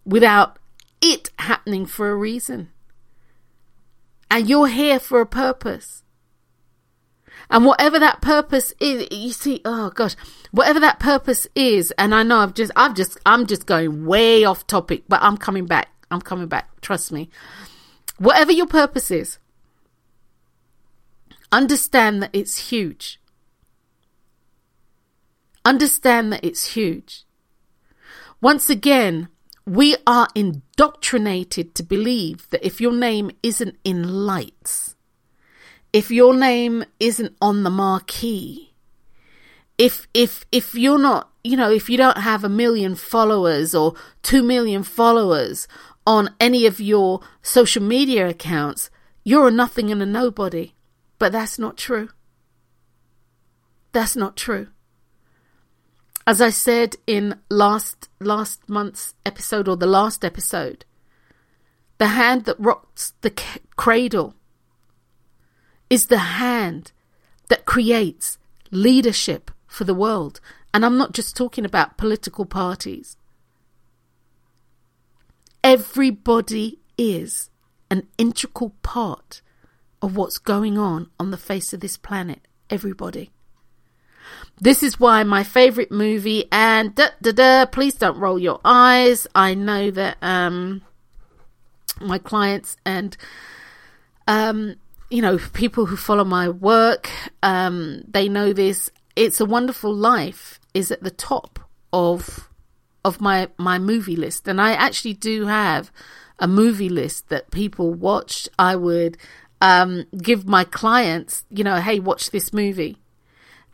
without 0.04 0.58
it 1.00 1.30
happening 1.38 1.86
for 1.86 2.10
a 2.10 2.16
reason. 2.16 2.70
And 4.28 4.48
you're 4.48 4.66
here 4.66 4.98
for 4.98 5.20
a 5.20 5.26
purpose. 5.26 6.02
And 7.50 7.64
whatever 7.64 8.00
that 8.00 8.20
purpose 8.20 8.74
is, 8.80 9.06
you 9.12 9.30
see, 9.30 9.60
oh 9.64 9.90
gosh, 9.90 10.16
whatever 10.50 10.80
that 10.80 10.98
purpose 10.98 11.46
is, 11.54 11.92
and 11.92 12.12
I 12.12 12.24
know 12.24 12.38
I've 12.38 12.54
just, 12.54 12.72
I've 12.74 12.94
just, 12.94 13.16
I'm 13.24 13.46
just 13.46 13.64
going 13.64 14.06
way 14.06 14.42
off 14.42 14.66
topic, 14.66 15.04
but 15.08 15.22
I'm 15.22 15.36
coming 15.36 15.66
back. 15.66 15.93
I'm 16.14 16.22
coming 16.22 16.46
back. 16.46 16.80
Trust 16.80 17.12
me. 17.12 17.28
Whatever 18.18 18.52
your 18.52 18.66
purpose 18.66 19.10
is, 19.10 19.38
understand 21.52 22.22
that 22.22 22.30
it's 22.32 22.70
huge. 22.70 23.20
Understand 25.64 26.32
that 26.32 26.44
it's 26.44 26.74
huge. 26.74 27.24
Once 28.40 28.68
again, 28.68 29.28
we 29.66 29.96
are 30.06 30.28
indoctrinated 30.34 31.74
to 31.74 31.82
believe 31.82 32.48
that 32.50 32.64
if 32.64 32.80
your 32.80 32.92
name 32.92 33.30
isn't 33.42 33.76
in 33.82 34.26
lights, 34.26 34.94
if 35.92 36.10
your 36.10 36.34
name 36.34 36.84
isn't 37.00 37.34
on 37.40 37.62
the 37.62 37.70
marquee, 37.70 38.74
if 39.78 40.06
if 40.12 40.44
if 40.52 40.74
you're 40.74 40.98
not, 40.98 41.30
you 41.42 41.56
know, 41.56 41.70
if 41.70 41.88
you 41.88 41.96
don't 41.96 42.18
have 42.18 42.44
a 42.44 42.48
million 42.48 42.94
followers 42.94 43.74
or 43.74 43.94
2 44.22 44.42
million 44.42 44.82
followers 44.82 45.66
on 46.06 46.34
any 46.38 46.66
of 46.66 46.80
your 46.80 47.20
social 47.42 47.82
media 47.82 48.28
accounts, 48.28 48.90
you're 49.24 49.48
a 49.48 49.50
nothing 49.50 49.90
and 49.90 50.02
a 50.02 50.06
nobody. 50.06 50.72
But 51.18 51.32
that's 51.32 51.58
not 51.58 51.76
true. 51.76 52.10
That's 53.92 54.16
not 54.16 54.36
true. 54.36 54.68
As 56.26 56.40
I 56.40 56.50
said 56.50 56.96
in 57.06 57.38
last 57.50 58.08
last 58.18 58.68
month's 58.68 59.14
episode 59.24 59.68
or 59.68 59.76
the 59.76 59.86
last 59.86 60.24
episode, 60.24 60.84
the 61.98 62.08
hand 62.08 62.44
that 62.46 62.58
rocks 62.58 63.12
the 63.20 63.32
cradle 63.76 64.34
is 65.90 66.06
the 66.06 66.18
hand 66.18 66.92
that 67.48 67.66
creates 67.66 68.38
leadership 68.70 69.50
for 69.66 69.84
the 69.84 69.94
world. 69.94 70.40
And 70.72 70.84
I'm 70.84 70.98
not 70.98 71.12
just 71.12 71.36
talking 71.36 71.64
about 71.64 71.98
political 71.98 72.46
parties. 72.46 73.16
Everybody 75.64 76.80
is 76.98 77.48
an 77.90 78.06
integral 78.18 78.74
part 78.82 79.40
of 80.02 80.14
what's 80.14 80.36
going 80.36 80.76
on 80.76 81.08
on 81.18 81.30
the 81.30 81.38
face 81.38 81.72
of 81.72 81.80
this 81.80 81.96
planet. 81.96 82.40
Everybody. 82.68 83.30
This 84.60 84.82
is 84.82 85.00
why 85.00 85.22
my 85.22 85.42
favorite 85.42 85.90
movie 85.90 86.44
and 86.52 86.94
da 86.94 87.08
da 87.22 87.32
da. 87.32 87.64
Please 87.64 87.94
don't 87.94 88.18
roll 88.18 88.38
your 88.38 88.60
eyes. 88.62 89.26
I 89.34 89.54
know 89.54 89.90
that 89.90 90.18
um, 90.20 90.82
my 91.98 92.18
clients 92.18 92.76
and 92.84 93.16
um, 94.28 94.76
you 95.08 95.22
know 95.22 95.38
people 95.54 95.86
who 95.86 95.96
follow 95.96 96.24
my 96.24 96.50
work 96.50 97.08
um, 97.42 98.02
they 98.06 98.28
know 98.28 98.52
this. 98.52 98.90
It's 99.16 99.40
a 99.40 99.46
Wonderful 99.46 99.94
Life 99.94 100.60
is 100.74 100.90
at 100.90 101.02
the 101.02 101.10
top 101.10 101.58
of 101.90 102.50
of 103.04 103.20
my 103.20 103.48
my 103.58 103.78
movie 103.78 104.16
list, 104.16 104.48
and 104.48 104.60
I 104.60 104.72
actually 104.72 105.14
do 105.14 105.46
have 105.46 105.92
a 106.38 106.48
movie 106.48 106.88
list 106.88 107.28
that 107.28 107.50
people 107.50 107.92
watch. 107.92 108.48
I 108.58 108.76
would 108.76 109.16
um, 109.60 110.06
give 110.16 110.46
my 110.46 110.64
clients, 110.64 111.44
you 111.50 111.64
know, 111.64 111.76
hey, 111.76 112.00
watch 112.00 112.30
this 112.30 112.52
movie, 112.52 112.98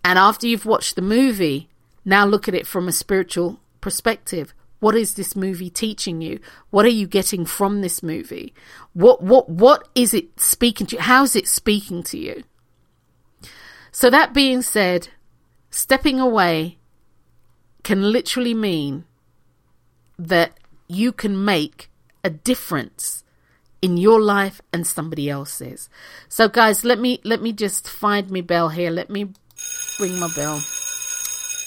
and 0.05 0.18
after 0.18 0.47
you've 0.47 0.66
watched 0.66 0.97
the 0.97 1.03
movie, 1.03 1.68
now 2.05 2.24
look 2.24 2.49
at 2.49 2.55
it 2.55 2.66
from 2.66 2.89
a 2.89 2.93
spiritual 2.93 3.61
perspective. 3.81 4.55
What 4.81 4.95
is 4.95 5.14
this 5.14 5.37
movie 5.37 5.68
teaching 5.68 6.22
you? 6.22 6.41
What 6.70 6.87
are 6.87 6.89
you 6.89 7.07
getting 7.07 7.45
from 7.45 7.83
this 7.83 8.03
movie? 8.03 8.55
What 8.95 9.22
what 9.22 9.49
what 9.49 9.89
is 9.95 10.14
it 10.14 10.41
speaking 10.41 10.87
to 10.89 10.97
you? 10.97 11.03
How 11.03 11.22
is 11.22 11.37
it 11.37 11.47
speaking 11.47 12.03
to 12.05 12.18
you? 12.18 12.45
So 13.93 14.09
that 14.11 14.33
being 14.33 14.62
said, 14.62 15.09
stepping 15.70 16.18
away 16.18 16.78
can 17.83 18.12
literally 18.12 18.55
mean 18.55 19.05
that 20.21 20.59
you 20.89 21.12
can 21.12 21.45
make 21.45 21.91
a 22.23 22.31
difference 22.31 23.25
in 23.81 23.97
your 23.97 24.21
life 24.21 24.61
and 24.73 24.87
somebody 24.87 25.31
else's. 25.31 25.89
So 26.29 26.49
guys, 26.49 26.85
let 26.85 26.99
me 26.99 27.21
let 27.25 27.41
me 27.41 27.53
just 27.53 27.89
find 27.89 28.31
me 28.31 28.41
bell 28.43 28.68
here. 28.68 28.91
Let 28.91 29.09
me 29.09 29.29
ring 29.99 30.18
my 30.18 30.29
bell. 30.35 30.62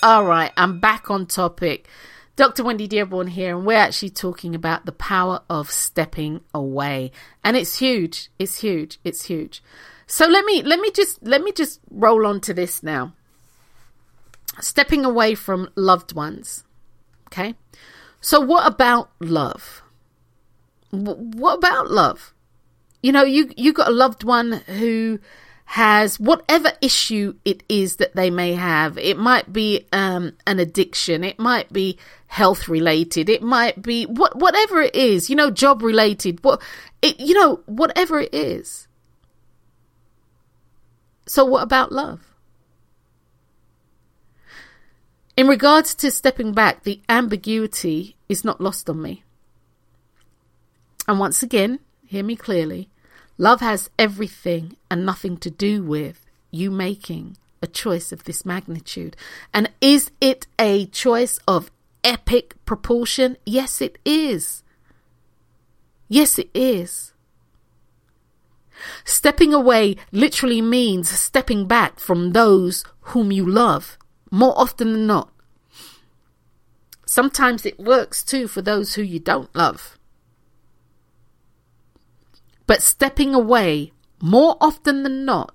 All 0.04 0.26
right, 0.26 0.51
I'm 0.58 0.80
back 0.80 1.10
on 1.10 1.26
topic. 1.26 1.88
Dr. 2.36 2.64
Wendy 2.64 2.88
Dearborn 2.88 3.28
here, 3.28 3.56
and 3.56 3.66
we're 3.66 3.78
actually 3.78 4.10
talking 4.10 4.56
about 4.56 4.86
the 4.86 4.91
power 4.91 5.41
of 5.49 5.70
stepping 5.70 6.41
away. 6.54 7.12
And 7.43 7.56
it's 7.56 7.78
huge. 7.78 8.30
It's 8.39 8.60
huge. 8.60 8.99
It's 9.04 9.26
huge. 9.26 9.64
So 10.08 10.28
let 10.28 10.43
me 10.45 10.62
let 10.64 10.80
me 10.80 10.91
just 10.91 11.24
let 11.24 11.41
me 11.41 11.51
just 11.51 11.80
roll 11.89 12.28
on 12.28 12.41
to 12.41 12.54
this 12.54 12.84
now. 12.84 13.14
Stepping 14.60 15.06
away 15.06 15.34
from 15.34 15.70
loved 15.76 16.14
ones. 16.14 16.64
Okay? 17.28 17.56
So, 18.24 18.39
what 18.39 18.65
about 18.65 19.09
love? 19.19 19.84
what 20.91 21.55
about 21.55 21.91
love? 21.91 22.34
You 23.01 23.11
know, 23.11 23.24
you 23.24 23.51
you 23.57 23.74
got 23.74 23.89
a 23.89 23.91
loved 23.91 24.24
one 24.24 24.53
who 24.67 25.19
has 25.65 26.19
whatever 26.19 26.71
issue 26.82 27.34
it 27.43 27.63
is 27.67 27.97
that 27.97 28.15
they 28.15 28.30
may 28.30 28.53
have. 28.53 28.97
It 28.97 29.17
might 29.17 29.51
be 29.51 29.88
um, 29.91 30.34
an 30.47 30.59
addiction. 30.59 31.24
It 31.24 31.38
might 31.38 31.74
be 31.74 31.97
health 32.28 32.69
related. 32.69 33.28
It 33.28 33.41
might 33.41 33.82
be 33.82 34.05
what 34.05 34.38
whatever 34.38 34.82
it 34.82 34.95
is. 34.95 35.30
You 35.30 35.36
know, 35.36 35.51
job 35.51 35.82
related. 35.82 36.41
What 36.43 36.61
it 37.01 37.19
you 37.19 37.34
know 37.34 37.59
whatever 37.65 38.21
it 38.21 38.34
is. 38.34 38.88
So 41.26 41.43
what 41.43 41.63
about 41.63 41.91
love? 41.91 42.33
In 45.36 45.48
regards 45.48 45.96
to 45.96 46.12
stepping 46.12 46.54
back, 46.54 46.84
the 46.84 47.02
ambiguity 47.10 48.16
is 48.30 48.46
not 48.46 48.62
lost 48.62 48.90
on 48.90 49.02
me. 49.02 49.24
And 51.08 51.20
once 51.20 51.42
again, 51.42 51.80
hear 52.06 52.24
me 52.24 52.36
clearly. 52.36 52.90
Love 53.38 53.60
has 53.62 53.90
everything 53.98 54.78
and 54.92 55.06
nothing 55.06 55.38
to 55.38 55.50
do 55.50 55.84
with 55.84 56.24
you 56.52 56.70
making 56.70 57.36
a 57.64 57.68
choice 57.68 58.12
of 58.12 58.26
this 58.26 58.46
magnitude. 58.46 59.18
And 59.54 59.72
is 59.82 60.12
it 60.22 60.46
a 60.60 60.86
choice 60.88 61.40
of 61.48 61.72
epic 62.04 62.56
proportion? 62.66 63.38
Yes, 63.46 63.82
it 63.82 63.98
is. 64.06 64.62
Yes, 66.08 66.38
it 66.38 66.52
is. 66.54 67.14
Stepping 69.04 69.54
away 69.54 69.96
literally 70.12 70.62
means 70.62 71.10
stepping 71.10 71.66
back 71.66 72.00
from 72.00 72.34
those 72.34 72.84
whom 73.02 73.32
you 73.32 73.46
love, 73.50 73.98
more 74.34 74.60
often 74.60 74.94
than 74.94 75.06
not. 75.06 75.30
Sometimes 77.06 77.68
it 77.68 77.80
works 77.80 78.24
too 78.24 78.48
for 78.48 78.64
those 78.64 78.96
who 78.96 79.04
you 79.04 79.20
don't 79.20 79.56
love. 79.56 80.00
But 82.66 82.82
stepping 82.82 83.36
away, 83.36 83.92
more 84.20 84.58
often 84.60 85.04
than 85.04 85.24
not, 85.24 85.54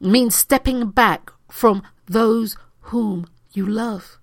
means 0.00 0.34
stepping 0.34 0.90
back 0.90 1.30
from 1.48 1.84
those 2.06 2.56
whom 2.90 3.28
you 3.52 3.64
love. 3.64 4.18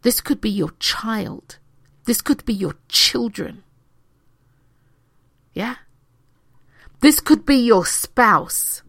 This 0.00 0.22
could 0.22 0.40
be 0.40 0.48
your 0.48 0.70
child. 0.78 1.58
This 2.06 2.22
could 2.22 2.46
be 2.46 2.54
your 2.54 2.76
children. 2.88 3.62
Yeah? 5.52 5.74
This 7.00 7.20
could 7.20 7.44
be 7.44 7.56
your 7.56 7.84
spouse. 7.84 8.80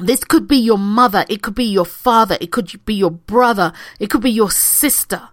This 0.00 0.24
could 0.24 0.46
be 0.46 0.56
your 0.56 0.78
mother. 0.78 1.24
It 1.28 1.42
could 1.42 1.54
be 1.54 1.64
your 1.64 1.86
father. 1.86 2.36
It 2.40 2.52
could 2.52 2.84
be 2.84 2.94
your 2.94 3.10
brother. 3.10 3.72
It 3.98 4.10
could 4.10 4.22
be 4.22 4.30
your 4.30 4.50
sister. 4.50 5.30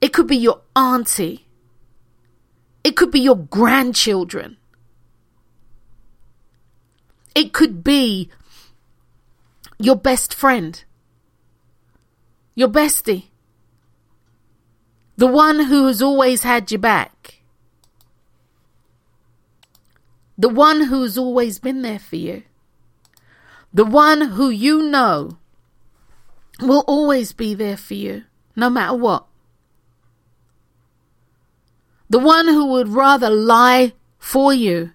It 0.00 0.12
could 0.12 0.26
be 0.26 0.36
your 0.36 0.62
auntie. 0.74 1.46
It 2.84 2.96
could 2.96 3.10
be 3.10 3.20
your 3.20 3.36
grandchildren. 3.36 4.58
It 7.34 7.52
could 7.52 7.82
be 7.82 8.30
your 9.78 9.96
best 9.96 10.32
friend, 10.32 10.82
your 12.54 12.68
bestie, 12.68 13.24
the 15.16 15.26
one 15.26 15.64
who 15.64 15.86
has 15.86 16.00
always 16.00 16.44
had 16.44 16.70
your 16.70 16.78
back, 16.78 17.42
the 20.38 20.48
one 20.48 20.84
who's 20.84 21.18
always 21.18 21.58
been 21.58 21.82
there 21.82 21.98
for 21.98 22.16
you, 22.16 22.42
the 23.76 23.84
one 23.84 24.22
who 24.22 24.48
you 24.48 24.84
know 24.84 25.36
will 26.62 26.82
always 26.86 27.34
be 27.34 27.52
there 27.52 27.76
for 27.76 27.92
you, 27.92 28.24
no 28.56 28.70
matter 28.70 28.96
what. 28.96 29.26
The 32.08 32.18
one 32.18 32.46
who 32.48 32.68
would 32.72 32.88
rather 32.88 33.28
lie 33.28 33.92
for 34.18 34.54
you 34.54 34.92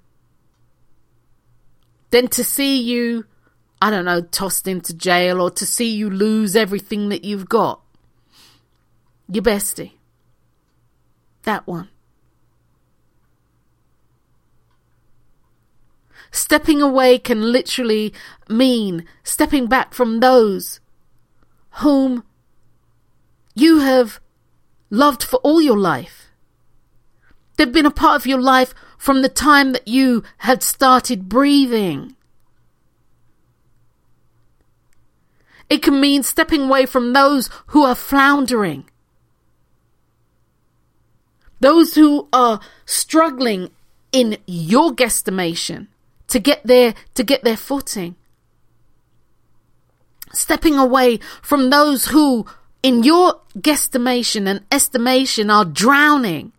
than 2.09 2.27
to 2.29 2.43
see 2.43 2.81
you, 2.81 3.27
I 3.79 3.91
don't 3.91 4.05
know, 4.05 4.21
tossed 4.21 4.67
into 4.67 4.95
jail 4.95 5.39
or 5.39 5.51
to 5.51 5.65
see 5.67 5.93
you 5.93 6.09
lose 6.09 6.55
everything 6.55 7.09
that 7.09 7.23
you've 7.23 7.47
got. 7.47 7.81
Your 9.29 9.43
bestie. 9.43 9.91
That 11.43 11.67
one. 11.67 11.89
Stepping 16.31 16.81
away 16.81 17.19
can 17.19 17.51
literally 17.51 18.13
mean 18.47 19.05
stepping 19.23 19.67
back 19.67 19.93
from 19.93 20.19
those 20.19 20.79
whom 21.75 22.23
you 23.53 23.79
have 23.79 24.19
loved 24.89 25.23
for 25.23 25.37
all 25.37 25.61
your 25.61 25.77
life. 25.77 26.29
They've 27.57 27.71
been 27.71 27.85
a 27.85 27.91
part 27.91 28.15
of 28.15 28.25
your 28.25 28.39
life 28.39 28.73
from 28.97 29.21
the 29.21 29.29
time 29.29 29.73
that 29.73 29.87
you 29.87 30.23
had 30.37 30.63
started 30.63 31.27
breathing. 31.27 32.15
It 35.69 35.83
can 35.83 35.99
mean 35.99 36.23
stepping 36.23 36.63
away 36.63 36.85
from 36.85 37.13
those 37.13 37.49
who 37.67 37.83
are 37.83 37.95
floundering. 37.95 38.89
Those 41.59 41.95
who 41.95 42.27
are 42.33 42.59
struggling 42.85 43.69
in 44.11 44.37
your 44.47 44.91
guesstimation 44.91 45.87
to 46.31 46.39
get 46.39 46.65
their 46.65 46.93
to 47.13 47.23
get 47.23 47.43
their 47.43 47.57
footing. 47.57 48.15
Stepping 50.33 50.77
away 50.77 51.19
from 51.41 51.69
those 51.69 52.07
who 52.07 52.45
in 52.83 53.03
your 53.03 53.41
guesstimation 53.57 54.47
and 54.47 54.65
estimation 54.71 55.49
are 55.49 55.65
drowning 55.65 56.51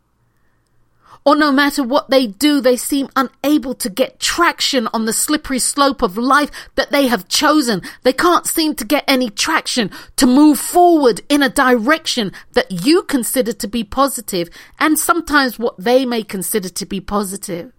or 1.24 1.36
no 1.36 1.52
matter 1.52 1.82
what 1.84 2.10
they 2.10 2.26
do, 2.26 2.60
they 2.60 2.76
seem 2.76 3.08
unable 3.14 3.74
to 3.74 3.88
get 3.88 4.18
traction 4.18 4.88
on 4.92 5.04
the 5.04 5.12
slippery 5.12 5.60
slope 5.60 6.02
of 6.02 6.18
life 6.18 6.50
that 6.74 6.90
they 6.90 7.06
have 7.06 7.28
chosen. 7.28 7.82
They 8.02 8.12
can't 8.12 8.46
seem 8.46 8.74
to 8.76 8.84
get 8.84 9.04
any 9.06 9.30
traction 9.30 9.90
to 10.16 10.26
move 10.26 10.58
forward 10.58 11.20
in 11.28 11.42
a 11.42 11.48
direction 11.48 12.32
that 12.52 12.84
you 12.84 13.04
consider 13.04 13.52
to 13.52 13.68
be 13.68 13.84
positive 13.84 14.50
and 14.80 14.98
sometimes 14.98 15.58
what 15.58 15.78
they 15.78 16.04
may 16.04 16.24
consider 16.24 16.68
to 16.68 16.86
be 16.86 17.00
positive. 17.00 17.72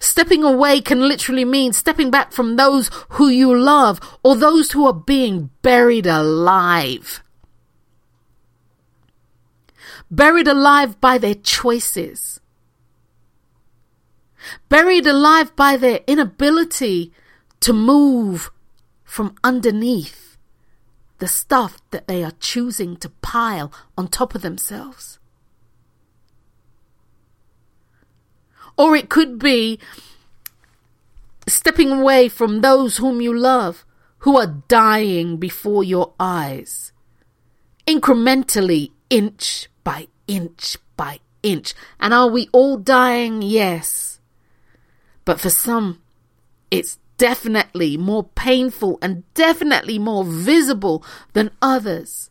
Stepping 0.00 0.44
away 0.44 0.80
can 0.80 1.00
literally 1.08 1.44
mean 1.44 1.72
stepping 1.72 2.10
back 2.10 2.32
from 2.32 2.56
those 2.56 2.90
who 3.10 3.28
you 3.28 3.56
love 3.56 4.00
or 4.22 4.36
those 4.36 4.72
who 4.72 4.86
are 4.86 4.92
being 4.92 5.50
buried 5.62 6.06
alive 6.06 7.22
buried 10.12 10.46
alive 10.46 11.00
by 11.00 11.16
their 11.16 11.34
choices, 11.34 12.38
buried 14.68 15.06
alive 15.06 15.56
by 15.56 15.76
their 15.76 16.00
inability 16.06 17.10
to 17.60 17.72
move 17.72 18.50
from 19.04 19.34
underneath 19.42 20.36
the 21.18 21.26
stuff 21.26 21.78
that 21.92 22.06
they 22.08 22.22
are 22.22 22.32
choosing 22.32 22.96
to 22.96 23.08
pile 23.08 23.72
on 23.96 24.06
top 24.06 24.34
of 24.34 24.42
themselves. 24.42 25.18
Or 28.76 28.96
it 28.96 29.08
could 29.08 29.38
be 29.38 29.78
stepping 31.46 31.90
away 31.90 32.28
from 32.28 32.60
those 32.60 32.96
whom 32.98 33.20
you 33.20 33.36
love 33.36 33.84
who 34.22 34.38
are 34.38 34.62
dying 34.68 35.36
before 35.36 35.82
your 35.82 36.12
eyes, 36.20 36.92
incrementally, 37.88 38.92
inch 39.10 39.68
by 39.82 40.06
inch 40.28 40.76
by 40.96 41.18
inch. 41.42 41.74
And 41.98 42.14
are 42.14 42.28
we 42.28 42.48
all 42.52 42.76
dying? 42.76 43.42
Yes. 43.42 44.20
But 45.24 45.40
for 45.40 45.50
some, 45.50 46.00
it's 46.70 46.98
definitely 47.18 47.96
more 47.96 48.24
painful 48.24 48.98
and 49.02 49.24
definitely 49.34 49.98
more 49.98 50.24
visible 50.24 51.04
than 51.32 51.50
others. 51.60 52.30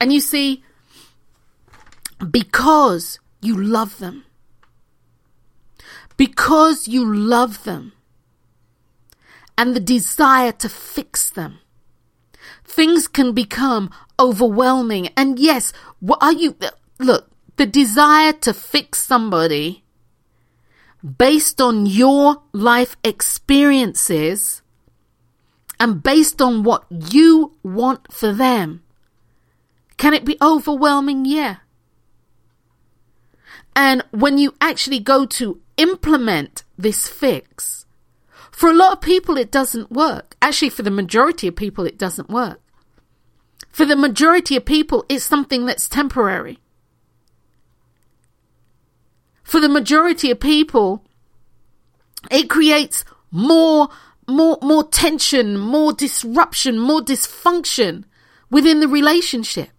And 0.00 0.10
you 0.10 0.20
see, 0.20 0.64
because 2.30 3.18
you 3.40 3.56
love 3.56 3.98
them, 3.98 4.24
because 6.16 6.88
you 6.88 7.04
love 7.04 7.64
them, 7.64 7.92
and 9.58 9.74
the 9.74 9.80
desire 9.80 10.52
to 10.52 10.68
fix 10.68 11.30
them, 11.30 11.58
things 12.64 13.08
can 13.08 13.32
become 13.32 13.90
overwhelming. 14.18 15.08
And 15.16 15.38
yes, 15.38 15.72
what 16.00 16.18
are 16.22 16.32
you, 16.32 16.56
look, 16.98 17.30
the 17.56 17.66
desire 17.66 18.32
to 18.32 18.52
fix 18.52 19.02
somebody 19.02 19.82
based 21.18 21.60
on 21.60 21.86
your 21.86 22.42
life 22.52 22.96
experiences 23.04 24.62
and 25.78 26.02
based 26.02 26.42
on 26.42 26.62
what 26.64 26.84
you 26.90 27.52
want 27.62 28.12
for 28.12 28.32
them. 28.32 28.82
Can 29.96 30.14
it 30.14 30.24
be 30.24 30.36
overwhelming? 30.42 31.24
Yeah. 31.24 31.56
And 33.76 34.02
when 34.10 34.38
you 34.38 34.54
actually 34.60 34.98
go 34.98 35.26
to 35.26 35.60
implement 35.76 36.64
this 36.76 37.06
fix, 37.06 37.86
For 38.56 38.70
a 38.70 38.74
lot 38.74 38.94
of 38.94 39.00
people, 39.02 39.36
it 39.36 39.50
doesn't 39.50 39.92
work. 39.92 40.34
Actually, 40.40 40.70
for 40.70 40.82
the 40.82 40.90
majority 40.90 41.46
of 41.46 41.54
people, 41.54 41.84
it 41.84 41.98
doesn't 41.98 42.30
work. 42.30 42.58
For 43.70 43.84
the 43.84 43.96
majority 43.96 44.56
of 44.56 44.64
people, 44.64 45.04
it's 45.10 45.26
something 45.26 45.66
that's 45.66 45.90
temporary. 45.90 46.58
For 49.44 49.60
the 49.60 49.68
majority 49.68 50.30
of 50.30 50.40
people, 50.40 51.04
it 52.30 52.48
creates 52.48 53.04
more, 53.30 53.90
more, 54.26 54.56
more 54.62 54.84
tension, 54.84 55.58
more 55.58 55.92
disruption, 55.92 56.78
more 56.78 57.02
dysfunction 57.02 58.04
within 58.50 58.80
the 58.80 58.88
relationship. 58.88 59.75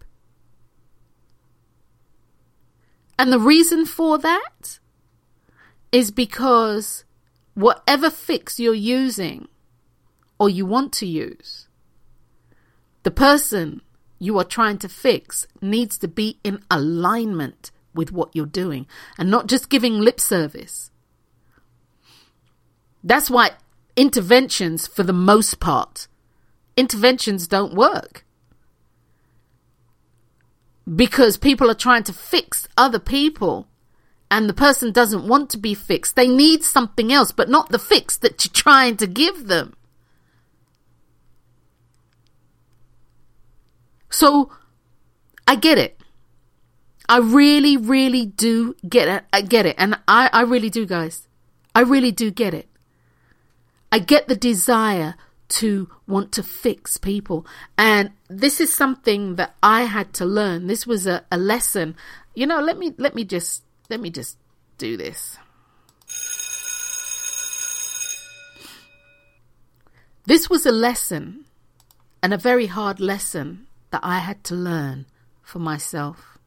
And 3.19 3.31
the 3.31 3.39
reason 3.39 3.85
for 3.85 4.17
that 4.19 4.79
is 5.91 6.11
because 6.11 7.03
whatever 7.55 8.09
fix 8.09 8.59
you're 8.59 8.73
using 8.73 9.47
or 10.39 10.49
you 10.49 10.65
want 10.65 10.93
to 10.93 11.07
use, 11.07 11.67
the 13.03 13.11
person 13.11 13.81
you 14.19 14.37
are 14.37 14.43
trying 14.43 14.77
to 14.79 14.89
fix 14.89 15.47
needs 15.61 15.97
to 15.97 16.07
be 16.07 16.39
in 16.43 16.63
alignment 16.69 17.71
with 17.93 18.11
what 18.11 18.35
you're 18.35 18.45
doing 18.45 18.85
and 19.17 19.31
not 19.31 19.47
just 19.47 19.69
giving 19.69 19.99
lip 19.99 20.19
service. 20.19 20.91
That's 23.03 23.29
why 23.29 23.51
interventions, 23.95 24.85
for 24.87 25.03
the 25.03 25.13
most 25.13 25.59
part, 25.59 26.07
interventions 26.75 27.47
don't 27.47 27.73
work. 27.73 28.26
Because 30.95 31.37
people 31.37 31.69
are 31.69 31.75
trying 31.75 32.03
to 32.03 32.13
fix 32.13 32.67
other 32.77 32.99
people 32.99 33.67
and 34.29 34.49
the 34.49 34.53
person 34.53 34.91
doesn't 34.91 35.27
want 35.27 35.49
to 35.51 35.57
be 35.57 35.73
fixed. 35.73 36.15
They 36.15 36.27
need 36.27 36.63
something 36.63 37.11
else, 37.11 37.31
but 37.31 37.49
not 37.49 37.69
the 37.69 37.79
fix 37.79 38.17
that 38.17 38.43
you're 38.43 38.51
trying 38.63 38.97
to 38.97 39.07
give 39.07 39.47
them. 39.47 39.73
So 44.09 44.51
I 45.47 45.55
get 45.55 45.77
it. 45.77 45.99
I 47.09 47.19
really, 47.19 47.77
really 47.77 48.25
do 48.25 48.75
get 48.87 49.07
it. 49.07 49.23
I 49.31 49.41
get 49.41 49.65
it. 49.65 49.75
And 49.77 49.99
I, 50.07 50.29
I 50.33 50.41
really 50.41 50.69
do, 50.69 50.85
guys. 50.85 51.27
I 51.73 51.81
really 51.81 52.11
do 52.11 52.31
get 52.31 52.53
it. 52.53 52.67
I 53.91 53.99
get 53.99 54.27
the 54.27 54.35
desire 54.35 55.15
to 55.49 55.89
want 56.07 56.31
to 56.33 56.43
fix 56.43 56.97
people. 56.97 57.45
And 57.77 58.11
this 58.29 58.59
is 58.59 58.73
something 58.73 59.35
that 59.35 59.55
I 59.63 59.83
had 59.83 60.13
to 60.13 60.25
learn. 60.25 60.67
This 60.67 60.85
was 60.85 61.07
a, 61.07 61.23
a 61.31 61.37
lesson. 61.37 61.95
You 62.35 62.47
know, 62.47 62.59
let 62.59 62.77
me 62.77 62.93
let 62.97 63.15
me 63.15 63.23
just 63.23 63.63
let 63.89 63.99
me 63.99 64.09
just 64.09 64.37
do 64.77 64.97
this. 64.97 65.37
This 70.25 70.49
was 70.49 70.65
a 70.65 70.71
lesson 70.71 71.45
and 72.21 72.33
a 72.33 72.37
very 72.37 72.65
hard 72.65 72.99
lesson 72.99 73.67
that 73.91 74.01
I 74.03 74.19
had 74.19 74.43
to 74.45 74.55
learn 74.55 75.05
for 75.41 75.59
myself. 75.59 76.37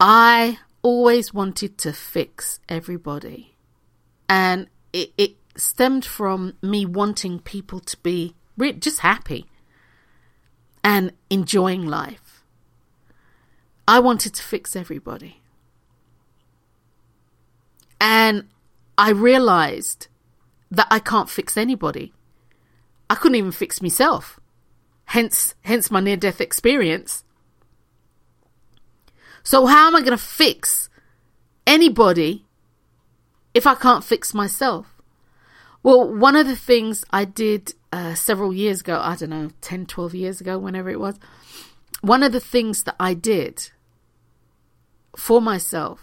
I 0.00 0.58
always 0.82 1.32
wanted 1.32 1.78
to 1.78 1.92
fix 1.92 2.58
everybody. 2.68 3.54
And 4.28 4.66
it, 4.92 5.12
it 5.16 5.36
stemmed 5.56 6.04
from 6.04 6.54
me 6.62 6.86
wanting 6.86 7.38
people 7.40 7.80
to 7.80 7.96
be 7.98 8.34
just 8.78 9.00
happy 9.00 9.46
and 10.84 11.12
enjoying 11.30 11.86
life. 11.86 12.44
I 13.86 13.98
wanted 14.00 14.34
to 14.34 14.42
fix 14.42 14.76
everybody. 14.76 15.40
And 18.00 18.48
I 18.96 19.10
realized 19.10 20.08
that 20.70 20.88
I 20.90 20.98
can't 20.98 21.30
fix 21.30 21.56
anybody. 21.56 22.12
I 23.08 23.14
couldn't 23.14 23.36
even 23.36 23.52
fix 23.52 23.82
myself. 23.82 24.40
Hence, 25.06 25.54
hence 25.62 25.90
my 25.90 26.00
near 26.00 26.16
death 26.16 26.40
experience. 26.40 27.24
So 29.42 29.66
how 29.66 29.88
am 29.88 29.96
I 29.96 30.00
going 30.00 30.12
to 30.12 30.16
fix 30.16 30.88
anybody 31.66 32.44
if 33.54 33.66
I 33.66 33.74
can't 33.74 34.04
fix 34.04 34.32
myself? 34.32 34.91
Well, 35.82 36.12
one 36.12 36.36
of 36.36 36.46
the 36.46 36.56
things 36.56 37.04
I 37.10 37.24
did 37.24 37.74
uh, 37.92 38.14
several 38.14 38.52
years 38.52 38.80
ago, 38.80 39.00
I 39.02 39.16
don't 39.16 39.30
know, 39.30 39.50
10, 39.60 39.86
12 39.86 40.14
years 40.14 40.40
ago, 40.40 40.58
whenever 40.58 40.90
it 40.90 41.00
was, 41.00 41.18
one 42.00 42.22
of 42.22 42.32
the 42.32 42.40
things 42.40 42.84
that 42.84 42.96
I 43.00 43.14
did 43.14 43.70
for 45.16 45.40
myself 45.40 46.00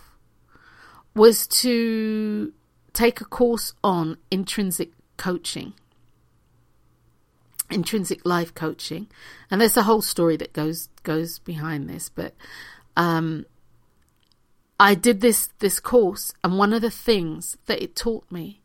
was 1.16 1.48
to 1.48 2.54
take 2.94 3.22
a 3.22 3.26
course 3.26 3.74
on 3.84 4.18
intrinsic 4.30 4.92
coaching 5.18 5.74
intrinsic 7.70 8.26
life 8.26 8.54
coaching, 8.54 9.08
and 9.50 9.62
there's 9.62 9.78
a 9.78 9.84
whole 9.84 10.02
story 10.02 10.38
that 10.38 10.54
goes 10.54 10.90
goes 11.04 11.40
behind 11.40 11.90
this. 11.90 12.10
But 12.10 12.34
um, 12.98 13.46
I 14.80 14.96
did 14.96 15.22
this 15.22 15.50
this 15.60 15.80
course, 15.80 16.34
and 16.44 16.58
one 16.58 16.74
of 16.74 16.82
the 16.82 16.92
things 16.92 17.58
that 17.68 17.82
it 17.82 17.96
taught 17.96 18.30
me 18.32 18.62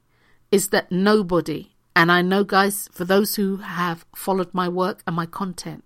is 0.55 0.69
that 0.69 0.91
nobody, 0.91 1.73
and 1.97 2.11
I 2.11 2.23
know, 2.23 2.45
guys, 2.45 2.89
for 2.93 3.05
those 3.05 3.35
who 3.35 3.59
have 3.59 4.07
followed 4.15 4.53
my 4.55 4.69
work 4.69 5.03
and 5.07 5.17
my 5.17 5.27
content, 5.27 5.85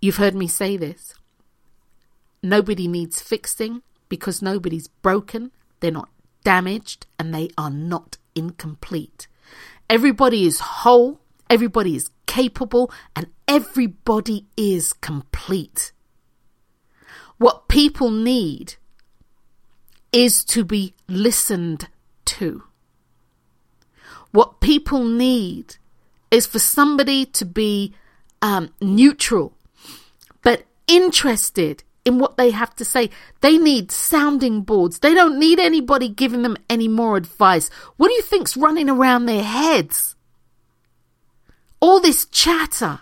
you've 0.00 0.16
heard 0.16 0.34
me 0.34 0.46
say 0.46 0.76
this. 0.76 1.14
Nobody 2.42 2.86
needs 2.86 3.20
fixing 3.20 3.82
because 4.08 4.40
nobody's 4.40 4.88
broken, 4.88 5.50
they're 5.80 5.90
not 5.90 6.10
damaged, 6.44 7.06
and 7.18 7.34
they 7.34 7.48
are 7.58 7.70
not 7.70 8.18
incomplete. 8.34 9.26
Everybody 9.90 10.46
is 10.46 10.60
whole 10.60 11.20
Everybody 11.48 11.94
is 11.94 12.10
capable 12.26 12.90
and 13.14 13.28
everybody 13.46 14.46
is 14.56 14.92
complete. 14.92 15.92
What 17.38 17.68
people 17.68 18.10
need 18.10 18.74
is 20.12 20.44
to 20.46 20.64
be 20.64 20.94
listened 21.06 21.88
to. 22.24 22.64
What 24.36 24.60
people 24.60 25.04
need 25.04 25.76
is 26.30 26.46
for 26.46 26.58
somebody 26.58 27.24
to 27.24 27.44
be 27.44 27.94
um, 28.42 28.70
neutral, 28.80 29.54
but 30.42 30.64
interested 30.86 31.82
in 32.04 32.18
what 32.18 32.36
they 32.36 32.50
have 32.50 32.74
to 32.76 32.84
say. 32.84 33.10
They 33.40 33.56
need 33.58 33.90
sounding 33.90 34.62
boards. 34.62 34.98
They 34.98 35.14
don't 35.14 35.38
need 35.38 35.58
anybody 35.58 36.08
giving 36.08 36.42
them 36.42 36.56
any 36.68 36.88
more 36.88 37.16
advice. 37.16 37.68
What 37.96 38.08
do 38.08 38.14
you 38.14 38.22
think's 38.22 38.56
running 38.56 38.90
around 38.90 39.26
their 39.26 39.42
heads? 39.42 40.16
all 41.80 42.00
this 42.00 42.26
chatter. 42.26 43.00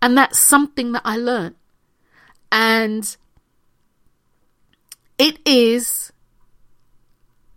And 0.00 0.16
that's 0.16 0.38
something 0.38 0.92
that 0.92 1.02
I 1.04 1.16
learned. 1.16 1.56
And 2.52 3.16
it 5.18 5.38
is, 5.44 6.12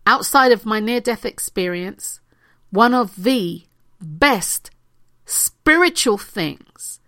outside 0.08 0.51
of 0.51 0.66
my 0.66 0.80
near 0.80 1.01
death 1.01 1.26
experience, 1.26 2.22
one 2.72 2.93
of 2.93 3.24
the 3.24 3.64
best 4.01 4.72
spiritual 5.26 6.18
things 6.18 6.99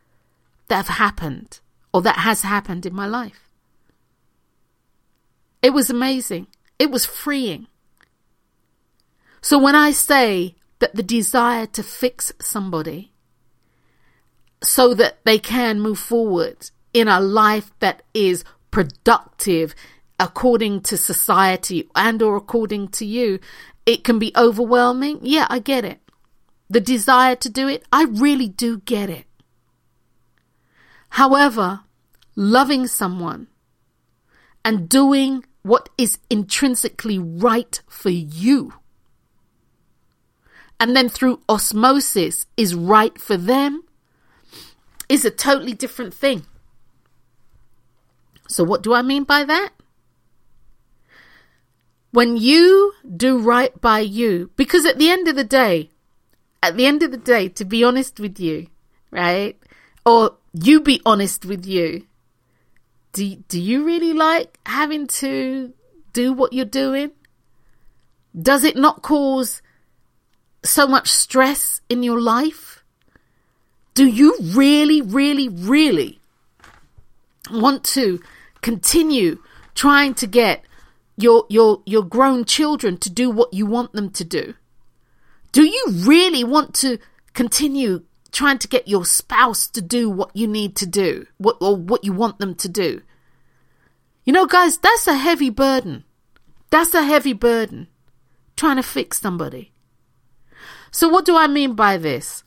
that 0.68 0.76
have 0.76 0.98
happened 0.98 1.62
or 1.94 2.02
that 2.02 2.18
has 2.18 2.42
happened 2.44 2.86
in 2.86 2.94
my 2.94 3.08
life. 3.08 3.50
It 5.62 5.72
was 5.72 5.90
amazing. 5.90 6.48
It 6.78 6.92
was 6.92 7.06
freeing. 7.06 7.68
So 9.42 9.58
when 9.58 9.76
I 9.76 9.92
say 9.92 10.56
that 10.80 10.96
the 10.96 11.04
desire 11.04 11.66
to 11.68 11.84
fix 11.84 12.34
somebody 12.42 13.14
so 14.62 14.94
that 14.94 15.24
they 15.24 15.40
can 15.40 15.80
move 15.80 16.00
forward 16.00 16.70
in 16.94 17.08
a 17.08 17.22
life 17.22 17.72
that 17.80 18.04
is 18.14 18.44
productive 18.72 19.74
according 20.20 20.82
to 20.82 20.98
society 20.98 21.90
and 21.96 22.22
or 22.22 22.36
according 22.36 22.88
to 22.88 23.06
you 23.06 23.40
it 23.86 24.04
can 24.04 24.20
be 24.20 24.32
overwhelming 24.36 25.20
yeah 25.22 25.48
i 25.50 25.60
get 25.60 25.86
it 25.86 26.00
the 26.70 26.82
desire 26.82 27.36
to 27.36 27.50
do 27.50 27.68
it 27.68 27.84
i 27.92 28.04
really 28.04 28.48
do 28.48 28.80
get 28.80 29.10
it 29.10 29.26
however 31.10 31.82
loving 32.36 32.86
someone 32.86 33.48
and 34.64 34.90
doing 34.90 35.44
what 35.62 35.90
is 35.98 36.20
intrinsically 36.30 37.18
right 37.18 37.82
for 37.88 38.10
you 38.10 38.74
and 40.80 40.96
then 40.96 41.10
through 41.10 41.42
osmosis 41.50 42.46
is 42.58 42.76
right 42.76 43.20
for 43.20 43.38
them 43.38 43.84
is 45.10 45.26
a 45.26 45.32
totally 45.32 45.74
different 45.74 46.14
thing. 46.14 46.46
So, 48.48 48.64
what 48.64 48.84
do 48.84 48.94
I 48.94 49.02
mean 49.02 49.24
by 49.24 49.44
that? 49.44 49.72
When 52.12 52.38
you 52.38 52.94
do 53.16 53.40
right 53.40 53.80
by 53.80 54.00
you, 54.00 54.52
because 54.56 54.86
at 54.86 54.98
the 54.98 55.10
end 55.10 55.28
of 55.28 55.36
the 55.36 55.44
day, 55.44 55.92
at 56.62 56.76
the 56.76 56.86
end 56.86 57.04
of 57.04 57.12
the 57.12 57.18
day, 57.18 57.50
to 57.50 57.66
be 57.66 57.84
honest 57.84 58.20
with 58.20 58.40
you, 58.40 58.68
right? 59.12 59.58
Or 60.06 60.38
you 60.54 60.82
be 60.82 61.02
honest 61.06 61.46
with 61.46 61.66
you, 61.66 62.08
do, 63.14 63.36
do 63.48 63.60
you 63.60 63.84
really 63.84 64.14
like 64.14 64.60
having 64.66 65.08
to 65.08 65.74
do 66.14 66.34
what 66.34 66.54
you're 66.54 66.66
doing? 66.66 67.12
Does 68.40 68.64
it 68.64 68.76
not 68.76 69.02
cause 69.02 69.62
so 70.64 70.88
much 70.88 71.10
stress 71.10 71.82
in 71.90 72.04
your 72.04 72.20
life? 72.20 72.84
Do 73.94 74.06
you 74.06 74.38
really, 74.40 75.02
really, 75.02 75.50
really 75.50 76.20
want 77.52 77.84
to 77.84 78.22
continue 78.62 79.42
trying 79.74 80.14
to 80.16 80.28
get 80.28 80.64
your 81.22 81.46
your 81.50 81.82
your 81.86 82.04
grown 82.04 82.46
children 82.46 82.98
to 82.98 83.10
do 83.10 83.30
what 83.30 83.54
you 83.54 83.66
want 83.66 83.94
them 83.94 84.10
to 84.12 84.24
do? 84.24 84.54
Do 85.52 85.64
you 85.64 85.86
really 85.90 86.44
want 86.44 86.74
to 86.76 87.00
continue 87.34 88.04
trying 88.32 88.60
to 88.60 88.68
get 88.68 88.88
your 88.88 89.06
spouse 89.06 89.68
to 89.68 89.82
do 89.82 90.10
what 90.10 90.36
you 90.36 90.48
need 90.48 90.76
to 90.78 90.86
do, 90.86 91.26
what 91.38 91.58
or 91.60 91.76
what 91.76 92.04
you 92.04 92.14
want 92.14 92.40
them 92.40 92.56
to 92.56 92.70
do? 92.70 93.02
You 94.24 94.34
know, 94.34 94.46
guys, 94.46 94.78
that's 94.78 95.08
a 95.08 95.16
heavy 95.16 95.50
burden. 95.50 96.04
That's 96.70 96.94
a 96.94 97.04
heavy 97.04 97.34
burden. 97.34 97.88
Trying 98.56 98.76
to 98.76 98.84
fix 98.84 99.20
somebody. 99.20 99.72
So 100.92 101.10
what 101.10 101.26
do 101.26 101.36
I 101.36 101.48
mean 101.48 101.74
by 101.74 101.98
this? 101.98 102.44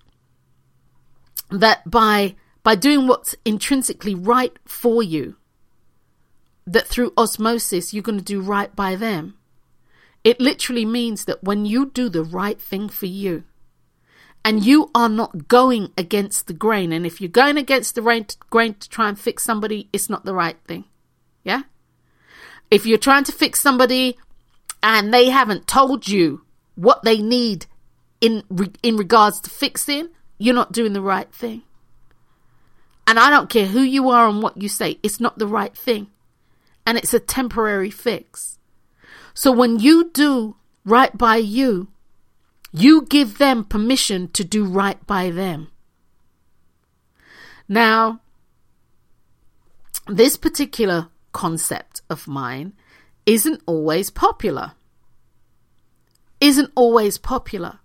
That 1.50 1.90
by 1.90 2.36
by 2.62 2.76
doing 2.76 3.06
what's 3.06 3.34
intrinsically 3.44 4.14
right 4.14 4.56
for 4.64 5.02
you, 5.02 5.36
that 6.66 6.86
through 6.86 7.12
osmosis 7.16 7.92
you're 7.92 8.02
going 8.02 8.18
to 8.18 8.24
do 8.24 8.40
right 8.40 8.74
by 8.74 8.94
them. 8.96 9.34
It 10.24 10.40
literally 10.40 10.84
means 10.84 11.24
that 11.24 11.42
when 11.42 11.64
you 11.64 11.86
do 11.86 12.08
the 12.08 12.22
right 12.22 12.60
thing 12.60 12.88
for 12.88 13.06
you, 13.06 13.44
and 14.44 14.64
you 14.64 14.90
are 14.94 15.08
not 15.08 15.48
going 15.48 15.92
against 15.96 16.46
the 16.46 16.52
grain, 16.52 16.92
and 16.92 17.06
if 17.06 17.20
you're 17.20 17.28
going 17.28 17.56
against 17.56 17.94
the 17.94 18.34
grain 18.50 18.74
to 18.74 18.88
try 18.88 19.08
and 19.08 19.18
fix 19.18 19.42
somebody, 19.42 19.88
it's 19.92 20.10
not 20.10 20.24
the 20.24 20.34
right 20.34 20.56
thing. 20.66 20.84
Yeah? 21.44 21.62
If 22.70 22.86
you're 22.86 22.98
trying 22.98 23.24
to 23.24 23.32
fix 23.32 23.60
somebody 23.60 24.18
and 24.82 25.12
they 25.12 25.30
haven't 25.30 25.68
told 25.68 26.08
you 26.08 26.42
what 26.74 27.04
they 27.04 27.18
need 27.18 27.66
in 28.20 28.42
in 28.82 28.96
regards 28.96 29.40
to 29.40 29.50
fixing, 29.50 30.08
you're 30.38 30.54
not 30.54 30.72
doing 30.72 30.92
the 30.92 31.00
right 31.00 31.32
thing. 31.32 31.62
And 33.06 33.18
I 33.18 33.30
don't 33.30 33.50
care 33.50 33.66
who 33.66 33.80
you 33.80 34.08
are 34.10 34.28
and 34.28 34.42
what 34.42 34.60
you 34.60 34.68
say, 34.68 34.98
it's 35.02 35.20
not 35.20 35.38
the 35.38 35.46
right 35.46 35.76
thing. 35.76 36.08
And 36.86 36.98
it's 36.98 37.14
a 37.14 37.20
temporary 37.20 37.90
fix. 37.90 38.58
So 39.34 39.52
when 39.52 39.78
you 39.78 40.10
do 40.10 40.56
right 40.84 41.16
by 41.16 41.36
you, 41.36 41.88
you 42.72 43.02
give 43.02 43.38
them 43.38 43.64
permission 43.64 44.28
to 44.28 44.44
do 44.44 44.64
right 44.64 45.04
by 45.06 45.30
them. 45.30 45.68
Now, 47.68 48.20
this 50.08 50.36
particular 50.36 51.08
concept 51.32 52.02
of 52.10 52.26
mine 52.26 52.72
isn't 53.26 53.62
always 53.66 54.10
popular. 54.10 54.72
Isn't 56.40 56.72
always 56.74 57.18
popular. 57.18 57.78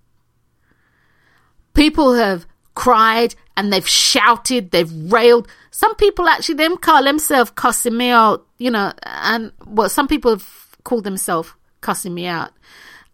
People 1.73 2.15
have 2.15 2.47
cried 2.77 3.33
and 3.57 3.73
they've 3.73 3.87
shouted, 3.87 4.69
they've 4.69 5.11
railed. 5.11 5.47
Some 5.71 5.95
people 5.95 6.29
actually 6.29 6.55
them 6.55 6.77
call 6.77 7.03
themselves 7.03 7.49
cussing 7.55 7.97
me 7.97 8.09
out, 8.09 8.45
you 8.59 8.69
know, 8.69 8.93
and 9.03 9.51
well, 9.65 9.89
some 9.89 10.07
people 10.07 10.29
have 10.29 10.47
called 10.83 11.03
themselves 11.03 11.51
cussing 11.81 12.13
me 12.13 12.27
out. 12.27 12.51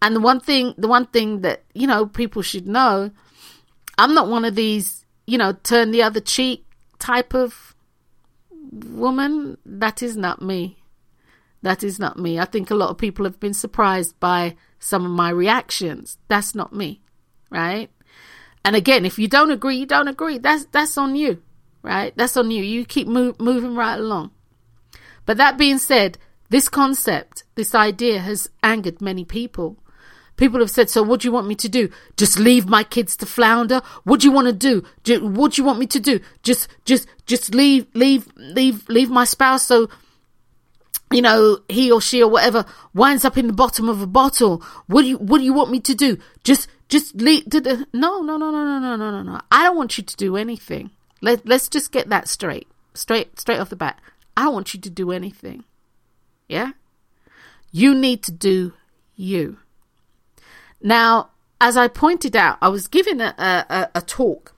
And 0.02 0.18
the 0.18 0.20
one 0.20 0.42
thing, 0.42 0.74
the 0.78 0.90
one 0.90 1.06
thing 1.06 1.42
that 1.42 1.64
you 1.74 1.88
know 1.88 2.06
people 2.06 2.42
should 2.42 2.68
know, 2.68 3.10
I'm 3.98 4.14
not 4.14 4.28
one 4.28 4.44
of 4.44 4.56
these, 4.56 5.06
you 5.28 5.38
know, 5.38 5.54
turn 5.54 5.92
the 5.92 6.04
other 6.04 6.20
cheek 6.20 6.66
type 7.00 7.34
of 7.34 7.74
woman. 8.70 9.58
That 9.66 10.04
is 10.04 10.18
not 10.18 10.42
me. 10.42 10.78
That 11.62 11.86
is 11.86 12.00
not 12.00 12.20
me. 12.20 12.38
I 12.38 12.44
think 12.44 12.70
a 12.70 12.76
lot 12.76 12.90
of 12.90 12.98
people 12.98 13.24
have 13.24 13.40
been 13.40 13.54
surprised 13.54 14.20
by 14.20 14.58
some 14.80 15.06
of 15.06 15.12
my 15.12 15.30
reactions. 15.30 16.18
That's 16.28 16.54
not 16.54 16.76
me, 16.76 17.00
right? 17.50 17.90
And 18.66 18.76
again, 18.76 19.06
if 19.06 19.20
you 19.20 19.28
don't 19.28 19.52
agree, 19.52 19.76
you 19.76 19.86
don't 19.86 20.08
agree. 20.08 20.38
That's 20.38 20.66
that's 20.66 20.98
on 20.98 21.16
you, 21.16 21.42
right? 21.82 22.14
That's 22.16 22.38
on 22.38 22.52
you. 22.52 22.64
You 22.64 22.86
keep 22.86 23.08
move, 23.08 23.40
moving 23.40 23.76
right 23.76 24.00
along. 24.00 24.32
But 25.26 25.38
that 25.38 25.58
being 25.58 25.78
said, 25.78 26.18
this 26.50 26.70
concept, 26.70 27.44
this 27.56 27.76
idea 27.76 28.20
has 28.20 28.50
angered 28.62 29.02
many 29.02 29.26
people. 29.26 29.78
People 30.36 30.62
have 30.62 30.72
said, 30.72 30.90
"So 30.90 31.04
what 31.04 31.22
do 31.22 31.28
you 31.28 31.32
want 31.32 31.48
me 31.48 31.56
to 31.56 31.70
do? 31.70 31.90
Just 32.18 32.40
leave 32.40 32.66
my 32.66 32.84
kids 32.84 33.16
to 33.18 33.26
flounder? 33.26 33.82
What 34.04 34.22
do 34.22 34.28
you 34.28 34.32
want 34.32 34.48
to 34.48 34.54
do? 34.54 34.84
What 35.20 35.54
do 35.54 35.62
you 35.62 35.66
want 35.66 35.80
me 35.80 35.88
to 35.88 36.00
do? 36.00 36.20
Just, 36.42 36.68
just, 36.86 37.08
just 37.26 37.54
leave, 37.54 37.86
leave, 37.94 38.28
leave, 38.36 38.88
leave 38.90 39.10
my 39.10 39.26
spouse 39.26 39.68
so 39.68 39.90
you 41.14 41.22
know, 41.22 41.60
he 41.70 41.92
or 41.92 42.02
she 42.02 42.24
or 42.24 42.30
whatever 42.30 42.66
winds 42.94 43.24
up 43.24 43.38
in 43.38 43.48
the 43.48 43.54
bottom 43.54 43.88
of 43.88 44.02
a 44.02 44.08
bottle. 44.08 44.64
What 44.88 45.04
do 45.04 45.10
you, 45.10 45.18
what 45.18 45.38
do 45.38 45.44
you 45.44 45.54
want 45.54 45.70
me 45.70 45.80
to 45.82 45.94
do? 45.94 46.18
Just, 46.44 46.68
just 46.94 47.16
leave. 47.16 47.52
No, 47.92 48.22
no, 48.22 48.38
no, 48.38 48.52
no, 48.52 48.52
no, 48.52 48.80
no, 48.80 48.96
no, 48.96 49.12
no, 49.12 49.24
no. 49.24 49.42
I 49.52 49.64
don't 49.64 49.76
want 49.76 49.98
you 49.98 50.04
to 50.04 50.16
do 50.16 50.38
anything. 50.38 50.92
Let, 51.22 51.46
let's 51.48 51.68
just 51.68 51.92
get 51.92 52.10
that 52.10 52.28
straight, 52.28 52.68
straight, 52.94 53.40
straight 53.40 53.60
off 53.60 53.70
the 53.70 53.76
bat. 53.76 54.00
I 54.38 54.44
don't 54.44 54.54
want 54.54 54.74
you 54.74 54.80
to 54.82 54.90
do 54.90 55.12
anything. 55.12 55.64
Yeah? 56.48 56.74
You 57.72 57.96
need 57.96 58.22
to 58.24 58.32
do 58.32 58.74
you. 59.16 59.58
Now, 60.82 61.30
as 61.60 61.78
I 61.78 61.88
pointed 61.88 62.36
out, 62.36 62.60
I 62.62 62.68
was 62.68 62.88
giving 62.88 63.22
a, 63.22 63.34
a, 63.40 63.90
a 63.96 64.02
talk 64.02 64.54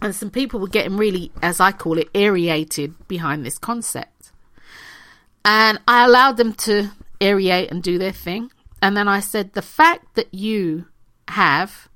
and 0.00 0.14
some 0.14 0.30
people 0.30 0.58
were 0.58 0.68
getting 0.68 0.96
really, 0.96 1.32
as 1.42 1.60
I 1.60 1.72
call 1.72 1.98
it, 1.98 2.08
aerated 2.14 2.94
behind 3.08 3.44
this 3.44 3.58
concept. 3.58 4.32
And 5.44 5.80
I 5.86 6.06
allowed 6.06 6.38
them 6.38 6.54
to 6.54 6.90
aerate 7.20 7.70
and 7.70 7.82
do 7.82 7.98
their 7.98 8.12
thing. 8.12 8.50
And 8.80 8.96
then 8.96 9.08
I 9.08 9.20
said, 9.20 9.52
the 9.52 9.62
fact 9.62 10.14
that 10.14 10.32
you 10.32 10.86
have, 11.28 11.88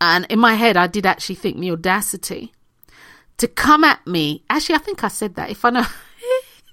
and 0.00 0.26
in 0.28 0.38
my 0.38 0.54
head, 0.54 0.76
I 0.76 0.86
did 0.86 1.06
actually 1.06 1.36
think 1.36 1.58
the 1.58 1.70
audacity 1.70 2.52
to 3.38 3.48
come 3.48 3.84
at 3.84 4.06
me. 4.06 4.42
Actually, 4.48 4.76
I 4.76 4.78
think 4.78 5.04
I 5.04 5.08
said 5.08 5.34
that. 5.36 5.50
If 5.50 5.64
I 5.64 5.70
know, 5.70 5.86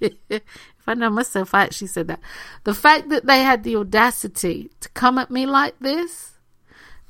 if 0.00 0.42
I 0.86 0.94
know 0.94 1.10
myself, 1.10 1.54
I 1.54 1.62
actually 1.62 1.88
said 1.88 2.08
that. 2.08 2.20
The 2.64 2.74
fact 2.74 3.08
that 3.10 3.26
they 3.26 3.42
had 3.42 3.64
the 3.64 3.76
audacity 3.76 4.70
to 4.80 4.88
come 4.90 5.18
at 5.18 5.30
me 5.30 5.46
like 5.46 5.78
this 5.78 6.32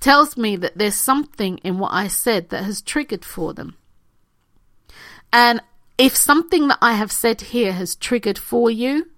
tells 0.01 0.37
me 0.37 0.57
that 0.57 0.77
there's 0.77 0.95
something 0.95 1.59
in 1.59 1.79
what 1.79 1.93
I 1.93 2.09
said 2.09 2.51
that 2.51 2.65
has 2.65 2.83
triggered 2.83 3.25
for 3.25 3.55
them. 3.55 3.77
And 5.33 5.61
if 5.99 6.17
something 6.17 6.69
that 6.69 6.79
I 6.83 6.93
have 6.95 7.11
said 7.11 7.41
here 7.41 7.73
has 7.73 7.97
triggered 7.97 8.39
for 8.39 8.71
you, 8.71 9.11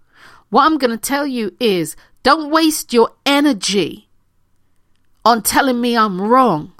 what 0.51 0.64
I'm 0.64 0.78
going 0.78 0.90
to 0.90 0.97
tell 0.97 1.26
you 1.26 1.55
is 1.59 1.97
don't 2.22 2.51
waste 2.51 2.92
your 2.92 3.11
energy 3.24 4.09
on 5.24 5.42
telling 5.42 5.80
me 5.80 5.97
I'm 5.97 6.20
wrong. 6.20 6.72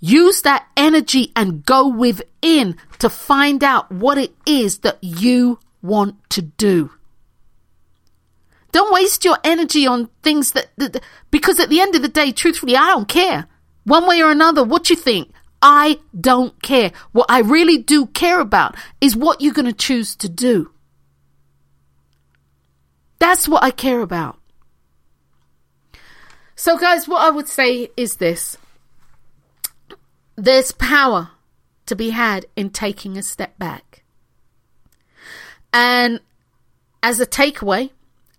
Use 0.00 0.42
that 0.42 0.66
energy 0.76 1.32
and 1.34 1.64
go 1.64 1.88
within 1.88 2.76
to 2.98 3.08
find 3.08 3.64
out 3.64 3.90
what 3.90 4.18
it 4.18 4.32
is 4.46 4.78
that 4.78 4.98
you 5.02 5.58
want 5.82 6.16
to 6.30 6.42
do. 6.42 6.90
Don't 8.70 8.92
waste 8.92 9.24
your 9.24 9.38
energy 9.42 9.86
on 9.86 10.10
things 10.22 10.52
that, 10.52 10.68
that, 10.76 11.02
because 11.30 11.58
at 11.58 11.68
the 11.68 11.80
end 11.80 11.94
of 11.94 12.02
the 12.02 12.08
day, 12.08 12.32
truthfully, 12.32 12.76
I 12.76 12.90
don't 12.90 13.08
care. 13.08 13.46
One 13.84 14.06
way 14.06 14.20
or 14.20 14.30
another, 14.30 14.62
what 14.62 14.90
you 14.90 14.96
think. 14.96 15.32
I 15.60 15.98
don't 16.18 16.60
care. 16.62 16.92
What 17.12 17.26
I 17.28 17.40
really 17.40 17.78
do 17.78 18.06
care 18.06 18.40
about 18.40 18.76
is 19.00 19.16
what 19.16 19.40
you're 19.40 19.54
going 19.54 19.66
to 19.66 19.72
choose 19.72 20.14
to 20.16 20.28
do. 20.28 20.70
That's 23.18 23.48
what 23.48 23.62
I 23.62 23.70
care 23.70 24.00
about. 24.00 24.38
So, 26.54 26.76
guys, 26.76 27.06
what 27.06 27.22
I 27.22 27.30
would 27.30 27.48
say 27.48 27.90
is 27.96 28.16
this 28.16 28.56
there's 30.36 30.72
power 30.72 31.30
to 31.86 31.96
be 31.96 32.10
had 32.10 32.46
in 32.56 32.70
taking 32.70 33.16
a 33.16 33.22
step 33.22 33.58
back. 33.58 34.02
And 35.72 36.20
as 37.02 37.20
a 37.20 37.26
takeaway, 37.26 37.90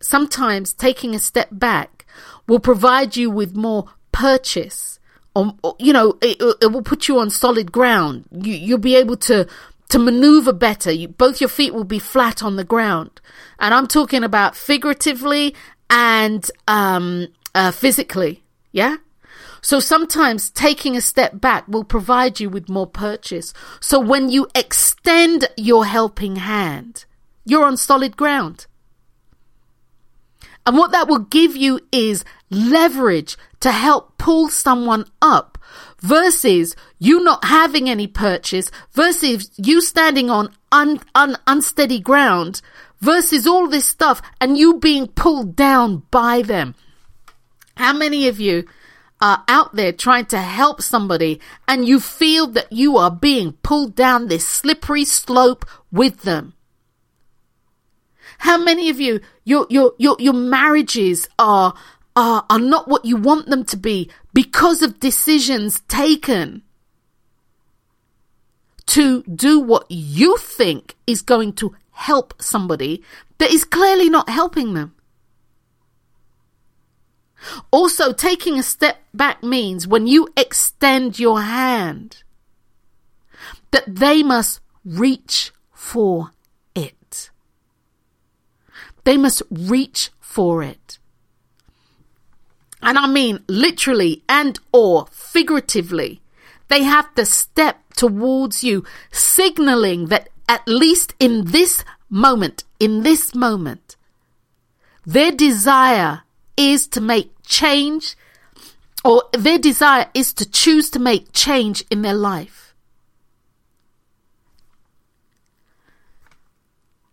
sometimes 0.02 0.74
taking 0.74 1.14
a 1.14 1.20
step 1.20 1.50
back 1.52 2.06
will 2.48 2.60
provide 2.60 3.16
you 3.16 3.30
with 3.30 3.56
more 3.56 3.86
purchase 4.12 5.00
on, 5.36 5.58
you 5.78 5.94
know, 5.94 6.18
it, 6.22 6.42
it 6.62 6.72
will 6.72 6.82
put 6.82 7.08
you 7.08 7.20
on 7.20 7.30
solid 7.30 7.72
ground. 7.72 8.26
You, 8.32 8.54
you'll 8.54 8.78
be 8.80 8.96
able 8.96 9.18
to, 9.18 9.48
to 9.90 10.00
maneuver 10.00 10.54
better. 10.54 10.92
You, 10.92 11.08
both 11.08 11.42
your 11.42 11.50
feet 11.50 11.74
will 11.74 11.84
be 11.84 12.00
flat 12.00 12.42
on 12.42 12.56
the 12.56 12.64
ground. 12.64 13.22
And 13.60 13.74
I'm 13.74 13.88
talking 13.88 14.24
about 14.24 14.56
figuratively 14.56 15.56
and, 15.90 16.50
um, 16.68 17.28
uh, 17.54 17.72
physically. 17.72 18.44
Yeah. 18.72 18.98
So 19.62 19.80
sometimes 19.80 20.50
taking 20.50 20.96
a 20.96 21.02
step 21.02 21.42
back 21.42 21.68
will 21.68 21.84
provide 21.84 22.40
you 22.40 22.50
with 22.50 22.70
more 22.70 22.88
purchase. 22.88 23.54
So 23.80 24.00
when 24.00 24.30
you 24.30 24.48
extend 24.56 25.50
your 25.58 25.86
helping 25.86 26.38
hand, 26.38 27.06
you're 27.46 27.66
on 27.66 27.76
solid 27.76 28.16
ground. 28.16 28.68
And 30.66 30.78
what 30.78 30.92
that 30.92 31.08
will 31.08 31.20
give 31.20 31.56
you 31.56 31.80
is 31.92 32.24
leverage 32.50 33.38
to 33.60 33.72
help 33.72 34.18
pull 34.18 34.50
someone 34.50 35.06
up 35.22 35.58
versus 36.00 36.76
you 36.98 37.24
not 37.24 37.46
having 37.46 37.90
any 37.90 38.08
purchase 38.08 38.72
versus 38.94 39.52
you 39.58 39.82
standing 39.82 40.30
on 40.30 40.54
un, 40.72 41.00
un, 41.16 41.38
unsteady 41.48 42.00
ground 42.00 42.62
versus 43.00 43.48
all 43.48 43.68
this 43.68 43.86
stuff 43.86 44.22
and 44.42 44.58
you 44.58 44.80
being 44.80 45.08
pulled 45.08 45.56
down 45.56 46.04
by 46.12 46.42
them. 46.42 46.76
How 47.78 47.94
many 47.94 48.28
of 48.28 48.40
you 48.40 48.68
are 49.22 49.44
out 49.48 49.76
there 49.76 49.92
trying 49.92 50.26
to 50.28 50.38
help 50.38 50.82
somebody 50.82 51.40
and 51.68 51.88
you 51.88 52.00
feel 52.00 52.48
that 52.48 52.72
you 52.72 52.98
are 52.98 53.12
being 53.12 53.54
pulled 53.64 53.96
down 53.96 54.28
this 54.28 54.48
slippery 54.48 55.06
slope 55.06 55.66
with 55.92 56.24
them? 56.24 56.54
How 58.40 58.58
many 58.58 58.90
of 58.90 59.02
you, 59.02 59.20
your, 59.44 59.68
your, 59.70 59.94
your, 59.98 60.16
your 60.20 60.34
marriages 60.34 61.28
are, 61.38 61.74
are, 62.20 62.46
are 62.50 62.60
not 62.60 62.90
what 62.90 63.06
you 63.06 63.16
want 63.16 63.48
them 63.48 63.64
to 63.64 63.78
be 63.78 64.12
because 64.34 64.82
of 64.82 65.00
decisions 65.00 65.80
taken 65.88 66.62
to 68.88 69.24
do 69.24 69.58
what 69.58 69.86
you 69.90 70.36
think 70.36 70.98
is 71.08 71.22
going 71.22 71.54
to 71.54 71.74
help 71.92 72.34
somebody 72.42 73.02
that 73.38 73.52
is 73.52 73.64
clearly 73.64 74.10
not 74.10 74.28
helping 74.28 74.74
them. 74.74 74.94
Also, 77.72 78.12
taking 78.12 78.60
a 78.60 78.64
step 78.64 78.98
back 79.14 79.42
means 79.42 79.88
when 79.88 80.06
you 80.06 80.28
extend 80.36 81.20
your 81.20 81.42
hand, 81.42 82.24
that 83.72 83.86
they 83.88 84.22
must 84.22 84.60
reach 84.84 85.54
for 85.72 86.32
it. 86.76 87.30
They 89.06 89.16
must 89.16 89.42
reach 89.50 90.10
for 90.20 90.62
it. 90.62 90.99
And 92.82 92.98
I 92.98 93.08
mean 93.08 93.44
literally 93.48 94.24
and 94.30 94.60
or 94.72 95.08
figuratively. 95.12 96.22
They 96.70 96.84
have 96.84 97.14
to 97.16 97.26
step 97.26 97.94
towards 97.96 98.64
you, 98.64 98.86
signaling 99.12 100.08
that 100.08 100.30
at 100.48 100.68
least 100.68 101.14
in 101.20 101.46
this 101.46 101.84
moment, 102.10 102.64
in 102.80 103.04
this 103.04 103.36
moment, 103.36 103.96
their 105.06 105.32
desire 105.32 106.22
is 106.56 106.88
to 106.88 107.02
make 107.02 107.32
change 107.46 108.16
or 109.04 109.24
their 109.32 109.58
desire 109.58 110.08
is 110.14 110.34
to 110.34 110.50
choose 110.50 110.90
to 110.92 111.00
make 111.00 111.32
change 111.34 111.84
in 111.90 112.02
their 112.02 112.14
life. 112.14 112.76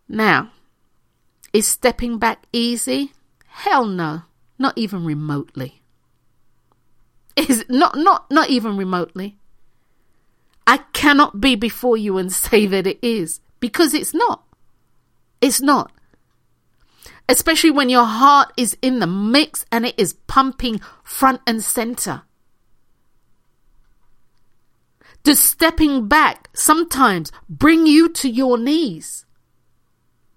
Now, 0.09 0.51
is 1.53 1.67
stepping 1.67 2.17
back 2.17 2.43
easy? 2.53 3.13
Hell 3.47 3.85
no, 3.85 4.23
not 4.59 4.77
even 4.77 5.05
remotely. 5.05 5.81
Is 7.35 7.65
not 7.69 7.95
not 7.95 8.29
not 8.31 8.49
even 8.49 8.77
remotely. 8.77 9.37
I 10.65 10.77
cannot 10.91 11.39
be 11.39 11.55
before 11.55 11.95
you 11.95 12.17
and 12.17 12.31
say 12.31 12.65
that 12.65 12.87
it 12.87 12.99
is 13.01 13.41
because 13.59 13.93
it's 13.93 14.13
not. 14.13 14.43
It's 15.39 15.61
not. 15.61 15.91
Especially 17.29 17.71
when 17.71 17.89
your 17.89 18.05
heart 18.05 18.51
is 18.57 18.77
in 18.81 18.99
the 18.99 19.07
mix 19.07 19.65
and 19.71 19.85
it 19.85 19.95
is 19.97 20.13
pumping 20.13 20.81
front 21.03 21.41
and 21.45 21.63
center. 21.63 22.23
Does 25.23 25.39
stepping 25.39 26.07
back 26.07 26.49
sometimes 26.53 27.31
bring 27.49 27.85
you 27.85 28.09
to 28.09 28.29
your 28.29 28.57
knees? 28.57 29.25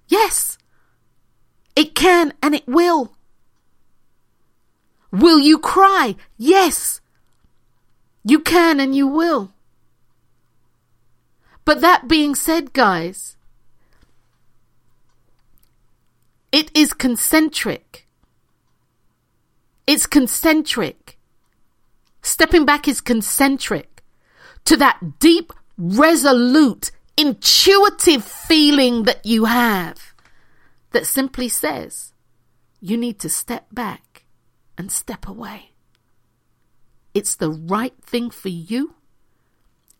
Yes, 0.09 0.59
it 1.77 1.95
can 1.95 2.35
and 2.43 2.55
it 2.55 2.66
will. 2.66 3.16
Will 5.12 5.38
you 5.38 5.58
cry? 5.58 6.16
Yes, 6.36 7.00
you 8.24 8.40
can 8.40 8.80
and 8.80 8.94
you 8.94 9.06
will. 9.06 9.52
But 11.64 11.80
that 11.80 12.08
being 12.08 12.34
said, 12.34 12.72
guys, 12.72 13.36
it 16.52 16.70
is 16.74 16.92
concentric. 16.92 18.06
It's 19.86 20.06
concentric. 20.06 21.18
Stepping 22.22 22.64
back 22.64 22.86
is 22.86 23.00
concentric 23.00 24.02
to 24.64 24.76
that 24.76 25.18
deep, 25.18 25.52
resolute, 25.78 26.90
intuitive 27.16 28.24
feeling 28.24 29.04
that 29.04 29.24
you 29.24 29.46
have 29.46 30.14
that 30.92 31.06
simply 31.06 31.48
says 31.48 32.12
you 32.80 32.96
need 32.96 33.18
to 33.18 33.28
step 33.28 33.66
back 33.72 34.09
and 34.81 34.91
step 34.91 35.28
away. 35.28 35.72
It's 37.12 37.37
the 37.37 37.51
right 37.51 37.93
thing 38.03 38.31
for 38.31 38.49
you 38.49 38.95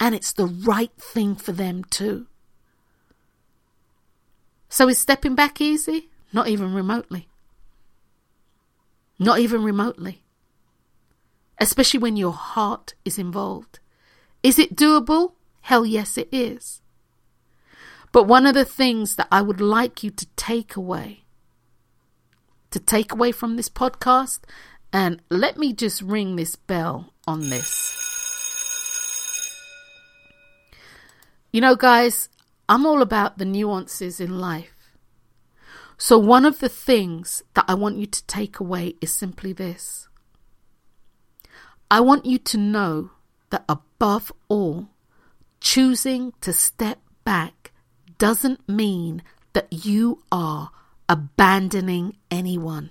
and 0.01 0.14
it's 0.14 0.33
the 0.33 0.47
right 0.47 0.93
thing 0.99 1.37
for 1.37 1.53
them 1.53 1.85
too. 1.85 2.26
So 4.70 4.89
is 4.89 4.97
stepping 4.97 5.35
back 5.35 5.61
easy? 5.61 6.09
Not 6.33 6.49
even 6.49 6.72
remotely. 6.72 7.28
Not 9.18 9.39
even 9.41 9.62
remotely. 9.62 10.22
Especially 11.59 12.01
when 12.01 12.16
your 12.16 12.33
heart 12.33 12.95
is 13.05 13.18
involved. 13.18 13.81
Is 14.43 14.59
it 14.59 14.74
doable? 14.74 15.35
Hell 15.61 15.85
yes, 15.85 16.16
it 16.16 16.31
is. 16.33 16.81
But 18.12 18.24
one 18.24 18.47
of 18.47 18.55
the 18.55 18.64
things 18.64 19.16
that 19.16 19.28
I 19.31 19.43
would 19.43 19.61
like 19.61 20.03
you 20.03 20.11
to 20.11 20.26
take 20.37 20.74
away, 20.74 21.24
to 22.70 22.78
take 22.78 23.12
away 23.12 23.33
from 23.33 23.57
this 23.57 23.68
podcast, 23.68 24.41
and 24.93 25.22
let 25.30 25.57
me 25.57 25.72
just 25.72 26.03
ring 26.03 26.36
this 26.36 26.57
bell 26.57 27.12
on 27.26 27.51
this. 27.51 27.97
You 31.53 31.61
know, 31.61 31.76
guys, 31.76 32.28
I'm 32.68 32.86
all 32.86 33.03
about 33.03 33.38
the 33.38 33.45
nuances 33.45 34.20
in 34.20 34.38
life. 34.38 34.74
So, 35.99 36.18
one 36.18 36.47
of 36.47 36.61
the 36.61 36.68
things 36.68 37.43
that 37.55 37.64
I 37.68 37.74
want 37.74 37.99
you 37.99 38.07
to 38.07 38.26
take 38.26 38.59
away 38.59 38.95
is 39.01 39.12
simply 39.12 39.53
this 39.53 40.09
I 41.91 42.01
want 42.01 42.24
you 42.24 42.38
to 42.38 42.57
know 42.57 43.11
that 43.51 43.64
above 43.68 44.32
all, 44.49 44.88
choosing 45.61 46.32
to 46.41 46.53
step 46.53 47.01
back 47.24 47.72
doesn't 48.16 48.68
mean 48.68 49.22
that 49.53 49.84
you 49.84 50.22
are 50.30 50.70
abandoning 51.09 52.16
anyone. 52.30 52.91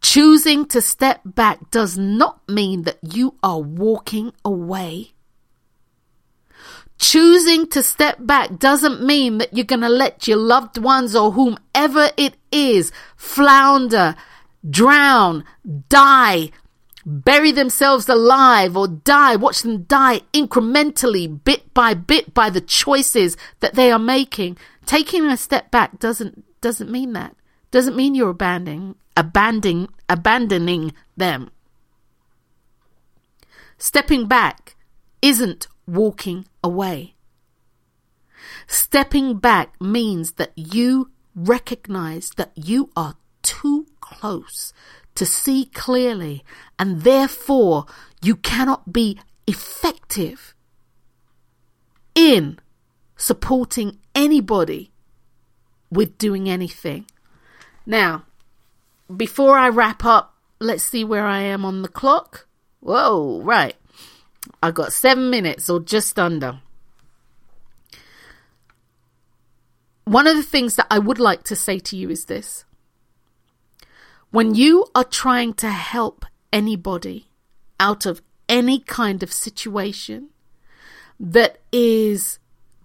Choosing 0.00 0.66
to 0.66 0.80
step 0.80 1.20
back 1.24 1.70
does 1.70 1.98
not 1.98 2.40
mean 2.48 2.82
that 2.82 2.98
you 3.02 3.34
are 3.42 3.60
walking 3.60 4.32
away. 4.44 5.12
Choosing 6.98 7.68
to 7.68 7.82
step 7.82 8.16
back 8.20 8.58
doesn't 8.58 9.02
mean 9.02 9.38
that 9.38 9.54
you're 9.54 9.64
going 9.64 9.82
to 9.82 9.88
let 9.88 10.26
your 10.26 10.38
loved 10.38 10.78
ones 10.78 11.14
or 11.14 11.32
whomever 11.32 12.10
it 12.16 12.36
is 12.50 12.90
flounder, 13.16 14.16
drown, 14.68 15.44
die, 15.88 16.50
bury 17.06 17.52
themselves 17.52 18.08
alive 18.08 18.76
or 18.76 18.88
die, 18.88 19.36
watch 19.36 19.62
them 19.62 19.84
die 19.84 20.22
incrementally, 20.32 21.42
bit 21.44 21.72
by 21.72 21.94
bit 21.94 22.34
by 22.34 22.50
the 22.50 22.60
choices 22.60 23.36
that 23.60 23.74
they 23.74 23.92
are 23.92 23.98
making. 23.98 24.58
Taking 24.84 25.26
a 25.26 25.36
step 25.36 25.70
back 25.70 25.98
doesn't, 25.98 26.60
doesn't 26.60 26.90
mean 26.90 27.12
that. 27.12 27.36
Doesn't 27.70 27.96
mean 27.96 28.14
you're 28.14 28.30
abandoning, 28.30 28.94
abandoning, 29.16 29.88
abandoning 30.08 30.92
them. 31.16 31.50
Stepping 33.76 34.26
back 34.26 34.76
isn't 35.22 35.68
walking 35.86 36.46
away. 36.64 37.14
Stepping 38.66 39.38
back 39.38 39.80
means 39.80 40.32
that 40.32 40.52
you 40.56 41.10
recognize 41.34 42.30
that 42.36 42.52
you 42.54 42.90
are 42.96 43.14
too 43.42 43.86
close 44.00 44.72
to 45.14 45.26
see 45.26 45.66
clearly 45.66 46.44
and 46.78 47.02
therefore 47.02 47.86
you 48.22 48.36
cannot 48.36 48.92
be 48.92 49.18
effective 49.46 50.54
in 52.14 52.58
supporting 53.16 53.98
anybody 54.14 54.90
with 55.90 56.18
doing 56.18 56.48
anything. 56.48 57.06
Now, 57.88 58.24
before 59.16 59.56
I 59.56 59.70
wrap 59.70 60.04
up, 60.04 60.34
let's 60.60 60.84
see 60.84 61.04
where 61.04 61.26
I 61.26 61.40
am 61.40 61.64
on 61.64 61.80
the 61.80 61.88
clock. 61.88 62.46
Whoa, 62.80 63.40
right. 63.42 63.76
I 64.62 64.72
got 64.72 64.92
seven 64.92 65.30
minutes 65.30 65.70
or 65.70 65.80
just 65.80 66.18
under. 66.18 66.60
One 70.04 70.26
of 70.26 70.36
the 70.36 70.42
things 70.42 70.76
that 70.76 70.86
I 70.90 70.98
would 70.98 71.18
like 71.18 71.44
to 71.44 71.56
say 71.56 71.78
to 71.78 71.96
you 71.96 72.10
is 72.10 72.26
this. 72.26 72.66
When 74.30 74.54
you 74.54 74.86
are 74.94 75.04
trying 75.04 75.54
to 75.54 75.70
help 75.70 76.26
anybody 76.52 77.28
out 77.80 78.04
of 78.04 78.20
any 78.50 78.80
kind 78.80 79.22
of 79.22 79.32
situation 79.32 80.28
that 81.18 81.58
is 81.72 82.38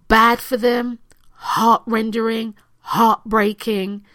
bad 0.07 0.39
for 0.39 0.55
them, 0.55 0.99
heart 1.33 1.83
rendering, 1.85 2.55
heartbreaking, 2.79 4.05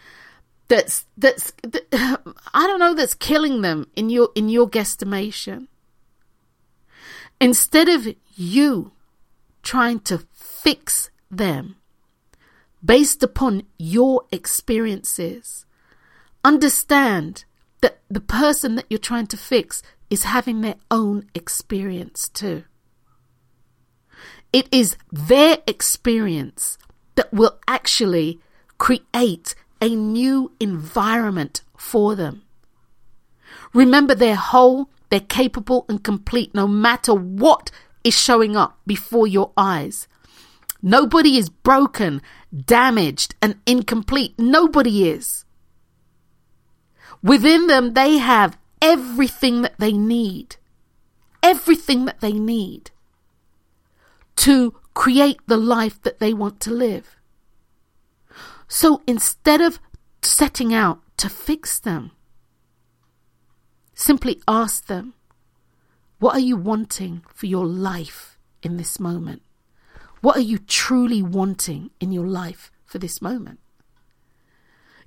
that's 0.69 1.05
that's 1.17 1.51
that, 1.63 1.85
I 2.53 2.67
don't 2.67 2.79
know 2.79 2.93
that's 2.93 3.13
killing 3.13 3.61
them 3.61 3.87
in 3.95 4.09
your 4.09 4.29
in 4.35 4.47
your 4.47 4.69
guesstimation. 4.69 5.67
Instead 7.41 7.89
of 7.89 8.07
you 8.35 8.91
trying 9.61 9.99
to 9.99 10.25
fix 10.33 11.09
them, 11.29 11.75
based 12.83 13.23
upon 13.23 13.63
your 13.77 14.23
experiences. 14.31 15.65
Understand 16.43 17.45
that 17.81 17.99
the 18.09 18.21
person 18.21 18.75
that 18.75 18.85
you're 18.89 18.97
trying 18.97 19.27
to 19.27 19.37
fix 19.37 19.83
is 20.09 20.23
having 20.23 20.61
their 20.61 20.75
own 20.89 21.29
experience 21.35 22.29
too. 22.29 22.63
It 24.51 24.67
is 24.71 24.97
their 25.11 25.59
experience 25.67 26.77
that 27.15 27.31
will 27.33 27.59
actually 27.67 28.39
create 28.77 29.55
a 29.81 29.95
new 29.95 30.51
environment 30.59 31.61
for 31.77 32.15
them. 32.15 32.43
Remember, 33.73 34.15
they're 34.15 34.35
whole, 34.35 34.89
they're 35.09 35.19
capable 35.19 35.85
and 35.87 36.03
complete 36.03 36.53
no 36.53 36.67
matter 36.67 37.13
what 37.13 37.71
is 38.03 38.17
showing 38.17 38.55
up 38.55 38.79
before 38.85 39.27
your 39.27 39.51
eyes. 39.57 40.07
Nobody 40.81 41.37
is 41.37 41.49
broken, 41.49 42.21
damaged, 42.65 43.35
and 43.41 43.55
incomplete. 43.65 44.33
Nobody 44.37 45.09
is. 45.09 45.45
Within 47.21 47.67
them, 47.67 47.93
they 47.93 48.17
have 48.17 48.57
everything 48.81 49.61
that 49.61 49.77
they 49.77 49.91
need. 49.91 50.55
Everything 51.43 52.05
that 52.05 52.21
they 52.21 52.33
need 52.33 52.91
to 54.37 54.73
create 54.93 55.39
the 55.47 55.57
life 55.57 56.01
that 56.03 56.19
they 56.19 56.33
want 56.33 56.61
to 56.61 56.71
live. 56.71 57.18
So 58.69 59.01
instead 59.07 59.61
of 59.61 59.79
setting 60.21 60.73
out 60.73 61.01
to 61.17 61.27
fix 61.27 61.79
them, 61.79 62.11
simply 63.95 64.39
ask 64.47 64.85
them, 64.85 65.15
What 66.19 66.35
are 66.35 66.39
you 66.39 66.55
wanting 66.55 67.23
for 67.33 67.47
your 67.47 67.65
life 67.65 68.37
in 68.61 68.77
this 68.77 68.99
moment? 68.99 69.41
What 70.21 70.37
are 70.37 70.41
you 70.41 70.59
truly 70.59 71.23
wanting 71.23 71.89
in 71.99 72.11
your 72.11 72.27
life 72.27 72.71
for 72.85 72.99
this 72.99 73.21
moment? 73.21 73.59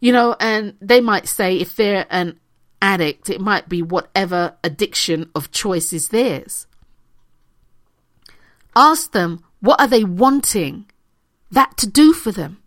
You 0.01 0.13
know, 0.13 0.35
and 0.41 0.75
they 0.81 1.01
might 1.01 1.29
say 1.29 1.57
if 1.57 1.77
they're 1.77 2.07
an 2.11 2.41
addict, 2.81 3.31
it 3.31 3.41
might 3.41 3.69
be 3.69 3.81
whatever 3.81 4.57
addiction 4.65 5.31
of 5.37 5.53
choice 5.53 5.93
is 5.93 6.09
theirs. 6.09 6.67
Ask 8.75 9.13
them, 9.13 9.45
what 9.61 9.81
are 9.81 9.87
they 9.87 10.03
wanting 10.03 10.87
that 11.51 11.77
to 11.77 11.87
do 11.87 12.13
for 12.13 12.33
them? 12.33 12.62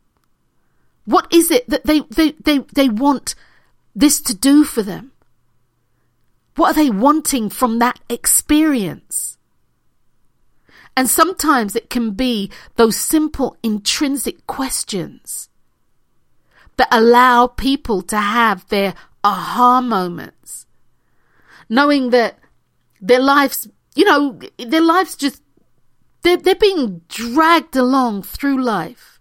What 1.06 1.32
is 1.32 1.52
it 1.52 1.70
that 1.70 1.86
they, 1.86 2.02
they, 2.02 2.32
they, 2.32 2.60
they 2.74 2.90
want 2.90 3.36
this 3.96 4.22
to 4.22 4.36
do 4.36 4.64
for 4.64 4.84
them? 4.84 5.12
What 6.56 6.72
are 6.72 6.84
they 6.84 6.90
wanting 6.90 7.50
from 7.50 7.80
that 7.80 8.00
experience? 8.10 9.38
And 10.98 11.10
sometimes 11.10 11.76
it 11.76 11.90
can 11.90 12.12
be 12.12 12.50
those 12.76 12.96
simple 12.96 13.58
intrinsic 13.62 14.48
questions 14.48 15.50
that 16.78 16.88
allow 16.92 17.48
people 17.48 18.02
to 18.04 18.18
have 18.18 18.68
their 18.70 18.94
aha 19.24 19.82
moments, 19.82 20.66
knowing 21.70 22.12
that 22.12 22.40
their 23.02 23.20
lives, 23.20 23.68
you 23.96 24.06
know, 24.06 24.40
their 24.58 24.82
lives 24.82 25.16
just, 25.16 25.42
they're, 26.22 26.38
they're 26.38 26.56
being 26.56 27.02
dragged 27.10 27.76
along 27.76 28.24
through 28.24 28.62
life. 28.64 29.15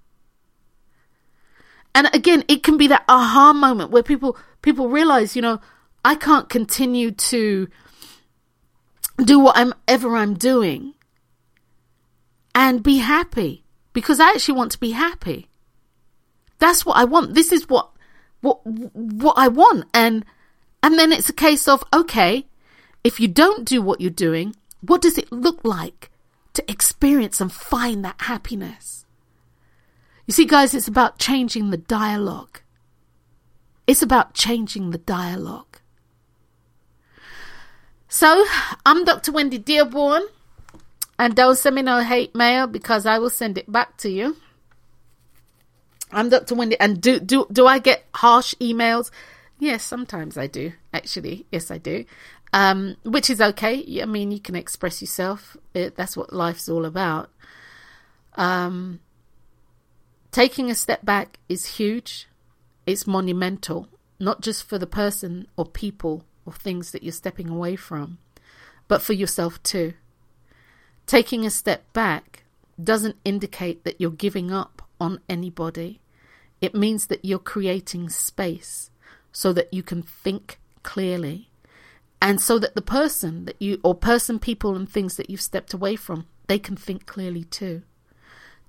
And 1.95 2.09
again, 2.13 2.45
it 2.49 2.63
can 2.63 2.77
be 2.77 2.89
that 2.89 3.05
aha 3.09 3.53
moment 3.53 3.91
where 3.91 4.03
people, 4.03 4.37
people 4.63 4.89
realize, 4.89 5.37
you 5.37 5.43
know, 5.43 5.61
I 6.05 6.17
can't 6.17 6.49
continue 6.49 7.13
to 7.13 7.69
do 9.23 9.39
whatever 9.39 10.17
I'm 10.17 10.35
doing 10.35 10.95
and 12.55 12.83
be 12.83 12.99
happy 12.99 13.65
because 13.93 14.21
I 14.21 14.31
actually 14.31 14.57
want 14.57 14.73
to 14.73 14.81
be 14.81 14.91
happy. 14.91 15.49
That's 16.59 16.85
what 16.85 16.97
I 16.97 17.05
want. 17.05 17.35
This 17.35 17.53
is 17.53 17.69
what 17.69 17.91
what 18.41 18.61
what 18.67 19.39
I 19.39 19.49
want 19.49 19.87
and 19.95 20.25
and 20.83 20.99
then 20.99 21.13
it's 21.13 21.29
a 21.29 21.35
case 21.35 21.67
of 21.67 21.85
okay, 21.93 22.47
if 23.03 23.19
you 23.19 23.29
don't 23.29 23.65
do 23.65 23.81
what 23.81 24.01
you're 24.01 24.11
doing, 24.11 24.55
what 24.81 25.01
does 25.01 25.17
it 25.17 25.33
look 25.33 25.65
like 25.65 26.11
to 26.53 26.71
experience 26.71 27.41
and 27.41 27.53
find 27.53 28.05
that 28.05 28.21
happiness? 28.23 29.04
You 30.27 30.33
see 30.33 30.47
guys, 30.47 30.75
it's 30.75 30.89
about 30.89 31.19
changing 31.19 31.71
the 31.71 31.77
dialogue. 31.77 32.61
It's 33.87 34.03
about 34.03 34.33
changing 34.33 34.91
the 34.91 34.99
dialogue. 34.99 35.79
So, 38.09 38.45
I'm 38.87 39.05
Dr. 39.05 39.33
Wendy 39.33 39.59
Dearborn, 39.59 40.23
and 41.19 41.35
don't 41.35 41.59
send 41.59 41.77
me 41.77 41.83
no 41.83 42.01
hate 42.01 42.35
mail 42.35 42.67
because 42.67 43.07
I 43.07 43.19
will 43.19 43.29
send 43.29 43.59
it 43.59 43.71
back 43.71 43.97
to 43.99 44.09
you. 44.09 44.37
I'm 46.11 46.31
Dr. 46.31 46.55
Wendy, 46.55 46.79
and 46.79 47.01
do 47.01 47.19
do 47.19 47.47
do 47.53 47.67
I 47.67 47.79
get 47.79 48.05
harsh 48.15 48.55
emails? 48.61 49.11
Yes, 49.59 49.83
sometimes 49.83 50.39
I 50.39 50.47
do. 50.47 50.73
Actually, 50.93 51.45
yes, 51.51 51.71
I 51.71 51.79
do. 51.79 52.05
Um, 52.53 52.97
which 53.05 53.29
is 53.29 53.41
okay. 53.41 54.01
I 54.01 54.05
mean, 54.07 54.31
you 54.31 54.41
can 54.41 54.55
express 54.55 55.03
yourself. 55.03 55.57
It, 55.75 55.97
that's 55.97 56.17
what 56.17 56.33
life's 56.33 56.69
all 56.69 56.85
about. 56.85 57.31
Um, 58.37 59.01
taking 60.35 60.69
a 60.69 60.75
step 60.75 61.05
back 61.05 61.39
is 61.49 61.77
huge. 61.77 62.27
It's 62.87 63.07
monumental, 63.07 63.87
not 64.19 64.41
just 64.41 64.65
for 64.65 64.79
the 64.79 64.87
person 64.87 65.47
or 65.57 65.65
people 65.65 66.25
or 66.45 66.53
things 66.53 66.91
that 66.91 67.05
you're 67.05 67.13
stepping 67.13 67.49
away 67.49 67.77
from, 67.77 68.19
but 68.89 69.01
for 69.01 69.13
yourself 69.13 69.63
too. 69.63 69.95
Taking 71.07 71.47
a 71.47 71.51
step 71.51 71.85
back 71.93 72.43
doesn't 72.83 73.15
indicate 73.25 73.85
that 73.85 74.01
you're 74.01 74.11
giving 74.11 74.51
up 74.51 74.83
on 75.01 75.21
anybody. 75.29 76.01
It 76.61 76.75
means 76.75 77.07
that 77.07 77.25
you're 77.25 77.39
creating 77.39 78.09
space 78.09 78.91
so 79.31 79.53
that 79.53 79.73
you 79.73 79.85
can 79.85 80.03
think 80.03 80.59
clearly 80.83 81.49
and 82.21 82.41
so 82.41 82.59
that 82.59 82.75
the 82.75 82.83
person 82.83 83.45
that 83.45 83.63
you 83.63 83.79
or 83.85 83.95
person 83.95 84.41
people 84.41 84.75
and 84.75 84.89
things 84.89 85.15
that 85.15 85.31
you've 85.31 85.41
stepped 85.41 85.73
away 85.73 85.95
from 85.95 86.27
they 86.49 86.59
can 86.59 86.75
think 86.75 87.07
clearly 87.07 87.45
too 87.45 87.83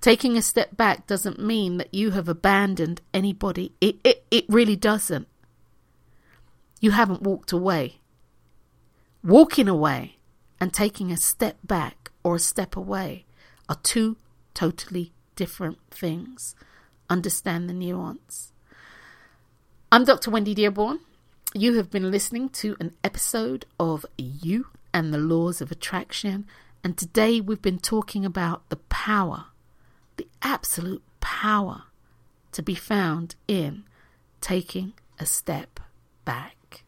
taking 0.05 0.37
a 0.37 0.41
step 0.41 0.77
back 0.77 1.07
doesn't 1.07 1.39
mean 1.39 1.77
that 1.77 1.93
you 1.93 2.11
have 2.11 2.29
abandoned 2.29 3.01
anybody 3.13 3.71
it 3.81 3.95
it, 4.03 4.23
it 4.29 4.45
really 4.47 4.75
doesn't 4.75 5.27
you 6.85 6.91
haven't 6.91 7.23
walked 7.23 7.51
away. 7.51 7.99
Walking 9.23 9.67
away 9.67 10.17
and 10.59 10.71
taking 10.71 11.11
a 11.11 11.17
step 11.17 11.57
back 11.63 12.11
or 12.23 12.35
a 12.35 12.39
step 12.39 12.75
away 12.75 13.25
are 13.67 13.79
two 13.81 14.17
totally 14.53 15.11
different 15.35 15.79
things. 15.89 16.55
Understand 17.09 17.67
the 17.67 17.73
nuance. 17.73 18.51
I'm 19.91 20.03
Dr. 20.05 20.29
Wendy 20.29 20.53
Dearborn. 20.53 20.99
You 21.55 21.73
have 21.77 21.89
been 21.89 22.11
listening 22.11 22.49
to 22.49 22.75
an 22.79 22.93
episode 23.03 23.65
of 23.79 24.05
You 24.17 24.67
and 24.93 25.11
the 25.11 25.17
Laws 25.17 25.61
of 25.61 25.71
Attraction, 25.71 26.45
and 26.83 26.97
today 26.97 27.41
we've 27.41 27.61
been 27.61 27.79
talking 27.79 28.25
about 28.25 28.69
the 28.69 28.75
power, 28.75 29.45
the 30.17 30.27
absolute 30.41 31.03
power 31.19 31.83
to 32.51 32.61
be 32.61 32.75
found 32.75 33.35
in 33.47 33.83
taking 34.41 34.93
a 35.19 35.25
step 35.25 35.79
back. 36.23 36.83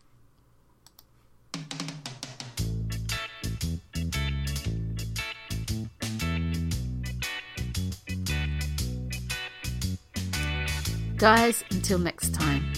Guys, 11.18 11.64
until 11.72 11.98
next 11.98 12.34
time. 12.36 12.77